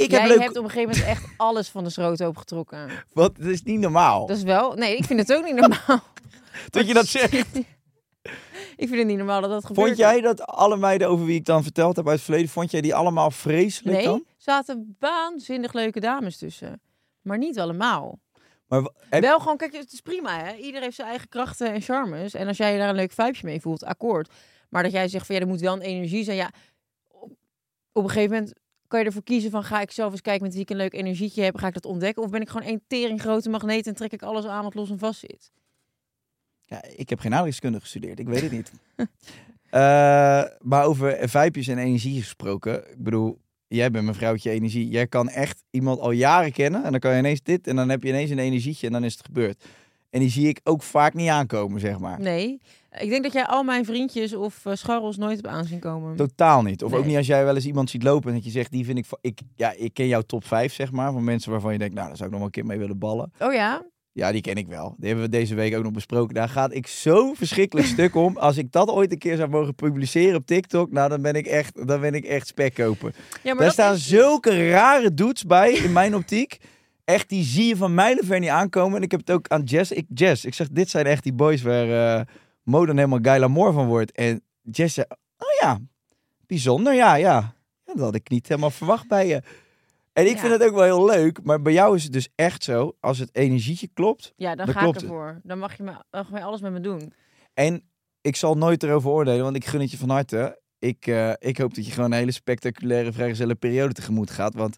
Ik 0.00 0.10
Jij 0.10 0.20
heb 0.20 0.28
leuk... 0.28 0.38
hebt 0.40 0.56
op 0.56 0.64
een 0.64 0.70
gegeven 0.70 0.98
moment 0.98 1.08
echt 1.18 1.24
alles 1.36 1.68
van 1.68 1.84
de 1.84 1.90
schroot 1.90 2.20
opgetrokken. 2.20 2.90
Wat, 3.12 3.36
dat 3.36 3.46
is 3.46 3.62
niet 3.62 3.78
normaal. 3.80 4.26
Dat 4.26 4.36
is 4.36 4.42
wel... 4.42 4.72
Nee, 4.74 4.96
ik 4.96 5.04
vind 5.04 5.20
het 5.20 5.32
ook 5.32 5.44
niet 5.44 5.54
normaal. 5.54 6.02
Dat 6.70 6.86
je 6.86 6.94
dat 6.94 7.06
zegt. 7.06 7.32
ik 8.76 8.88
vind 8.88 8.94
het 8.94 9.06
niet 9.06 9.16
normaal 9.16 9.40
dat 9.40 9.50
dat 9.50 9.66
gebeurt. 9.66 9.86
Vond 9.86 9.98
jij 9.98 10.20
dat 10.20 10.42
alle 10.42 10.76
meiden 10.76 11.08
over 11.08 11.24
wie 11.24 11.34
ik 11.38 11.44
dan 11.44 11.62
verteld 11.62 11.96
heb 11.96 12.04
uit 12.06 12.14
het 12.14 12.24
verleden, 12.24 12.48
vond 12.48 12.70
jij 12.70 12.80
die 12.80 12.94
allemaal 12.94 13.30
vreselijk 13.30 13.96
Nee, 13.96 14.04
dan? 14.06 14.24
zaten 14.36 14.96
waanzinnig 14.98 15.72
leuke 15.72 16.00
dames 16.00 16.36
tussen. 16.38 16.80
Maar 17.20 17.38
niet 17.38 17.58
allemaal. 17.58 18.18
Maar 18.66 18.90
heb- 19.08 19.22
Wel 19.22 19.38
gewoon, 19.40 19.56
kijk, 19.56 19.72
het 19.72 19.92
is 19.92 20.00
prima 20.00 20.38
hè. 20.44 20.54
Iedereen 20.54 20.82
heeft 20.82 20.96
zijn 20.96 21.08
eigen 21.08 21.28
krachten 21.28 21.72
en 21.72 21.80
charmes. 21.80 22.34
En 22.34 22.48
als 22.48 22.56
jij 22.56 22.78
daar 22.78 22.88
een 22.88 22.94
leuk 22.94 23.12
vibeje 23.12 23.40
mee 23.42 23.60
voelt, 23.60 23.84
akkoord. 23.84 24.32
Maar 24.68 24.82
dat 24.82 24.92
jij 24.92 25.08
zegt 25.08 25.26
van 25.26 25.34
ja, 25.34 25.40
er 25.40 25.46
moet 25.48 25.60
wel 25.60 25.74
een 25.74 25.80
energie 25.80 26.24
zijn. 26.24 26.36
Ja, 26.36 26.50
op, 27.08 27.32
op 27.92 28.02
een 28.04 28.10
gegeven 28.10 28.32
moment 28.36 28.52
kan 28.90 29.00
je 29.00 29.06
ervoor 29.06 29.22
kiezen 29.22 29.50
van 29.50 29.64
ga 29.64 29.80
ik 29.80 29.90
zelf 29.90 30.12
eens 30.12 30.20
kijken 30.20 30.42
met 30.42 30.52
wie 30.52 30.62
ik 30.62 30.70
een 30.70 30.76
leuk 30.76 30.92
energietje 30.92 31.42
heb. 31.42 31.56
Ga 31.56 31.66
ik 31.66 31.74
dat 31.74 31.84
ontdekken? 31.84 32.22
Of 32.22 32.30
ben 32.30 32.40
ik 32.40 32.48
gewoon 32.48 32.66
één 32.66 32.82
tering 32.86 33.20
grote 33.20 33.50
magneet 33.50 33.86
en 33.86 33.94
trek 33.94 34.12
ik 34.12 34.22
alles 34.22 34.46
aan 34.46 34.62
wat 34.62 34.74
los 34.74 34.90
en 34.90 34.98
vast 34.98 35.20
zit? 35.20 35.52
Ja, 36.64 36.82
ik 36.96 37.08
heb 37.08 37.18
geen 37.18 37.34
aardrijkskunde 37.34 37.80
gestudeerd, 37.80 38.18
ik 38.18 38.28
weet 38.28 38.42
het 38.42 38.52
niet. 38.52 38.72
Eh, 39.70 40.42
maar 40.58 40.84
over 40.84 41.28
vijpjes 41.28 41.68
en 41.68 41.78
energie 41.78 42.20
gesproken. 42.20 42.90
Ik 42.90 43.02
bedoel, 43.02 43.38
jij 43.66 43.90
bent 43.90 44.04
mijn 44.04 44.16
vrouwtje 44.16 44.50
energie. 44.50 44.88
Jij 44.88 45.06
kan 45.06 45.28
echt 45.28 45.64
iemand 45.70 46.00
al 46.00 46.10
jaren 46.10 46.52
kennen 46.52 46.84
en 46.84 46.90
dan 46.90 47.00
kan 47.00 47.12
je 47.12 47.18
ineens 47.18 47.42
dit 47.42 47.66
en 47.66 47.76
dan 47.76 47.88
heb 47.88 48.02
je 48.02 48.08
ineens 48.08 48.30
een 48.30 48.38
energietje 48.38 48.86
en 48.86 48.92
dan 48.92 49.04
is 49.04 49.12
het 49.12 49.26
gebeurd. 49.26 49.64
En 50.10 50.20
die 50.20 50.30
zie 50.30 50.48
ik 50.48 50.60
ook 50.64 50.82
vaak 50.82 51.14
niet 51.14 51.28
aankomen, 51.28 51.80
zeg 51.80 51.98
maar. 51.98 52.20
Nee. 52.20 52.60
Ik 52.98 53.08
denk 53.10 53.22
dat 53.22 53.32
jij 53.32 53.44
al 53.46 53.62
mijn 53.62 53.84
vriendjes 53.84 54.34
of 54.34 54.66
eh, 54.66 54.74
scharrels 54.74 55.16
nooit 55.16 55.36
hebt 55.36 55.46
aanzien 55.54 55.78
komen. 55.78 56.16
Totaal 56.16 56.62
niet. 56.62 56.82
Of 56.84 56.92
ook 56.92 57.04
niet 57.04 57.16
als 57.16 57.26
jij 57.26 57.44
wel 57.44 57.54
eens 57.54 57.66
iemand 57.66 57.90
ziet 57.90 58.02
lopen 58.02 58.28
en 58.28 58.34
dat 58.34 58.44
je 58.44 58.50
zegt, 58.50 58.70
die 58.70 58.84
vind 58.84 58.98
ik... 58.98 59.06
ik 59.20 59.38
ja, 59.54 59.72
ik 59.76 59.94
ken 59.94 60.06
jouw 60.06 60.20
top 60.20 60.44
5, 60.46 60.72
zeg 60.72 60.92
maar, 60.92 61.12
van 61.12 61.24
mensen 61.24 61.50
waarvan 61.50 61.72
je 61.72 61.78
denkt, 61.78 61.94
nou, 61.94 62.06
daar 62.08 62.16
zou 62.16 62.28
ik 62.28 62.34
nog 62.34 62.44
wel 62.44 62.48
een 62.54 62.62
keer 62.62 62.70
mee 62.70 62.78
willen 62.78 62.98
ballen. 62.98 63.32
Oh 63.38 63.52
ja? 63.52 63.82
Ja, 64.12 64.32
die 64.32 64.40
ken 64.40 64.54
ik 64.56 64.66
wel. 64.66 64.94
Die 64.98 65.06
hebben 65.08 65.24
we 65.24 65.30
deze 65.30 65.54
week 65.54 65.76
ook 65.76 65.82
nog 65.82 65.92
besproken. 65.92 66.34
Daar 66.34 66.48
gaat 66.48 66.74
ik 66.74 66.86
zo 66.86 67.32
verschrikkelijk 67.34 67.86
stuk 67.96 68.14
om. 68.14 68.36
Als 68.36 68.56
ik 68.56 68.72
dat 68.72 68.88
ooit 68.90 69.12
een 69.12 69.18
keer 69.18 69.36
zou 69.36 69.48
mogen 69.48 69.74
publiceren 69.74 70.36
op 70.36 70.46
TikTok, 70.46 70.90
nou, 70.92 71.08
dan 71.08 71.22
ben 71.22 71.34
ik 71.34 71.46
echt, 71.46 71.86
dan 71.86 72.00
ben 72.00 72.14
ik 72.14 72.24
echt 72.24 72.46
spek 72.46 72.74
kopen. 72.74 73.12
Ja, 73.42 73.54
maar 73.54 73.62
Daar 73.62 73.72
staan 73.72 73.94
is- 73.94 74.06
zulke 74.08 74.70
rare 74.70 75.14
dudes 75.14 75.44
bij, 75.44 75.72
in 75.72 75.92
mijn 75.92 76.14
optiek. 76.14 76.56
Echt, 77.04 77.28
die 77.28 77.44
zie 77.44 77.66
je 77.66 77.76
van 77.76 77.94
mijlenver 77.94 78.38
niet 78.38 78.48
aankomen. 78.48 78.96
En 78.96 79.02
ik 79.02 79.10
heb 79.10 79.20
het 79.20 79.30
ook 79.30 79.48
aan 79.48 79.62
Jess. 79.62 79.90
Ik, 79.92 80.06
Jess, 80.14 80.44
ik 80.44 80.54
zeg, 80.54 80.68
dit 80.68 80.90
zijn 80.90 81.06
echt 81.06 81.22
die 81.22 81.32
boys 81.32 81.62
waar 81.62 82.18
eh 82.18 82.26
Mo 82.70 82.86
dan 82.86 82.96
helemaal 82.96 83.18
geil 83.22 83.42
amour 83.42 83.72
van 83.72 83.86
wordt. 83.86 84.12
En 84.12 84.42
Jess 84.62 84.94
zei, 84.94 85.06
oh 85.38 85.48
ja, 85.60 85.78
bijzonder, 86.46 86.94
ja, 86.94 87.14
ja. 87.14 87.54
ja. 87.86 87.92
Dat 87.94 87.98
had 87.98 88.14
ik 88.14 88.28
niet 88.30 88.48
helemaal 88.48 88.70
verwacht 88.70 89.08
bij 89.08 89.26
je. 89.26 89.42
En 90.12 90.26
ik 90.26 90.34
Ja. 90.34 90.38
vind 90.40 90.52
het 90.52 90.62
ook 90.62 90.74
wel 90.74 90.82
heel 90.84 91.04
leuk. 91.06 91.42
Maar 91.42 91.62
bij 91.62 91.72
jou 91.72 91.96
is 91.96 92.02
het 92.02 92.12
dus 92.12 92.28
echt 92.34 92.64
zo, 92.64 92.96
als 93.00 93.18
het 93.18 93.34
energietje 93.36 93.88
klopt. 93.94 94.32
Ja, 94.36 94.54
dan 94.54 94.66
Dan 94.66 94.74
ga 94.74 94.80
ik 94.86 94.94
het. 94.94 95.02
ervoor. 95.02 95.40
Dan 95.42 95.58
mag 95.58 95.76
je, 95.76 95.82
me, 95.82 95.90
dan 96.10 96.26
mag 96.30 96.40
je 96.40 96.44
alles 96.46 96.60
met 96.60 96.72
me 96.72 96.80
doen. 96.80 97.12
En 97.54 97.82
ik 98.20 98.36
zal 98.36 98.54
nooit 98.56 98.82
erover 98.82 99.10
oordelen, 99.10 99.42
want 99.44 99.56
ik 99.56 99.64
gun 99.66 99.80
het 99.80 99.90
je 99.90 99.96
van 99.96 100.10
harte. 100.10 100.60
Ik, 100.78 101.06
eh, 101.06 101.32
ik 101.38 101.58
hoop 101.58 101.74
dat 101.74 101.86
je 101.86 101.92
gewoon 101.92 102.12
een 102.12 102.18
hele 102.18 102.32
spectaculaire 102.32 103.12
vrijgezelle 103.12 103.54
periode 103.54 103.92
tegemoet 103.94 104.30
gaat. 104.30 104.54
Want 104.54 104.76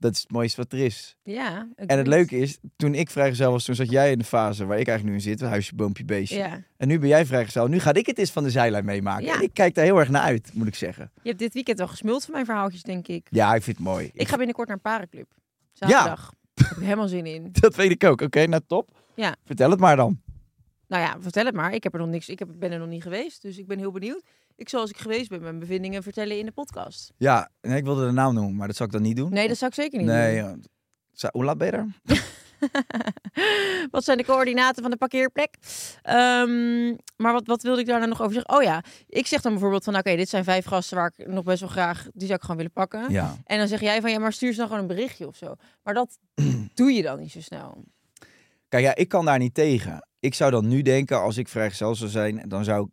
dat 0.00 0.14
is 0.14 0.20
het 0.20 0.30
mooiste 0.30 0.60
wat 0.60 0.72
er 0.72 0.78
is. 0.78 1.16
Ja. 1.22 1.68
En 1.76 1.98
het 1.98 2.06
leuke 2.06 2.36
is, 2.36 2.58
toen 2.76 2.94
ik 2.94 3.10
vrijgezel 3.10 3.50
was, 3.50 3.64
toen 3.64 3.74
zat 3.74 3.90
jij 3.90 4.10
in 4.10 4.18
de 4.18 4.24
fase 4.24 4.66
waar 4.66 4.78
ik 4.78 4.88
eigenlijk 4.88 5.08
nu 5.08 5.14
in 5.24 5.38
zit. 5.38 5.48
Huisje, 5.48 5.74
boompje, 5.74 6.04
beestje. 6.04 6.36
Ja. 6.36 6.62
En 6.76 6.88
nu 6.88 6.98
ben 6.98 7.08
jij 7.08 7.26
vrijgezel. 7.26 7.66
Nu 7.66 7.78
ga 7.78 7.94
ik 7.94 8.06
het 8.06 8.18
eens 8.18 8.30
van 8.30 8.42
de 8.42 8.50
zijlijn 8.50 8.84
meemaken. 8.84 9.24
Ja. 9.24 9.34
En 9.34 9.42
ik 9.42 9.54
kijk 9.54 9.74
daar 9.74 9.84
heel 9.84 9.98
erg 9.98 10.08
naar 10.08 10.22
uit, 10.22 10.50
moet 10.54 10.66
ik 10.66 10.74
zeggen. 10.74 11.10
Je 11.22 11.28
hebt 11.28 11.40
dit 11.40 11.54
weekend 11.54 11.78
wel 11.78 11.88
gesmuld 11.88 12.24
van 12.24 12.32
mijn 12.32 12.44
verhaaltjes, 12.44 12.82
denk 12.82 13.08
ik. 13.08 13.26
Ja, 13.30 13.54
ik 13.54 13.62
vind 13.62 13.76
het 13.76 13.86
mooi. 13.86 14.10
Ik 14.14 14.28
ga 14.28 14.36
binnenkort 14.36 14.68
naar 14.68 14.76
een 14.76 14.82
parenclub. 14.82 15.28
Zaterdag. 15.72 16.32
Heb 16.54 16.70
ik 16.70 16.82
helemaal 16.82 17.08
zin 17.08 17.26
in. 17.26 17.48
Dat 17.60 17.74
weet 17.74 17.90
ik 17.90 18.04
ook. 18.04 18.20
Oké, 18.20 18.46
nou 18.46 18.62
top. 18.66 18.88
Ja. 19.14 19.36
Vertel 19.44 19.70
het 19.70 19.80
maar 19.80 19.96
dan. 19.96 20.20
Nou 20.86 21.02
ja, 21.02 21.16
vertel 21.20 21.44
het 21.44 21.54
maar. 21.54 21.74
Ik 21.74 21.82
heb 21.82 21.92
er 21.92 22.00
nog 22.00 22.08
niks. 22.08 22.28
Ik 22.28 22.38
heb, 22.38 22.48
ben 22.54 22.72
er 22.72 22.78
nog 22.78 22.88
niet 22.88 23.02
geweest, 23.02 23.42
dus 23.42 23.58
ik 23.58 23.66
ben 23.66 23.78
heel 23.78 23.92
benieuwd. 23.92 24.22
Ik 24.60 24.68
zal 24.68 24.80
als 24.80 24.90
ik 24.90 24.96
geweest 24.96 25.28
ben 25.28 25.42
mijn 25.42 25.58
bevindingen 25.58 26.02
vertellen 26.02 26.38
in 26.38 26.46
de 26.46 26.52
podcast. 26.52 27.12
Ja, 27.16 27.50
nee, 27.60 27.76
ik 27.76 27.84
wilde 27.84 28.06
de 28.06 28.12
naam 28.12 28.34
noemen, 28.34 28.56
maar 28.56 28.66
dat 28.66 28.76
zal 28.76 28.86
ik 28.86 28.92
dan 28.92 29.02
niet 29.02 29.16
doen. 29.16 29.32
Nee, 29.32 29.48
dat 29.48 29.56
zou 29.56 29.70
ik 29.70 29.76
zeker 29.76 29.98
niet 29.98 30.06
Nee, 30.06 30.40
doen. 30.40 30.48
ja. 30.50 30.56
Zou- 31.12 31.32
hoe 31.36 31.44
laat 31.44 31.58
ben 31.58 31.66
je 31.66 31.72
er? 31.72 31.86
Wat 33.90 34.04
zijn 34.04 34.16
de 34.18 34.24
coördinaten 34.24 34.82
van 34.82 34.90
de 34.90 34.96
parkeerplek? 34.96 35.54
Ehm, 36.02 36.86
maar 37.16 37.32
wat, 37.32 37.46
wat 37.46 37.62
wilde 37.62 37.80
ik 37.80 37.86
daar 37.86 37.98
nou 37.98 38.08
nog 38.08 38.20
over 38.20 38.32
zeggen? 38.32 38.56
Oh 38.56 38.62
ja, 38.62 38.82
ik 39.06 39.26
zeg 39.26 39.40
dan 39.40 39.52
bijvoorbeeld 39.52 39.84
van... 39.84 39.96
Oké, 39.96 40.16
dit 40.16 40.28
zijn 40.28 40.44
vijf 40.44 40.64
gasten 40.64 40.96
waar 40.96 41.12
ik 41.16 41.26
nog 41.26 41.44
best 41.44 41.60
wel 41.60 41.68
graag... 41.68 42.02
Die 42.12 42.22
zou 42.26 42.32
ik 42.34 42.40
gewoon 42.40 42.56
willen 42.56 42.72
pakken. 42.72 43.10
Ja. 43.12 43.36
En 43.44 43.58
dan 43.58 43.68
zeg 43.68 43.80
jij 43.80 44.00
van... 44.00 44.10
Ja, 44.10 44.18
maar 44.18 44.32
stuur 44.32 44.50
ze 44.52 44.58
dan 44.58 44.66
gewoon 44.66 44.82
een 44.82 44.88
berichtje 44.88 45.26
of 45.26 45.36
zo. 45.36 45.54
Maar 45.82 45.94
dat 45.94 46.18
doe 46.74 46.92
je 46.92 47.02
dan 47.02 47.18
niet 47.18 47.30
zo 47.32 47.40
snel. 47.40 47.84
Kijk, 48.68 48.84
ja, 48.84 48.94
ik 48.94 49.08
kan 49.08 49.24
daar 49.24 49.38
niet 49.38 49.54
tegen. 49.54 50.08
Ik 50.20 50.34
zou 50.34 50.50
dan 50.50 50.68
nu 50.68 50.82
denken, 50.82 51.20
als 51.20 51.36
ik 51.36 51.48
vrijgezel 51.48 51.94
zou 51.94 52.10
zijn, 52.10 52.44
dan 52.48 52.64
zou 52.64 52.84
ik 52.86 52.90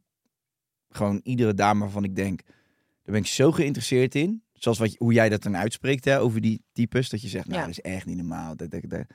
gewoon 0.89 1.19
iedere 1.23 1.53
dame 1.53 1.79
waarvan 1.79 2.03
ik 2.03 2.15
denk, 2.15 2.41
daar 2.43 3.15
ben 3.15 3.21
ik 3.21 3.27
zo 3.27 3.51
geïnteresseerd 3.51 4.15
in. 4.15 4.41
Zoals 4.53 4.77
wat, 4.77 4.95
hoe 4.97 5.13
jij 5.13 5.29
dat 5.29 5.43
dan 5.43 5.57
uitspreekt, 5.57 6.05
hè, 6.05 6.19
over 6.19 6.41
die 6.41 6.61
types. 6.71 7.09
Dat 7.09 7.21
je 7.21 7.27
zegt, 7.27 7.47
nou, 7.47 7.59
Ja. 7.59 7.65
dat 7.67 7.77
is 7.77 7.81
echt 7.91 8.05
niet 8.05 8.17
normaal. 8.17 8.55
Dat, 8.55 8.69
dat, 8.71 8.81
dat- 8.87 9.05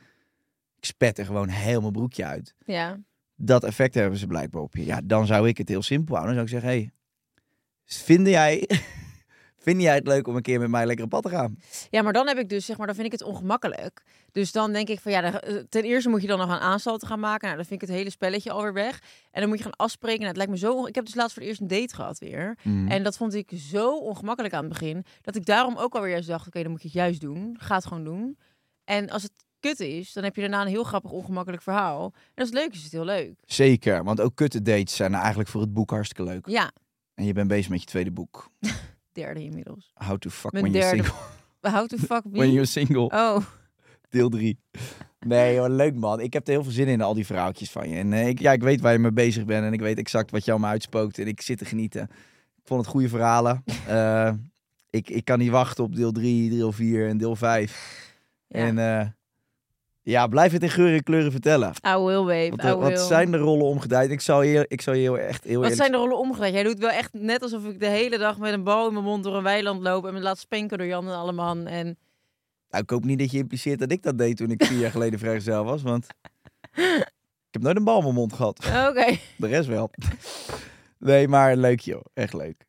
ik 0.76 0.84
spet 0.84 1.18
er 1.18 1.26
gewoon 1.26 1.48
heel 1.48 1.80
mijn 1.80 1.92
broekje 1.92 2.24
uit. 2.24 2.54
Ja. 2.66 3.00
Dat 3.36 3.64
effect 3.64 3.94
hebben 3.94 4.18
ze 4.18 4.26
blijkbaar 4.26 4.62
op 4.62 4.74
je. 4.76 4.84
Ja, 4.84 5.00
dan 5.04 5.26
zou 5.26 5.48
ik 5.48 5.58
het 5.58 5.68
heel 5.68 5.82
simpel 5.82 6.14
houden. 6.16 6.36
Dan 6.36 6.48
zou 6.48 6.60
ik 6.62 6.64
zeggen, 6.64 6.82
hey, 6.82 6.92
vind 7.84 8.26
jij, 8.28 8.68
vind 9.62 9.82
jij 9.82 9.94
het 9.94 10.06
leuk 10.06 10.26
om 10.28 10.36
een 10.36 10.42
keer 10.42 10.60
met 10.60 10.68
mij 10.70 10.86
lekker 10.86 11.04
op 11.04 11.10
pad 11.10 11.22
te 11.22 11.28
gaan? 11.28 11.58
Ja, 11.90 12.02
maar 12.02 12.12
dan 12.12 12.26
heb 12.28 12.38
ik 12.38 12.48
dus, 12.48 12.64
zeg 12.66 12.76
maar, 12.76 12.86
dan 12.86 12.94
vind 12.94 13.06
ik 13.06 13.12
het 13.12 13.22
ongemakkelijk. 13.22 14.02
Dus 14.32 14.52
dan 14.52 14.72
denk 14.72 14.88
ik 14.88 15.00
van, 15.00 15.12
ja, 15.12 15.20
dan- 15.20 15.40
eh, 15.40 15.56
ten 15.68 15.82
eerste 15.82 16.08
moet 16.08 16.20
je 16.22 16.26
dan 16.26 16.38
nog 16.38 16.48
een 16.50 16.58
aanstalten 16.58 17.08
gaan 17.08 17.20
maken. 17.20 17.44
Nou, 17.44 17.56
dan 17.56 17.66
vind 17.66 17.82
ik 17.82 17.88
het 17.88 17.96
hele 17.96 18.10
spelletje 18.10 18.50
alweer 18.50 18.72
weg. 18.72 19.02
En 19.30 19.40
dan 19.40 19.48
moet 19.48 19.58
je 19.58 19.64
gaan 19.64 19.76
afspreken. 19.76 20.18
Nou, 20.18 20.28
het 20.28 20.36
lijkt 20.36 20.52
me 20.52 20.58
zo... 20.58 20.86
Ik 20.86 20.94
heb 20.94 21.04
dus 21.04 21.14
laatst 21.14 21.32
voor 21.32 21.42
het 21.42 21.50
eerst 21.50 21.60
een 21.60 21.80
date 21.80 21.94
gehad 21.94 22.18
weer. 22.18 22.58
Mhm. 22.62 22.88
En 22.88 23.02
dat 23.02 23.16
vond 23.16 23.34
ik 23.34 23.50
zo 23.56 23.96
ongemakkelijk 23.98 24.54
aan 24.54 24.64
het 24.64 24.72
begin. 24.72 25.04
Dat 25.20 25.36
ik 25.36 25.44
daarom 25.46 25.76
ook 25.76 25.94
alweer 25.94 26.10
juist 26.10 26.28
dacht, 26.28 26.46
oké, 26.46 26.62
dan 26.62 26.70
moet 26.70 26.82
je 26.82 26.88
het 26.88 26.96
juist 26.96 27.20
doen. 27.20 27.56
Ga 27.60 27.74
het 27.74 27.86
gewoon 27.86 28.04
doen. 28.04 28.38
En 28.84 29.10
als 29.10 29.22
het 29.22 29.32
kut 29.60 29.80
is, 29.80 30.12
dan 30.12 30.24
heb 30.24 30.34
je 30.34 30.40
daarna 30.40 30.60
een 30.60 30.66
heel 30.66 30.84
grappig 30.84 31.10
ongemakkelijk 31.10 31.62
verhaal. 31.62 32.04
En 32.14 32.42
als 32.42 32.48
het 32.48 32.58
leuk 32.58 32.70
is, 32.72 32.76
is 32.78 32.82
het 32.82 32.92
heel 32.92 33.04
leuk. 33.04 33.34
Zeker, 33.44 34.04
want 34.04 34.20
ook 34.20 34.34
kutte 34.34 34.62
dates 34.62 34.96
zijn 34.96 35.14
eigenlijk 35.14 35.48
voor 35.48 35.60
het 35.60 35.72
boek 35.72 35.90
hartstikke 35.90 36.24
leuk. 36.32 36.46
Ja, 36.48 36.70
En 37.14 37.24
je 37.24 37.32
bent 37.32 37.48
bezig 37.48 37.70
met 37.70 37.80
je 37.80 37.86
tweede 37.86 38.10
boek. 38.10 38.50
derde 39.12 39.42
inmiddels. 39.42 39.90
How 39.94 40.18
to 40.18 40.30
fuck 40.30 40.52
Mijn 40.52 40.64
when 40.64 40.74
you're 40.74 40.94
derde. 40.96 41.08
single. 41.10 41.30
How 41.78 41.86
to 41.86 41.96
fuck 41.96 42.22
When 42.30 42.50
you're 42.52 42.66
single. 42.66 43.04
Oh, 43.04 43.36
Deel 44.08 44.28
3. 44.28 44.58
Nee 45.26 45.58
hoor, 45.58 45.68
leuk 45.68 45.94
man. 45.94 46.20
Ik 46.20 46.32
heb 46.32 46.46
er 46.46 46.52
heel 46.52 46.62
veel 46.62 46.72
zin 46.72 46.86
in, 46.88 47.00
al 47.00 47.14
die 47.14 47.26
verhaaltjes 47.26 47.70
van 47.70 47.88
je. 47.88 47.96
En 47.96 48.12
eh, 48.12 48.28
ik, 48.28 48.38
ja, 48.40 48.52
ik 48.52 48.62
weet 48.62 48.80
waar 48.80 48.92
je 48.92 48.98
mee 48.98 49.12
bezig 49.12 49.44
bent 49.44 49.64
en 49.64 49.72
ik 49.72 49.80
weet 49.80 49.98
exact 49.98 50.30
wat 50.30 50.44
jou 50.44 50.60
me 50.60 50.66
uitspookt. 50.66 51.18
En 51.18 51.26
ik 51.26 51.40
zit 51.40 51.58
te 51.58 51.64
genieten. 51.64 52.02
Ik 52.56 52.62
vond 52.68 52.80
het 52.80 52.90
goede 52.90 53.08
verhalen. 53.08 53.62
Eh, 53.86 54.32
ik, 54.90 55.10
ik 55.10 55.24
kan 55.24 55.38
niet 55.38 55.50
wachten 55.50 55.84
op 55.84 55.96
deel 55.96 56.12
3, 56.12 56.50
deel 56.50 56.72
4 56.72 57.08
en 57.08 57.18
deel 57.18 57.36
5. 57.36 58.12
ja. 58.48 58.58
En 58.58 58.78
eh, 58.78 59.06
ja, 60.02 60.26
blijf 60.26 60.52
het 60.52 60.62
in 60.62 60.70
geuren 60.70 60.96
en 60.96 61.02
kleuren 61.02 61.30
vertellen. 61.30 61.72
I 61.86 61.96
will, 61.96 62.24
babe. 62.24 62.50
Wat, 62.50 62.64
I 62.64 62.68
eh, 62.68 62.74
wat 62.74 62.88
will. 62.88 63.06
zijn 63.06 63.30
de 63.30 63.36
rollen 63.36 63.66
omgedraaid? 63.66 64.10
Ik 64.10 64.20
zal 64.20 64.42
je, 64.42 64.64
ik 64.68 64.80
je 64.80 64.90
heel, 64.90 65.18
echt 65.18 65.44
heel 65.44 65.52
Wat 65.52 65.62
eerlijk 65.62 65.80
zijn 65.80 65.92
de 65.92 65.96
rollen 65.96 66.18
omgedraaid? 66.18 66.52
Jij 66.52 66.62
doet 66.62 66.78
wel 66.78 66.90
echt 66.90 67.12
net 67.12 67.42
alsof 67.42 67.64
ik 67.64 67.80
de 67.80 67.86
hele 67.86 68.18
dag 68.18 68.38
met 68.38 68.52
een 68.52 68.62
bal 68.64 68.86
in 68.86 68.92
mijn 68.92 69.04
mond 69.04 69.24
door 69.24 69.36
een 69.36 69.42
weiland 69.42 69.82
loop 69.82 70.06
en 70.06 70.14
me 70.14 70.20
laat 70.20 70.38
spenken 70.38 70.78
door 70.78 70.86
Jan 70.86 71.06
en 71.06 71.14
Alleman. 71.14 71.66
En 71.66 71.98
Nou, 72.68 72.82
ik 72.82 72.90
hoop 72.90 73.04
niet 73.04 73.18
dat 73.18 73.30
je 73.30 73.38
impliceert 73.38 73.78
dat 73.78 73.92
ik 73.92 74.02
dat 74.02 74.18
deed 74.18 74.36
toen 74.36 74.50
ik 74.50 74.64
vier 74.64 74.78
jaar 74.78 74.90
geleden 74.90 75.18
vrijgezel 75.18 75.64
was. 75.64 75.82
Want 75.82 76.06
ik 77.48 77.50
heb 77.50 77.62
nooit 77.62 77.76
een 77.76 77.84
bal 77.84 77.98
in 77.98 78.02
mijn 78.02 78.14
mond 78.14 78.32
gehad. 78.32 78.58
oké, 78.88 79.16
De 79.36 79.46
rest 79.46 79.68
wel. 79.68 79.90
Nee, 80.98 81.28
maar 81.28 81.56
leuk 81.56 81.80
joh. 81.80 82.04
Echt 82.14 82.32
leuk. 82.32 82.64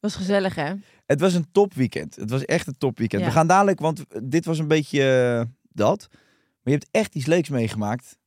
was 0.00 0.14
gezellig 0.14 0.54
hè? 0.54 0.72
Het 1.06 1.20
was 1.20 1.34
een 1.34 1.50
topweekend. 1.52 2.16
Het 2.16 2.30
was 2.30 2.44
echt 2.44 2.66
een 2.66 2.78
topweekend. 2.78 3.22
Ja. 3.22 3.28
We 3.28 3.34
gaan 3.34 3.46
dadelijk, 3.46 3.80
want 3.80 4.04
dit 4.22 4.44
was 4.44 4.58
een 4.58 4.68
beetje 4.68 5.02
eh, 5.02 5.46
dat. 5.80 6.08
Maar 6.10 6.18
je 6.62 6.70
hebt 6.72 6.88
echt 6.90 7.14
iets 7.14 7.26
leuks 7.26 7.48
meegemaakt. 7.48 8.18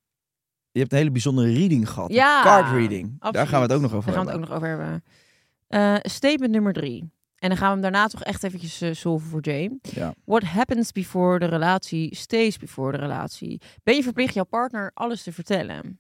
Je 0.72 0.80
hebt 0.80 0.92
een 0.92 0.98
hele 0.98 1.12
bijzondere 1.12 1.54
reading 1.54 1.90
gehad. 1.90 2.12
Ja, 2.14 2.42
Card 2.44 2.72
reading. 2.72 3.22
Daar 3.32 3.48
gaan 3.48 3.60
we 3.62 3.66
het 3.66 3.74
ook 3.76 3.82
nog 3.82 3.94
over 3.94 4.12
Daar 4.12 4.16
gaan 4.16 4.26
we 4.26 4.32
het 4.32 4.40
hebben. 4.40 4.56
ook 4.58 4.62
nog 4.62 4.72
over 4.80 4.92
hebben. 4.92 5.04
Eh, 5.68 6.12
statement 6.12 6.52
nummer 6.52 6.74
drie. 6.74 7.12
En 7.36 7.50
dan 7.50 7.58
gaan 7.58 7.68
we 7.68 7.74
hem 7.74 7.82
daarna 7.82 8.08
toch 8.08 8.24
echt 8.24 8.44
eventjes 8.44 8.82
eh, 8.82 8.94
solven 8.94 9.30
voor 9.30 9.42
Jay. 9.42 9.78
Ja. 9.82 10.14
What 10.26 10.44
happens 10.44 10.92
before 10.92 11.40
de 11.40 11.46
relatie 11.46 12.16
stays 12.16 12.58
before 12.58 12.92
de 12.92 12.98
relatie. 12.98 13.62
Ben 13.84 13.96
je 13.96 14.04
verplicht 14.04 14.34
jouw 14.34 14.44
partner 14.44 14.92
alles 14.94 15.24
te 15.24 15.34
vertellen? 15.34 16.00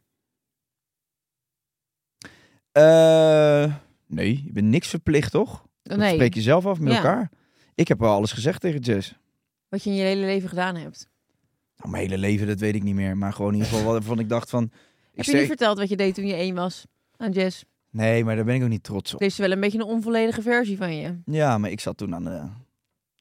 Eh, 2.71 3.73
nee, 4.07 4.41
je 4.45 4.51
bent 4.51 4.67
niks 4.67 4.87
verplicht, 4.87 5.31
toch? 5.31 5.65
Dat 5.83 5.97
Nee, 5.97 6.13
spreek 6.13 6.33
je 6.33 6.41
zelf 6.41 6.65
af 6.65 6.79
met 6.79 6.91
Ja. 6.91 6.97
elkaar. 6.97 7.31
Ik 7.75 7.87
heb 7.87 7.99
wel 7.99 8.11
alles 8.13 8.31
gezegd 8.31 8.61
tegen 8.61 8.79
Jess. 8.79 9.15
wat 9.69 9.83
je 9.83 9.89
in 9.89 9.95
je 9.95 10.01
hele 10.03 10.25
leven 10.25 10.49
gedaan 10.49 10.75
hebt. 10.75 11.09
Nou, 11.83 11.95
mijn 11.95 12.09
hele 12.09 12.17
leven, 12.17 12.47
dat 12.47 12.59
weet 12.59 12.75
ik 12.75 12.83
niet 12.83 12.95
meer. 12.95 13.17
Maar 13.17 13.33
gewoon 13.33 13.51
in 13.53 13.57
ieder 13.57 13.69
geval 13.71 13.85
wat- 13.85 13.93
waarvan 13.99 14.19
ik 14.19 14.29
dacht 14.29 14.49
van... 14.49 14.63
Ik 14.63 14.71
Heb 15.13 15.25
je 15.25 15.35
niet 15.35 15.47
verteld 15.47 15.77
wat 15.77 15.89
je 15.89 15.95
deed 15.97 16.15
toen 16.15 16.25
je 16.27 16.33
één 16.33 16.55
was 16.55 16.85
aan 17.17 17.31
Jess? 17.31 17.65
Nee, 17.89 18.23
maar 18.23 18.35
daar 18.35 18.45
ben 18.45 18.55
ik 18.55 18.63
ook 18.63 18.69
niet 18.69 18.83
trots 18.83 19.13
op. 19.13 19.19
Deze 19.19 19.31
is 19.31 19.37
wel 19.47 19.51
een 19.51 19.59
beetje 19.59 19.77
een 19.79 19.85
onvolledige 19.85 20.41
versie 20.41 20.77
van 20.77 20.95
je. 20.95 21.17
Ja, 21.25 21.57
maar 21.57 21.69
ik 21.71 21.79
zat 21.79 21.97
toen 21.97 22.15
aan 22.15 22.23
de, 22.23 22.47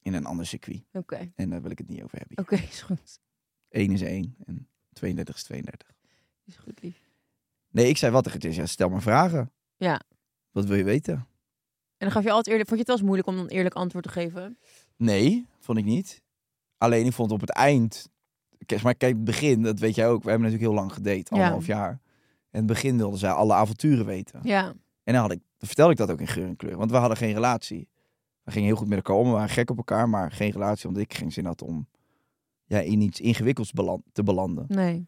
in 0.01 0.13
een 0.13 0.25
ander 0.25 0.45
circuit. 0.45 0.83
Oké, 0.91 1.31
En 1.35 1.49
daar 1.49 1.61
wil 1.61 1.71
ik 1.71 1.77
het 1.77 1.87
niet 1.87 2.03
over 2.03 2.17
hebben. 2.17 2.37
oké, 2.37 2.55
is 2.71 2.81
goed. 2.81 3.19
1 3.69 3.91
is 3.91 4.01
1 4.01 4.35
en 4.45 4.67
32 4.93 5.35
is 5.35 5.43
32. 5.43 5.87
Is 6.45 6.55
goed, 6.55 6.81
lief. 6.81 7.01
Nee, 7.69 7.87
ik 7.87 7.97
zei 7.97 8.11
wat 8.11 8.23
tegen 8.23 8.39
Jess. 8.39 8.57
Ja, 8.57 8.65
stel 8.65 8.89
maar 8.89 9.01
vragen. 9.01 9.51
Ja. 9.77 10.01
Wat 10.51 10.65
wil 10.65 10.77
je 10.77 10.83
weten? 10.83 11.13
En 11.13 12.09
dan 12.09 12.11
gaf 12.11 12.23
je 12.23 12.29
altijd 12.29 12.47
eerlijk... 12.47 12.69
Vond 12.69 12.79
je 12.79 12.85
het 12.85 12.87
wel 12.87 12.95
eens 12.97 13.05
moeilijk 13.05 13.27
om 13.27 13.37
een 13.37 13.55
eerlijk 13.57 13.75
antwoord 13.75 14.03
te 14.05 14.11
geven? 14.11 14.57
Nee, 14.95 15.47
vond 15.59 15.77
ik 15.77 15.85
niet. 15.85 16.21
Alleen 16.77 17.05
ik 17.05 17.13
vond 17.13 17.31
op 17.31 17.41
het 17.41 17.49
eind... 17.49 18.09
Kijk, 18.65 18.81
maar 18.81 18.95
kijk, 18.95 19.13
het 19.15 19.23
begin, 19.23 19.61
dat 19.61 19.79
weet 19.79 19.95
jij 19.95 20.07
ook. 20.09 20.23
We 20.23 20.29
hebben 20.29 20.47
natuurlijk 20.49 20.71
heel 20.71 20.81
lang 20.81 20.93
gedate, 20.93 21.31
anderhalf 21.31 21.65
jaar. 21.65 21.89
En 22.51 22.57
het 22.59 22.65
begin 22.65 22.97
wilden 22.97 23.19
zij 23.19 23.31
alle 23.31 23.53
avonturen 23.53 24.05
weten. 24.05 24.39
Ja, 24.43 24.73
En 25.03 25.13
dan, 25.13 25.21
had 25.21 25.31
ik, 25.31 25.39
dan 25.57 25.67
vertelde 25.67 25.91
ik 25.91 25.97
dat 25.97 26.11
ook 26.11 26.19
in 26.19 26.27
geur 26.27 26.47
en 26.47 26.55
kleur. 26.55 26.77
Want 26.77 26.91
we 26.91 26.97
hadden 26.97 27.17
geen 27.17 27.33
relatie. 27.33 27.89
We 28.43 28.51
gingen 28.51 28.67
heel 28.67 28.77
goed 28.77 28.87
met 28.87 28.97
elkaar 28.97 29.15
om. 29.15 29.25
We 29.27 29.31
waren 29.33 29.49
gek 29.49 29.69
op 29.69 29.77
elkaar, 29.77 30.09
maar 30.09 30.31
geen 30.31 30.51
relatie. 30.51 30.87
Omdat 30.87 31.03
ik 31.03 31.13
geen 31.13 31.31
zin 31.31 31.45
had 31.45 31.61
om 31.61 31.87
ja, 32.65 32.79
in 32.79 33.01
iets 33.01 33.19
ingewikkelds 33.19 33.71
beland, 33.71 34.01
te 34.11 34.23
belanden. 34.23 34.65
nee. 34.67 35.07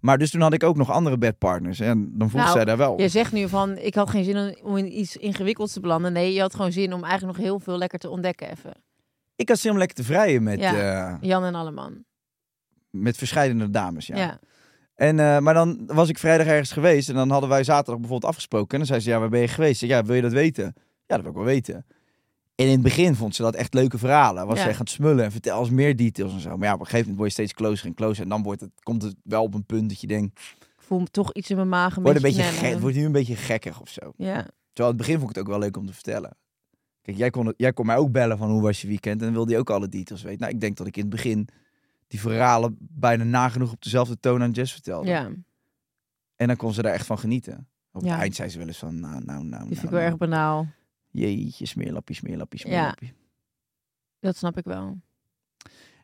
Maar 0.00 0.18
dus 0.18 0.30
toen 0.30 0.40
had 0.40 0.52
ik 0.52 0.62
ook 0.62 0.76
nog 0.76 0.90
andere 0.90 1.18
bedpartners. 1.18 1.80
En 1.80 2.10
dan 2.18 2.28
vroeg 2.30 2.40
Nou, 2.42 2.52
zij 2.54 2.64
daar 2.64 2.76
wel. 2.76 3.00
Je 3.00 3.08
zegt 3.08 3.32
nu 3.32 3.48
van, 3.48 3.76
ik 3.78 3.94
had 3.94 4.10
geen 4.10 4.24
zin 4.24 4.58
om- 4.64 4.76
in 4.76 4.98
iets 4.98 5.16
ingewikkelds 5.16 5.72
te 5.72 5.80
belanden. 5.80 6.12
Nee, 6.12 6.32
je 6.32 6.40
had 6.40 6.54
gewoon 6.54 6.72
zin 6.72 6.92
om 6.92 7.04
eigenlijk 7.04 7.36
nog 7.36 7.46
heel 7.46 7.60
veel 7.60 7.78
lekker 7.78 7.98
te 7.98 8.08
ontdekken 8.10 8.50
even. 8.50 8.72
Ik 9.36 9.48
had 9.48 9.58
zin 9.58 9.70
om 9.70 9.78
lekker 9.78 9.96
te 9.96 10.04
vrijen 10.04 10.42
met, 10.42 10.58
Ja. 10.60 11.08
eh, 11.10 11.16
Jan 11.20 11.44
en 11.44 11.54
Alleman. 11.54 12.04
Met 12.90 13.16
verschillende 13.16 13.70
dames. 13.70 14.06
Ja. 14.06 14.16
Ja. 14.16 14.38
En, 14.94 15.18
eh, 15.20 15.38
maar 15.38 15.54
dan 15.54 15.80
was 15.86 16.08
ik 16.08 16.18
vrijdag 16.18 16.46
ergens 16.46 16.72
geweest. 16.72 17.08
En 17.08 17.14
dan 17.14 17.30
hadden 17.30 17.48
wij 17.48 17.64
zaterdag 17.64 18.00
bijvoorbeeld 18.00 18.30
afgesproken. 18.30 18.70
En 18.70 18.78
dan 18.78 18.86
zei 18.86 19.00
ze, 19.00 19.10
ja, 19.10 19.18
waar 19.18 19.28
ben 19.28 19.40
je 19.40 19.48
geweest? 19.48 19.82
Ik 19.82 19.88
zei, 19.88 20.00
ja, 20.00 20.06
wil 20.06 20.14
je 20.16 20.22
dat 20.22 20.32
weten? 20.32 20.64
Ja, 21.06 21.14
dat 21.16 21.20
wil 21.20 21.30
ik 21.30 21.36
wel 21.36 21.44
weten. 21.46 21.74
En 22.54 22.66
in 22.66 22.72
het 22.72 22.82
begin 22.82 23.14
vond 23.14 23.34
ze 23.34 23.42
dat 23.42 23.54
echt 23.54 23.74
leuke 23.74 23.98
verhalen. 23.98 24.46
Was 24.46 24.56
Ja. 24.56 24.62
ze 24.62 24.68
echt 24.68 24.78
aan 24.78 24.84
het 24.84 24.94
smullen 24.94 25.24
en 25.24 25.32
vertel 25.32 25.60
eens 25.60 25.70
meer 25.70 25.96
details 25.96 26.32
en 26.32 26.40
zo. 26.40 26.56
Maar 26.56 26.66
ja, 26.68 26.74
op 26.74 26.80
een 26.80 26.86
gegeven 26.86 27.10
moment 27.10 27.16
word 27.18 27.28
je 27.36 27.42
steeds 27.42 27.52
closer 27.54 27.86
en 27.86 27.94
closer. 27.94 28.22
En 28.22 28.28
dan 28.28 28.42
wordt 28.42 28.60
het, 28.60 28.70
komt 28.82 29.02
het 29.02 29.14
wel 29.22 29.42
op 29.42 29.54
een 29.54 29.64
punt 29.64 29.88
dat 29.88 30.00
je 30.00 30.06
denkt, 30.06 30.40
Ik 30.60 30.82
voel 30.96 31.04
toch 31.10 31.32
iets 31.32 31.50
in 31.50 31.56
mijn 31.56 31.68
maag 31.68 31.96
een 31.96 32.02
wordt 32.02 32.16
een 32.16 32.22
beetje 32.22 32.36
beetje 32.38 32.52
gek, 32.52 32.60
knellen. 32.62 32.80
wordt 32.80 32.96
nu 32.96 33.04
een 33.04 33.12
beetje 33.12 33.36
gekkig 33.36 33.80
of 33.80 33.88
zo. 33.88 34.12
Ja, 34.16 34.34
Terwijl 34.72 34.94
in 34.94 34.96
het 34.96 34.96
begin 34.96 35.14
vond 35.18 35.30
ik 35.30 35.36
het 35.36 35.44
ook 35.44 35.50
wel 35.50 35.58
leuk 35.60 35.76
om 35.76 35.86
te 35.86 35.92
vertellen. 35.92 36.36
Kijk, 37.02 37.16
jij 37.16 37.30
kon, 37.30 37.46
het- 37.46 37.54
jij 37.58 37.72
kon 37.72 37.86
mij 37.86 37.96
ook 37.96 38.12
bellen 38.12 38.38
van 38.38 38.50
hoe 38.50 38.62
was 38.62 38.80
je 38.80 38.88
weekend. 38.88 39.18
En 39.20 39.24
dan 39.26 39.32
wilde 39.34 39.52
je 39.52 39.58
ook 39.58 39.70
alle 39.70 39.88
details 39.88 40.22
weten. 40.22 40.40
Nou, 40.40 40.52
ik 40.52 40.60
denk 40.60 40.76
dat 40.76 40.86
ik 40.86 40.96
in 40.96 41.02
het 41.02 41.10
begin 41.10 41.48
die 42.10 42.20
verhalen 42.20 42.76
bijna 42.80 43.24
nagenoeg 43.24 43.72
op 43.72 43.82
dezelfde 43.82 44.18
toon 44.20 44.42
aan 44.42 44.50
Jess 44.50 44.72
vertelde. 44.72 45.08
ja. 45.08 45.30
En 46.36 46.46
dan 46.46 46.56
kon 46.56 46.72
ze 46.72 46.82
daar 46.82 46.92
echt 46.92 47.06
van 47.06 47.18
genieten. 47.18 47.68
Op 47.92 48.02
Ja. 48.04 48.10
het 48.10 48.20
eind 48.20 48.34
zei 48.34 48.48
ze 48.48 48.58
wel 48.58 48.66
eens 48.66 48.78
van, 48.78 49.00
nou, 49.00 49.12
nou, 49.24 49.24
nou, 49.24 49.42
die 49.44 49.50
nou, 49.50 49.66
vind 49.66 49.82
ik 49.82 49.90
wel 49.90 49.98
nou. 49.98 50.04
erg 50.04 50.16
banaal. 50.16 50.66
Jeetje, 51.10 51.66
smeerlappie, 51.66 52.14
smeerlappie, 52.16 52.58
smeerlappie. 52.58 53.12
Dat 54.20 54.36
snap 54.36 54.56
ik 54.58 54.64
wel. 54.64 54.98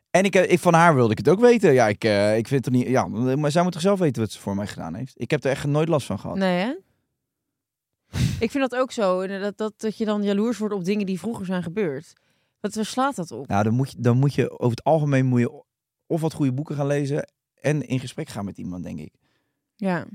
En 0.09 0.23
ik, 0.23 0.35
eh, 0.35 0.51
ik, 0.51 0.59
van 0.59 0.73
haar 0.73 0.95
wilde 0.95 1.11
ik 1.11 1.17
het 1.17 1.29
ook 1.29 1.39
weten. 1.39 1.73
Ja, 1.73 1.87
ik, 1.87 2.03
eh, 2.03 2.37
ik 2.37 2.47
vind 2.47 2.65
het 2.65 2.73
niet... 2.73 2.87
Ja, 2.87 3.07
maar 3.07 3.51
zij 3.51 3.63
moet 3.63 3.71
toch 3.71 3.81
zelf 3.81 3.99
weten 3.99 4.21
wat 4.21 4.31
ze 4.31 4.39
voor 4.39 4.55
mij 4.55 4.67
gedaan 4.67 4.93
heeft. 4.95 5.13
Ik 5.21 5.31
heb 5.31 5.43
er 5.43 5.51
echt 5.51 5.65
nooit 5.65 5.87
last 5.89 6.05
van 6.07 6.19
gehad. 6.19 6.37
Nee, 6.37 6.59
hè? 6.59 6.73
ik 8.45 8.51
vind 8.51 8.69
dat 8.69 8.75
ook 8.75 8.91
zo. 8.91 9.21
inderdaad, 9.21 9.57
Dat, 9.57 9.73
dat 9.77 9.97
je 9.97 10.05
dan 10.05 10.23
jaloers 10.23 10.57
wordt 10.57 10.73
op 10.75 10.83
dingen 10.83 11.05
die 11.05 11.19
vroeger 11.19 11.45
zijn 11.45 11.63
gebeurd. 11.63 12.13
Wat 12.59 12.77
slaat 12.81 13.15
dat 13.15 13.31
op? 13.31 13.47
Nou, 13.47 13.63
dan 13.63 13.73
moet, 13.73 13.91
je, 13.91 13.97
dan 14.01 14.17
moet 14.17 14.33
je 14.33 14.49
over 14.51 14.69
het 14.77 14.83
algemeen 14.83 15.25
moet 15.25 15.39
je 15.39 15.63
of 16.07 16.21
wat 16.21 16.33
goede 16.33 16.53
boeken 16.53 16.75
gaan 16.75 16.87
lezen... 16.87 17.29
en 17.61 17.87
in 17.87 17.99
gesprek 17.99 18.29
gaan 18.29 18.45
met 18.45 18.57
iemand, 18.57 18.83
denk 18.83 18.99
ik. 18.99 19.13
Ja. 19.75 20.05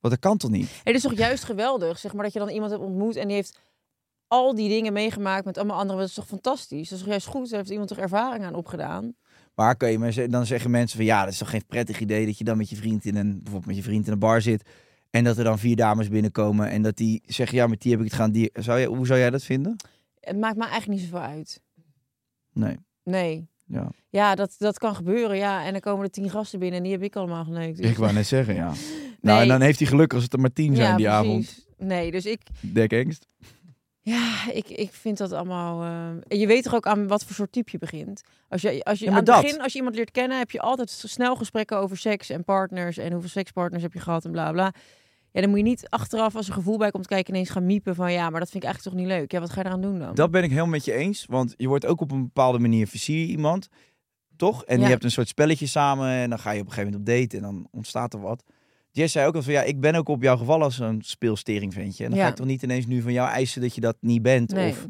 Want 0.00 0.14
dat 0.14 0.18
kan 0.18 0.38
toch 0.38 0.50
niet? 0.50 0.70
Het 0.84 0.94
is 0.94 1.02
toch 1.02 1.14
juist 1.14 1.44
geweldig, 1.44 1.98
zeg 1.98 2.12
maar, 2.12 2.24
dat 2.24 2.32
je 2.32 2.38
dan 2.38 2.48
iemand 2.48 2.70
hebt 2.70 2.82
ontmoet 2.82 3.16
en 3.16 3.26
die 3.26 3.36
heeft 3.36 3.58
al 4.26 4.54
die 4.54 4.68
dingen 4.68 4.92
meegemaakt 4.92 5.44
met 5.44 5.58
allemaal 5.58 5.78
anderen. 5.78 6.00
Dat 6.00 6.08
is 6.08 6.14
toch 6.14 6.26
fantastisch? 6.26 6.88
Dat 6.88 6.98
is 6.98 7.04
toch 7.04 7.12
juist 7.12 7.26
goed? 7.26 7.48
Daar 7.48 7.58
heeft 7.58 7.70
iemand 7.70 7.88
toch 7.88 7.98
ervaring 7.98 8.44
aan 8.44 8.54
opgedaan? 8.54 9.14
Maar 9.54 9.76
kan 9.76 9.90
je 9.90 10.28
dan 10.28 10.46
zeggen 10.46 10.70
mensen 10.70 10.96
van... 10.96 11.06
ja, 11.06 11.24
dat 11.24 11.32
is 11.32 11.38
toch 11.38 11.50
geen 11.50 11.66
prettig 11.66 12.00
idee 12.00 12.26
dat 12.26 12.38
je 12.38 12.44
dan 12.44 12.56
met 12.56 12.70
je 12.70 12.76
vriend 12.76 13.04
in 13.04 13.16
een... 13.16 13.32
bijvoorbeeld 13.32 13.66
met 13.66 13.76
je 13.76 13.82
vriend 13.82 14.06
in 14.06 14.12
een 14.12 14.18
bar 14.18 14.42
zit... 14.42 14.68
en 15.10 15.24
dat 15.24 15.38
er 15.38 15.44
dan 15.44 15.58
vier 15.58 15.76
dames 15.76 16.08
binnenkomen... 16.08 16.70
en 16.70 16.82
dat 16.82 16.96
die 16.96 17.22
zeggen, 17.26 17.56
ja, 17.56 17.66
met 17.66 17.80
die 17.80 17.90
heb 17.90 18.00
ik 18.00 18.06
het 18.06 18.14
gaan... 18.14 18.30
Die, 18.30 18.50
zou 18.52 18.78
je, 18.78 18.86
hoe 18.86 19.06
zou 19.06 19.18
jij 19.18 19.30
dat 19.30 19.42
vinden? 19.42 19.76
Het 20.20 20.38
maakt 20.38 20.56
me 20.56 20.62
eigenlijk 20.66 21.00
niet 21.00 21.10
zoveel 21.10 21.26
uit. 21.26 21.60
Nee, 22.52 22.78
Nee. 23.02 23.48
Ja. 23.66 23.90
Ja, 24.08 24.34
dat, 24.34 24.54
dat 24.58 24.78
kan 24.78 24.94
gebeuren, 24.94 25.36
ja. 25.36 25.64
En 25.64 25.72
dan 25.72 25.80
komen 25.80 26.04
er 26.04 26.10
tien 26.10 26.30
gasten 26.30 26.58
binnen 26.58 26.76
en 26.78 26.82
die 26.84 26.92
heb 26.92 27.02
ik 27.02 27.16
allemaal 27.16 27.44
geneukt. 27.44 27.76
dus- 27.76 27.90
Ik 27.90 27.96
wou 27.96 28.12
net 28.12 28.26
zeggen, 28.26 28.54
ja. 28.54 28.72
Nou, 29.20 29.42
en 29.42 29.48
dan 29.48 29.60
heeft 29.60 29.78
hij 29.78 29.88
geluk 29.88 30.12
als 30.14 30.22
het 30.22 30.32
er 30.32 30.40
maar 30.40 30.52
tien 30.52 30.76
zijn 30.76 30.88
ja, 30.90 30.96
die 30.96 31.08
avond. 31.08 31.66
Nee, 31.78 32.10
dus 32.10 32.26
ik... 32.26 32.40
Dek 32.60 32.92
Engst. 32.92 33.26
Ja, 34.00 34.50
ik, 34.52 34.68
ik 34.68 34.92
vind 34.92 35.18
dat 35.18 35.32
allemaal... 35.32 35.82
eh, 36.28 36.38
je 36.40 36.46
weet 36.46 36.62
toch 36.62 36.74
ook 36.74 36.86
aan 36.86 37.06
wat 37.06 37.24
voor 37.24 37.34
soort 37.34 37.52
type 37.52 37.70
je 37.72 37.78
begint? 37.78 38.22
Als 38.48 38.62
je, 38.62 38.84
als 38.84 38.98
je 38.98 39.04
Ja, 39.04 39.10
aan 39.10 39.16
het 39.16 39.26
dat. 39.26 39.42
begin, 39.42 39.60
als 39.60 39.72
je 39.72 39.78
iemand 39.78 39.96
leert 39.96 40.10
kennen, 40.10 40.38
heb 40.38 40.50
je 40.50 40.60
altijd 40.60 40.90
snel 40.90 41.36
gesprekken 41.36 41.78
over 41.78 41.96
seks 41.96 42.30
en 42.30 42.44
partners 42.44 42.96
en 42.96 43.12
hoeveel 43.12 43.30
sekspartners 43.30 43.82
heb 43.82 43.92
je 43.92 44.00
gehad 44.00 44.24
en 44.24 44.30
bla 44.30 44.52
bla. 44.52 44.72
Ja, 45.34 45.40
dan 45.40 45.48
moet 45.50 45.58
je 45.58 45.64
niet 45.64 45.88
achteraf 45.88 46.36
als 46.36 46.46
er 46.48 46.52
gevoel 46.54 46.78
bij 46.78 46.90
komt 46.90 47.06
kijken 47.06 47.34
ineens 47.34 47.50
gaan 47.50 47.66
miepen 47.66 47.94
van 47.94 48.12
ja, 48.12 48.30
maar 48.30 48.40
dat 48.40 48.50
vind 48.50 48.62
ik 48.64 48.68
eigenlijk 48.70 48.96
toch 48.96 49.06
niet 49.06 49.18
leuk. 49.18 49.32
Ja, 49.32 49.40
wat 49.40 49.50
ga 49.50 49.60
je 49.60 49.66
eraan 49.66 49.80
doen 49.80 49.98
dan? 49.98 50.14
Dat 50.14 50.30
ben 50.30 50.42
ik 50.42 50.48
helemaal 50.50 50.70
met 50.70 50.84
je 50.84 50.92
eens. 50.92 51.26
Want 51.28 51.54
je 51.56 51.68
wordt 51.68 51.86
ook 51.86 52.00
op 52.00 52.10
een 52.10 52.22
bepaalde 52.22 52.58
manier 52.58 52.86
versier 52.86 53.26
iemand. 53.26 53.68
Toch? 54.36 54.64
En 54.64 54.78
Ja. 54.78 54.84
je 54.84 54.90
hebt 54.90 55.04
een 55.04 55.10
soort 55.10 55.28
spelletje 55.28 55.66
samen. 55.66 56.08
En 56.08 56.30
dan 56.30 56.38
ga 56.38 56.50
je 56.50 56.60
op 56.60 56.66
een 56.66 56.72
gegeven 56.72 56.92
moment 56.92 57.10
op 57.10 57.16
date. 57.20 57.36
En 57.36 57.42
dan 57.42 57.68
ontstaat 57.70 58.14
er 58.14 58.20
wat. 58.20 58.44
Jess 58.90 59.12
zei 59.12 59.26
ook 59.26 59.34
al 59.34 59.42
van 59.42 59.52
ja, 59.52 59.62
ik 59.62 59.80
ben 59.80 59.94
ook 59.94 60.08
op 60.08 60.22
jouw 60.22 60.36
geval 60.36 60.62
als 60.62 60.78
een 60.78 61.02
speelstering 61.02 61.72
ventje. 61.72 62.04
En 62.04 62.10
dan 62.10 62.18
Ja. 62.18 62.24
ga 62.24 62.30
ik 62.30 62.36
toch 62.36 62.46
niet 62.46 62.62
ineens 62.62 62.86
nu 62.86 63.02
van 63.02 63.12
jou 63.12 63.28
eisen 63.28 63.60
dat 63.60 63.74
je 63.74 63.80
dat 63.80 63.96
niet 64.00 64.22
bent. 64.22 64.52
nee. 64.52 64.70
Of... 64.70 64.86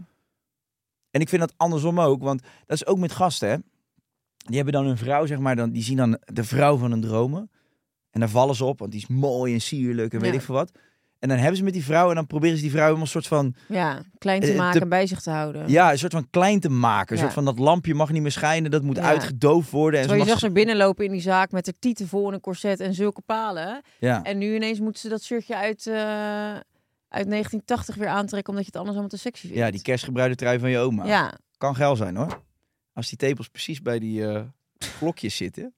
En 1.11 1.21
ik 1.21 1.29
vind 1.29 1.41
dat 1.41 1.55
andersom 1.57 2.01
ook. 2.01 2.23
Want 2.23 2.43
dat 2.67 2.77
is 2.77 2.87
ook 2.87 2.99
met 2.99 3.13
gasten. 3.13 3.49
Hè? 3.49 3.57
Die 4.37 4.57
hebben 4.57 4.73
dan 4.75 4.87
een 4.87 4.97
vrouw, 4.99 5.27
zeg 5.27 5.39
maar. 5.39 5.57
Dan, 5.57 5.71
die 5.71 5.83
zien 5.83 5.97
dan 5.97 6.19
de 6.25 6.45
vrouw 6.45 6.77
van 6.77 6.91
hun 6.91 7.01
dromen. 7.01 7.51
En 8.15 8.21
daar 8.21 8.29
vallen 8.29 8.55
ze 8.55 8.65
op. 8.65 8.79
Want 8.79 8.91
die 8.93 9.01
is 9.01 9.07
mooi 9.07 9.53
en 9.55 9.61
sierlijk 9.61 10.13
en 10.13 10.21
weet 10.21 10.31
Ja. 10.33 10.37
ik 10.39 10.43
veel 10.45 10.55
wat. 10.55 10.71
En 11.19 11.29
dan 11.31 11.39
hebben 11.39 11.57
ze 11.57 11.63
met 11.65 11.73
die 11.73 11.85
vrouw. 11.85 12.09
En 12.09 12.15
dan 12.15 12.27
proberen 12.27 12.57
ze 12.57 12.63
die 12.63 12.71
vrouw 12.71 12.83
helemaal 12.83 13.03
een 13.05 13.11
soort 13.11 13.27
van... 13.27 13.55
Ja, 13.69 14.03
klein 14.19 14.41
te 14.41 14.51
Eh, 14.51 14.57
maken 14.59 14.73
te- 14.77 14.81
en 14.81 14.89
bij 14.89 15.07
zich 15.07 15.21
te 15.21 15.31
houden. 15.31 15.69
Ja, 15.69 15.93
een 15.93 15.99
soort 15.99 16.13
van 16.13 16.31
klein 16.31 16.61
te 16.61 16.69
maken. 16.69 17.09
Een 17.11 17.17
Ja. 17.17 17.23
soort 17.23 17.35
van 17.35 17.45
dat 17.45 17.59
lampje 17.59 17.95
mag 17.95 18.11
niet 18.13 18.23
meer 18.23 18.31
schijnen. 18.31 18.71
Dat 18.71 18.83
moet 18.83 18.97
Ja. 18.97 19.03
uitgedoofd 19.03 19.71
worden. 19.71 20.01
En 20.01 20.05
ze 20.05 20.09
Terwijl 20.09 20.25
je 20.29 20.31
mag... 20.33 20.41
zag 20.41 20.49
ze 20.51 20.55
binnenlopen 20.55 21.05
in 21.05 21.11
die 21.13 21.21
zaak 21.21 21.51
met 21.53 21.65
de 21.65 21.75
tieten 21.79 22.09
vol 22.09 22.29
in 22.29 22.35
een 22.35 22.41
corset 22.41 22.81
en 22.81 22.95
zulke 22.95 23.21
palen. 23.21 23.83
Ja. 23.99 24.23
En 24.23 24.39
nu 24.39 24.55
ineens 24.55 24.81
moeten 24.81 25.01
ze 25.01 25.09
dat 25.09 25.23
shirtje 25.23 25.57
uit, 25.57 25.87
eh, 25.87 25.95
uit 27.09 27.27
1980 27.29 27.95
weer 27.95 28.09
aantrekken 28.09 28.49
omdat 28.53 28.65
je 28.65 28.71
het 28.71 28.81
anders 28.81 28.97
allemaal 28.99 29.17
te 29.19 29.23
sexy 29.23 29.41
vindt. 29.47 29.57
ja, 29.57 29.71
die 29.71 29.83
kerstgebruide 29.83 30.35
trui 30.35 30.59
van 30.59 30.71
je 30.71 30.79
oma. 30.79 31.07
Ja, 31.07 31.35
Kan 31.59 31.75
geil 31.77 31.97
zijn 31.97 32.17
hoor. 32.17 32.43
Als 32.93 33.09
die 33.09 33.19
tepels 33.19 33.49
precies 33.49 33.83
bij 33.83 33.99
die 33.99 34.27
eh 34.27 34.43
klokjes 34.99 35.37
zitten. 35.37 35.75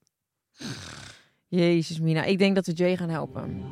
Jezus 1.47 1.99
Mina. 1.99 2.23
Ik 2.23 2.37
denk 2.37 2.55
dat 2.55 2.65
we 2.65 2.73
Jay 2.73 2.97
gaan 2.97 3.09
helpen. 3.09 3.63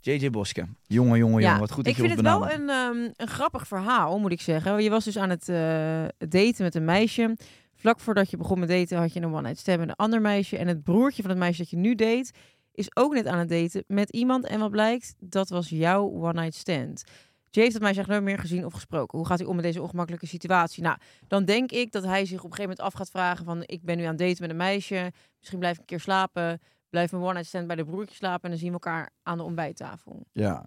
JJ 0.00 0.30
Boske. 0.30 0.66
Jongen, 0.86 1.18
jongen, 1.18 1.42
jongen. 1.42 1.60
Wat 1.60 1.70
goed 1.70 1.84
dat 1.84 1.92
ik 1.92 2.00
je 2.00 2.08
vind 2.08 2.18
ons 2.18 2.28
het 2.28 2.38
wel 2.38 2.50
een, 2.50 2.68
ehm, 2.68 3.12
een 3.16 3.28
grappig 3.28 3.66
verhaal, 3.66 4.18
moet 4.18 4.32
ik 4.32 4.40
zeggen. 4.40 4.82
Je 4.82 4.90
was 4.90 5.04
dus 5.04 5.18
aan 5.18 5.30
het 5.30 5.48
eh, 5.48 6.04
daten 6.18 6.64
met 6.64 6.74
een 6.74 6.84
meisje. 6.84 7.36
Vlak 7.74 8.00
voordat 8.00 8.30
je 8.30 8.36
begon 8.36 8.58
met 8.58 8.68
daten 8.68 8.98
had 8.98 9.12
je 9.12 9.20
een 9.20 9.34
one-night 9.34 9.58
stand 9.58 9.78
met 9.78 9.88
een 9.88 9.96
ander 9.96 10.20
meisje. 10.20 10.56
En 10.56 10.68
het 10.68 10.82
broertje 10.82 11.22
van 11.22 11.30
het 11.30 11.40
meisje 11.40 11.58
dat 11.60 11.70
je 11.70 11.76
nu 11.76 11.94
date 11.94 12.32
is 12.72 12.96
ook 12.96 13.14
net 13.14 13.26
aan 13.26 13.38
het 13.38 13.48
daten 13.48 13.84
met 13.86 14.10
iemand. 14.10 14.46
En 14.46 14.58
wat 14.58 14.70
blijkt, 14.70 15.14
dat 15.18 15.48
was 15.48 15.68
jouw 15.68 16.10
one-night 16.10 16.54
stand. 16.54 17.04
Jay 17.50 17.62
heeft 17.64 17.72
dat 17.72 17.82
meisje 17.82 18.00
echt 18.00 18.08
nooit 18.08 18.22
meer 18.22 18.38
gezien 18.38 18.64
of 18.64 18.72
gesproken. 18.72 19.18
Hoe 19.18 19.26
gaat 19.26 19.38
hij 19.38 19.46
om 19.48 19.54
met 19.54 19.64
deze 19.64 19.82
ongemakkelijke 19.82 20.26
situatie? 20.26 20.82
Nou, 20.82 20.98
dan 21.28 21.44
denk 21.44 21.70
ik 21.72 21.92
dat 21.92 22.04
hij 22.04 22.24
zich 22.24 22.38
op 22.38 22.50
een 22.50 22.56
gegeven 22.56 22.70
moment 22.70 22.80
af 22.80 22.92
gaat 22.92 23.10
vragen 23.10 23.44
van... 23.44 23.62
ik 23.66 23.82
ben 23.82 23.96
nu 23.96 24.02
aan 24.02 24.08
het 24.08 24.18
daten 24.18 24.36
met 24.40 24.50
een 24.50 24.56
meisje, 24.56 25.12
misschien 25.38 25.58
blijf 25.58 25.74
ik 25.74 25.80
een 25.80 25.86
keer 25.86 26.00
slapen... 26.00 26.60
blijf 26.90 27.10
mijn 27.10 27.22
one-night 27.22 27.46
stand 27.48 27.66
bij 27.66 27.76
de 27.76 27.84
broertje 27.84 28.14
slapen... 28.14 28.42
en 28.44 28.50
dan 28.50 28.58
zien 28.58 28.68
we 28.68 28.74
elkaar 28.74 29.10
aan 29.22 29.36
de 29.36 29.42
ontbijttafel. 29.44 30.26
Ja. 30.32 30.66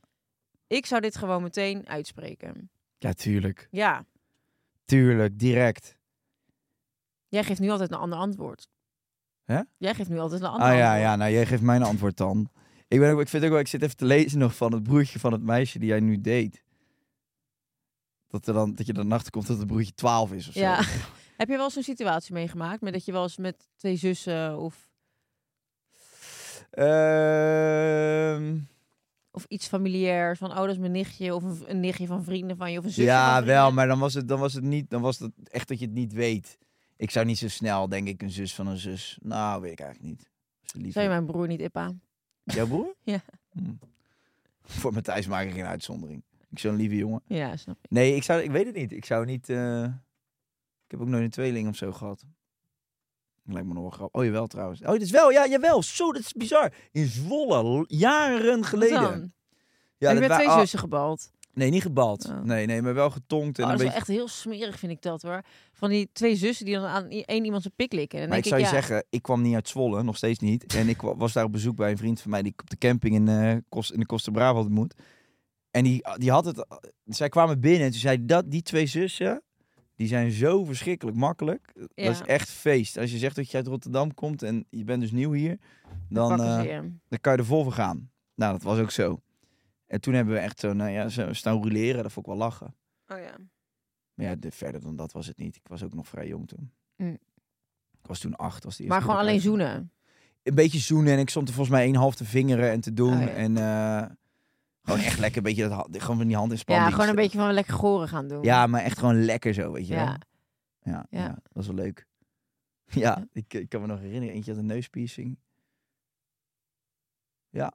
Ik 0.67 0.85
zou 0.85 1.01
dit 1.01 1.15
gewoon 1.17 1.41
meteen 1.43 1.87
uitspreken. 1.89 2.69
ja, 2.97 3.13
tuurlijk. 3.13 3.67
Ja, 3.71 4.05
Tuurlijk, 4.85 5.39
direct. 5.39 5.97
jij 7.27 7.43
geeft 7.43 7.59
nu 7.59 7.69
altijd 7.69 7.91
een 7.91 7.97
ander 7.97 8.19
antwoord. 8.19 8.67
Hè? 9.43 9.61
Jij 9.77 9.93
geeft 9.93 10.09
nu 10.09 10.19
altijd 10.19 10.41
een 10.41 10.47
ander 10.47 10.67
Ah 10.67 10.75
ja, 10.75 10.83
antwoord. 10.83 11.01
ja, 11.01 11.15
nou 11.15 11.31
jij 11.31 11.45
geeft 11.45 11.61
mij 11.61 11.75
een 11.75 11.83
antwoord 11.83 12.17
dan. 12.17 12.49
Ik, 12.87 12.99
ben 12.99 13.11
ook, 13.11 13.19
ik 13.19 13.27
vind 13.27 13.43
ook 13.43 13.49
wel, 13.49 13.59
ik 13.59 13.67
zit 13.67 13.81
even 13.81 13.95
te 13.95 14.05
lezen 14.05 14.39
nog 14.39 14.55
van 14.55 14.73
het 14.73 14.83
broertje 14.83 15.19
van 15.19 15.31
het 15.31 15.41
meisje 15.41 15.79
die 15.79 15.87
jij 15.87 15.99
nu 15.99 16.21
deed. 16.21 16.63
Dat, 18.31 18.47
er 18.47 18.53
dan, 18.53 18.75
dat 18.75 18.85
je 18.85 18.93
dan 18.93 19.11
achter 19.11 19.31
komt 19.31 19.47
dat 19.47 19.57
het 19.57 19.67
broertje 19.67 19.93
12 19.93 20.31
is 20.31 20.47
of 20.47 20.53
zo. 20.53 20.59
Ja. 20.59 20.83
Heb 21.37 21.49
je 21.49 21.55
wel 21.55 21.65
eens 21.65 21.75
een 21.75 21.83
situatie 21.83 22.33
meegemaakt 22.33 22.81
met 22.81 22.93
dat 22.93 23.05
je 23.05 23.11
wel 23.11 23.23
eens 23.23 23.37
met 23.37 23.69
twee 23.75 23.95
zussen 23.95 24.57
of, 24.57 24.89
Ehm, 26.71 28.57
of 29.31 29.45
iets 29.47 29.67
familiairs 29.67 30.39
van 30.39 30.49
oh 30.49 30.57
dat 30.57 30.69
is 30.69 30.77
mijn 30.77 30.91
nichtje 30.91 31.35
of 31.35 31.43
een, 31.43 31.63
een 31.67 31.79
nichtje 31.79 32.07
van 32.07 32.23
vrienden 32.23 32.57
van 32.57 32.71
je 32.71 32.77
of 32.77 32.83
een 32.83 32.89
zusje 32.89 33.09
ja, 33.09 33.43
wel, 33.43 33.71
maar 33.71 33.87
dan 33.87 33.99
was, 33.99 34.13
het, 34.13 34.27
dan 34.27 34.39
was 34.39 34.53
het 34.53 34.63
niet. 34.63 34.89
Dan 34.89 35.01
was 35.01 35.19
het 35.19 35.31
echt 35.43 35.67
dat 35.67 35.79
je 35.79 35.85
het 35.85 35.93
niet 35.93 36.13
weet. 36.13 36.57
Ik 36.97 37.11
zou 37.11 37.25
niet 37.25 37.37
zo 37.37 37.47
snel, 37.47 37.89
denk 37.89 38.07
ik, 38.07 38.21
een 38.21 38.31
zus 38.31 38.55
van 38.55 38.67
een 38.67 38.77
zus. 38.77 39.17
Nou, 39.21 39.61
weet 39.61 39.71
ik 39.71 39.79
eigenlijk 39.79 40.09
niet. 40.09 40.29
Lief 40.83 40.93
Zou 40.93 41.05
je 41.05 41.11
mijn 41.11 41.25
broer 41.25 41.47
niet 41.47 41.59
Ippa? 41.59 41.93
Jouw 42.43 42.67
broer? 42.67 42.95
Ja. 43.03 43.21
Hm. 43.51 43.73
Voor 44.61 44.93
Matthijs 44.93 45.27
maak 45.27 45.45
ik 45.45 45.53
geen 45.53 45.65
uitzondering. 45.65 46.23
Ik 46.51 46.59
zo'n 46.59 46.75
lieve 46.75 46.95
jongen. 46.95 47.21
Ja, 47.25 47.57
snap 47.57 47.77
ik. 47.81 47.89
Nee, 47.91 48.15
ik, 48.15 48.23
zou, 48.23 48.41
ik 48.41 48.51
weet 48.51 48.65
het 48.65 48.75
niet. 48.75 48.91
Ik 48.91 49.05
zou 49.05 49.25
niet... 49.25 49.49
eh, 49.49 49.83
Ik 49.83 49.91
heb 50.97 51.01
ook 51.01 51.07
nooit 51.07 51.23
een 51.23 51.29
tweeling 51.29 51.67
of 51.67 51.75
zo 51.75 51.91
gehad. 51.91 52.23
Lijkt 53.43 53.67
me 53.67 53.73
nog 53.73 53.81
wel 53.83 53.91
grappig. 53.91 54.19
Oh, 54.21 54.25
jawel 54.25 54.47
trouwens. 54.47 54.81
Oh, 54.81 54.87
dat 54.87 55.01
is 55.01 55.11
wel. 55.11 55.31
Ja, 55.31 55.47
jawel. 55.47 55.83
Zo, 55.83 56.11
dat 56.11 56.21
is 56.21 56.33
bizar. 56.33 56.73
In 56.91 57.05
Zwolle, 57.07 57.85
jaren 57.87 58.65
geleden. 58.65 59.33
Ja, 59.97 60.13
Heb 60.13 60.23
je 60.23 60.29
twee 60.29 60.47
ah, 60.47 60.59
zussen 60.59 60.79
gebald? 60.79 61.31
Nee, 61.53 61.69
niet 61.69 61.81
gebald. 61.81 62.25
Oh. 62.29 62.41
Nee, 62.41 62.65
nee, 62.65 62.81
maar 62.81 62.93
wel 62.93 63.09
getonkt 63.09 63.59
en 63.59 63.63
Oh, 63.65 63.71
een 63.71 63.77
dat 63.77 63.85
is 63.87 63.93
beetje... 63.93 64.07
wel 64.07 64.17
echt 64.17 64.19
heel 64.19 64.27
smerig, 64.27 64.79
vind 64.79 64.91
ik 64.91 65.01
dat 65.01 65.21
hoor. 65.21 65.41
Van 65.73 65.89
die 65.89 66.09
twee 66.13 66.35
zussen 66.35 66.65
die 66.65 66.75
dan 66.75 66.85
aan 66.85 67.09
één 67.09 67.45
iemand 67.45 67.61
zijn 67.61 67.73
pik 67.75 67.93
likken. 67.93 68.19
En 68.19 68.23
dan 68.23 68.29
Maar 68.29 68.37
ik 68.37 68.43
denk 68.49 68.55
zou 68.61 68.69
je 68.69 68.75
ja, 68.77 68.81
zeggen, 68.87 69.05
ik 69.09 69.21
kwam 69.21 69.41
niet 69.41 69.55
uit 69.55 69.67
Zwolle, 69.67 70.03
nog 70.03 70.17
steeds 70.17 70.39
niet. 70.39 70.73
En 70.75 70.89
ik 70.89 71.01
wa- 71.01 71.15
was 71.15 71.33
daar 71.33 71.43
op 71.43 71.51
bezoek 71.51 71.75
bij 71.75 71.91
een 71.91 71.97
vriend 71.97 72.21
van 72.21 72.31
mij 72.31 72.41
die 72.41 72.51
ik 72.51 72.61
op 72.61 72.69
de 72.69 72.77
camping 72.77 73.15
in, 73.15 73.27
eh 73.27 73.55
Kost, 73.69 73.91
in 73.91 73.99
de 73.99 74.05
Costa 74.05 74.31
Brava 74.31 74.53
had 74.55 74.65
ontmoet. 74.65 74.93
En 75.71 75.83
die, 75.83 76.03
die 76.17 76.31
had 76.31 76.45
het, 76.45 76.65
zij 77.05 77.29
kwamen 77.29 77.59
binnen 77.59 77.81
en 77.85 77.91
toen 77.91 77.99
zei 77.99 78.25
dat 78.25 78.51
die 78.51 78.61
twee 78.61 78.85
zussen, 78.85 79.41
die 79.95 80.07
zijn 80.07 80.31
zo 80.31 80.63
verschrikkelijk 80.65 81.17
makkelijk. 81.17 81.71
Dat 81.75 81.89
is 81.95 82.17
Ja. 82.19 82.25
echt 82.25 82.49
feest. 82.49 82.97
Als 82.97 83.11
je 83.11 83.17
zegt 83.17 83.35
dat 83.35 83.51
je 83.51 83.57
uit 83.57 83.67
Rotterdam 83.67 84.13
komt 84.13 84.43
en 84.43 84.65
je 84.69 84.83
bent 84.83 85.01
dus 85.01 85.11
nieuw 85.11 85.31
hier, 85.31 85.57
dan, 86.09 86.39
ze 86.39 86.45
eh, 86.69 86.79
dan 87.07 87.19
kan 87.21 87.33
je 87.33 87.39
er 87.39 87.45
vol 87.45 87.63
voor 87.63 87.71
gaan. 87.71 88.11
Nou, 88.35 88.51
dat 88.51 88.61
was 88.63 88.79
ook 88.79 88.91
zo. 88.91 89.21
En 89.87 90.01
toen 90.01 90.13
hebben 90.13 90.33
we 90.33 90.39
echt 90.39 90.59
zo, 90.59 90.73
nou 90.73 90.89
ja, 90.91 91.09
zo 91.09 91.33
staan 91.33 91.61
rouleren, 91.61 92.03
dat 92.03 92.11
vond 92.11 92.25
ik 92.25 92.31
wel 92.31 92.41
lachen. 92.41 92.75
Oh 93.07 93.17
ja. 93.19 93.35
Maar 94.13 94.25
ja, 94.25 94.35
de, 94.35 94.51
verder 94.51 94.81
dan 94.81 94.95
dat 94.95 95.11
was 95.11 95.27
het 95.27 95.37
niet. 95.37 95.55
Ik 95.55 95.67
was 95.67 95.83
ook 95.83 95.93
nog 95.93 96.07
vrij 96.07 96.27
jong 96.27 96.47
toen. 96.47 96.71
Mm. 96.95 97.17
Ik 98.01 98.07
was 98.07 98.19
toen 98.19 98.35
acht. 98.35 98.63
Was 98.63 98.77
die 98.77 98.87
Maar 98.87 99.01
gewoon 99.01 99.17
alleen 99.17 99.41
zoenen. 99.41 99.91
een 100.43 100.55
beetje 100.55 100.79
zoenen 100.79 101.13
en 101.13 101.19
ik 101.19 101.29
stond 101.29 101.47
er 101.47 101.53
volgens 101.53 101.75
mij 101.75 101.85
één 101.85 101.95
half 101.95 102.15
te 102.15 102.25
vingeren 102.25 102.71
en 102.71 102.81
te 102.81 102.93
doen. 102.93 103.13
Oh, 103.13 103.21
ja. 103.21 103.27
En 103.29 103.57
eh, 103.57 104.09
gewoon 104.83 104.99
echt 104.99 105.19
lekker 105.19 105.37
een 105.37 105.43
beetje 105.43 105.67
dat, 105.67 105.87
gewoon 105.91 106.17
van 106.17 106.27
die 106.27 106.35
hand 106.35 106.51
in 106.51 106.57
spanning. 106.57 106.89
Ja, 106.89 106.93
gewoon 106.95 107.09
een 107.09 107.15
beetje 107.15 107.37
van 107.37 107.53
lekker 107.53 107.73
goren 107.73 108.07
gaan 108.07 108.27
doen. 108.27 108.43
Ja, 108.43 108.67
maar 108.67 108.81
echt 108.81 108.97
gewoon 108.97 109.23
lekker 109.23 109.53
zo, 109.53 109.71
weet 109.71 109.87
je 109.87 109.95
wel. 109.95 110.03
Ja. 110.03 110.17
Ja, 110.83 111.05
ja. 111.09 111.21
Ja. 111.21 111.27
dat 111.27 111.53
was 111.53 111.67
wel 111.67 111.75
leuk. 111.75 112.05
Ja, 112.93 113.27
ik, 113.33 113.53
ik 113.53 113.69
kan 113.69 113.81
me 113.81 113.87
nog 113.87 113.99
herinneren. 113.99 114.35
Eentje 114.35 114.51
had 114.51 114.59
een 114.59 114.65
neuspiercing. 114.65 115.37
Ja, 117.49 117.73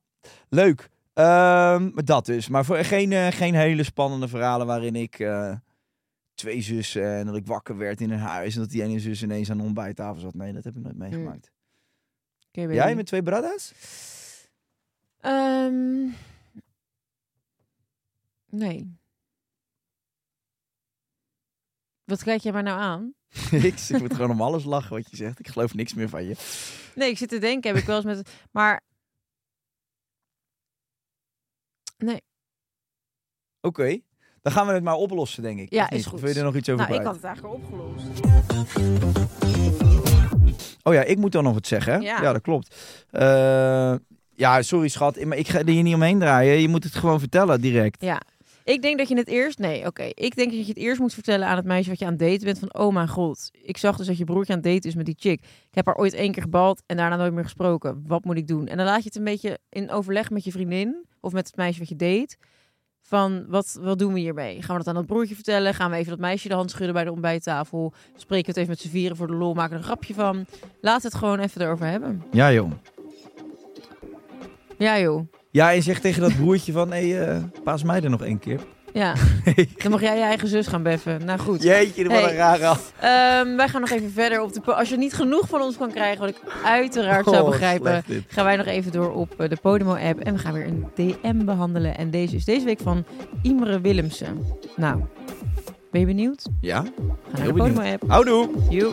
leuk. 0.48 0.90
Maar 1.14 2.04
dat 2.04 2.26
dus. 2.26 2.48
Maar 2.48 2.64
voor 2.64 2.76
geen, 2.76 3.12
eh, 3.12 3.26
geen 3.26 3.54
hele 3.54 3.82
spannende 3.82 4.28
verhalen 4.28 4.66
waarin 4.66 4.96
ik 4.96 5.18
eh, 5.18 5.54
twee 6.34 6.61
zussen 6.61 7.16
en 7.16 7.26
dat 7.26 7.36
ik 7.36 7.46
wakker 7.46 7.76
werd 7.76 8.00
in 8.00 8.11
een 8.11 8.18
huis 8.18 8.54
en 8.54 8.61
dat 8.61 8.70
die 8.70 8.82
ene 8.82 8.98
zus 8.98 9.22
ineens 9.22 9.50
aan 9.50 9.57
de 9.57 9.62
ontbijttafel 9.62 10.20
zat. 10.20 10.34
Nee, 10.34 10.52
dat 10.52 10.64
heb 10.64 10.76
ik 10.76 10.82
nooit 10.82 10.96
meegemaakt. 10.96 11.50
Oké, 12.48 12.72
Jij 12.72 12.94
met 12.94 13.07
twee? 13.07 13.22
Ehm, 15.20 16.09
nee. 18.51 18.99
Wat 22.05 22.22
kijk 22.22 22.40
jij 22.40 22.53
mij 22.53 22.62
nou 22.62 22.80
aan? 22.80 23.14
ik, 23.51 23.80
ik 23.88 23.99
moet 23.99 24.14
gewoon 24.14 24.30
om 24.30 24.42
alles 24.42 24.64
lachen 24.64 24.97
wat 24.97 25.11
je 25.11 25.16
zegt. 25.16 25.38
Ik 25.38 25.49
geloof 25.49 25.74
niks 25.74 25.94
meer 25.94 26.09
van 26.09 26.24
je. 26.24 26.36
Nee, 26.94 27.11
ik 27.11 27.18
zit 27.18 27.28
te 27.28 27.38
denken, 27.38 27.70
heb 27.70 27.80
ik 27.80 27.86
wel 27.86 27.97
eens 27.97 28.05
met... 28.05 28.30
Maar 28.51 28.82
Oké, 33.66 33.99
dan 34.42 34.53
gaan 34.53 34.66
we 34.66 34.72
het 34.72 34.82
maar 34.82 34.94
oplossen, 34.94 35.42
denk 35.42 35.59
ik. 35.59 35.70
Ja, 35.72 35.90
is 35.90 36.05
goed. 36.05 36.14
Of 36.14 36.20
wil 36.20 36.30
je 36.30 36.38
er 36.38 36.44
nog 36.44 36.57
iets 36.57 36.68
over 36.68 36.88
nou, 36.88 37.01
ik 37.01 37.07
had 37.07 37.14
het 37.14 37.24
eigenlijk 37.24 37.55
opgelost. 37.55 38.05
Oh 40.82 40.94
ja, 40.94 41.03
ik 41.03 41.18
moet 41.18 41.32
dan 41.32 41.44
nog 41.44 41.55
wat 41.55 41.66
zeggen. 41.66 42.01
Ja. 42.01 42.32
dat 42.32 42.42
klopt. 42.42 42.76
Eh, 43.11 43.94
ja, 44.30 44.62
sorry 44.62 44.88
schat, 44.88 45.24
maar 45.24 45.38
ik 45.38 45.49
ga 45.49 45.59
er 45.59 45.68
hier 45.68 45.82
niet 45.82 45.94
omheen 45.94 46.18
draaien. 46.18 46.61
Je 46.61 46.68
moet 46.68 46.84
het 46.84 46.94
gewoon 46.94 47.18
vertellen 47.18 47.61
direct. 47.61 48.03
Ja. 48.03 48.20
Ik 48.66 48.82
denk 48.82 48.98
dat 48.98 49.08
je 49.08 49.16
het 49.16 49.28
eerst... 49.28 49.58
Nee, 49.58 49.86
oké. 49.86 50.02
Ik 50.02 50.36
denk 50.36 50.50
dat 50.50 50.60
je 50.60 50.66
het 50.66 50.76
eerst 50.76 51.00
moet 51.00 51.14
vertellen 51.14 51.48
aan 51.48 51.56
het 51.56 51.64
meisje 51.64 51.90
wat 51.90 51.98
je 51.98 52.04
aan 52.04 52.10
het 52.10 52.20
daten 52.20 52.44
bent. 52.44 52.58
Van, 52.58 52.74
oh 52.74 52.92
mijn 52.92 53.08
god. 53.08 53.50
Ik 53.62 53.76
zag 53.76 53.96
dus 53.96 54.06
dat 54.06 54.18
je 54.18 54.24
broertje 54.24 54.52
aan 54.52 54.58
het 54.58 54.68
daten 54.72 54.88
is 54.88 54.94
met 54.94 55.06
die 55.06 55.16
chick. 55.18 55.40
Ik 55.42 55.74
heb 55.74 55.86
haar 55.86 55.96
ooit 55.96 56.14
één 56.14 56.32
keer 56.32 56.42
gebald 56.42 56.82
en 56.86 56.96
daarna 56.96 57.16
nooit 57.16 57.32
meer 57.32 57.42
gesproken. 57.42 58.02
Wat 58.06 58.24
moet 58.24 58.36
ik 58.36 58.46
doen? 58.46 58.66
En 58.66 58.76
dan 58.76 58.86
laat 58.86 58.98
je 58.98 59.08
het 59.08 59.16
een 59.16 59.24
beetje 59.24 59.58
in 59.68 59.90
overleg 59.90 60.30
met 60.30 60.44
je 60.44 60.50
vriendin. 60.50 61.06
Of 61.20 61.32
met 61.32 61.46
het 61.46 61.56
meisje 61.56 61.78
wat 61.78 61.88
je 61.88 61.96
date. 61.96 62.36
Van, 63.02 63.44
wat, 63.48 63.78
wat 63.80 63.98
doen 63.98 64.12
we 64.12 64.20
hiermee? 64.20 64.62
Gaan 64.62 64.76
we 64.76 64.84
dat 64.84 64.94
aan 64.94 65.00
dat 65.00 65.06
broertje 65.06 65.34
vertellen? 65.34 65.74
Gaan 65.74 65.90
we 65.90 65.96
even 65.96 66.10
dat 66.10 66.20
meisje 66.20 66.48
de 66.48 66.54
hand 66.54 66.70
schudden 66.70 66.94
bij 66.94 67.04
de 67.04 67.12
ontbijttafel? 67.12 67.92
Spreken 68.16 68.44
we 68.44 68.50
het 68.50 68.56
even 68.56 68.70
met 68.70 68.80
z'n 68.80 68.88
vieren 68.88 69.16
voor 69.16 69.26
de 69.26 69.34
lol? 69.34 69.54
Maken 69.54 69.72
er 69.72 69.78
een 69.78 69.84
grapje 69.84 70.14
van? 70.14 70.46
Laat 70.80 71.02
het 71.02 71.14
gewoon 71.14 71.38
even 71.38 71.60
erover 71.60 71.86
hebben. 71.86 72.22
Ja, 72.32 72.52
joh. 72.52 72.70
Ja, 74.78 74.98
joh. 74.98 75.26
Ja, 75.57 75.72
en 75.72 75.82
zeg 75.82 76.00
tegen 76.00 76.22
dat 76.22 76.36
broertje 76.36 76.72
van, 76.72 76.92
hé, 76.92 77.11
hey, 77.11 77.28
eh, 77.28 77.42
paas 77.64 77.82
mij 77.82 78.00
er 78.00 78.11
nog 78.11 78.22
één 78.22 78.38
keer. 78.38 78.61
Ja. 78.92 79.14
Dan 79.82 79.90
mag 79.90 80.00
jij 80.00 80.16
je 80.16 80.22
eigen 80.22 80.48
zus 80.48 80.66
gaan 80.66 80.82
beffen. 80.82 81.24
Nou 81.24 81.38
goed. 81.38 81.62
Jeetje, 81.62 82.04
wat 82.04 82.12
Hey. 82.12 82.30
een 82.30 82.36
rare 82.36 82.66
af. 82.66 82.92
Ehm, 83.00 83.57
wij 83.57 83.68
gaan 83.68 83.80
nog 83.80 83.90
even 83.90 84.12
verder 84.12 84.42
op 84.42 84.52
de. 84.52 84.74
Als 84.74 84.88
je 84.88 84.96
niet 84.96 85.14
genoeg 85.14 85.48
van 85.48 85.61
ons 85.61 85.76
kan 85.76 85.90
krijgen, 85.92 86.20
wat 86.20 86.28
ik 86.28 86.40
uiteraard 86.64 87.24
zou 87.28 87.42
Oh, 87.42 87.48
begrijpen, 87.48 88.04
gaan 88.28 88.44
wij 88.44 88.57
nog 88.57 88.66
even 88.66 88.92
door 88.92 89.12
op 89.12 89.40
eh, 89.40 89.48
de 89.48 89.57
Podimo-app 89.62 90.20
en 90.20 90.32
we 90.32 90.38
gaan 90.38 90.52
weer 90.52 90.66
een 90.66 90.86
DM 90.94 91.44
behandelen. 91.44 91.96
En 91.96 92.11
deze 92.11 92.36
is 92.36 92.44
deze 92.44 92.64
week 92.64 92.80
van 92.82 93.04
Imre 93.42 93.80
Willemsen. 93.80 94.46
Nou, 94.76 95.00
ben 95.90 96.00
je 96.00 96.07
benieuwd? 96.07 96.46
Ja, 96.61 96.80
Ga 96.80 96.90
naar 97.32 97.40
heel 97.42 97.52
de. 97.52 97.59
Podimo-app. 97.59 98.02
Houdoe. 98.07 98.48
Joe. 98.70 98.92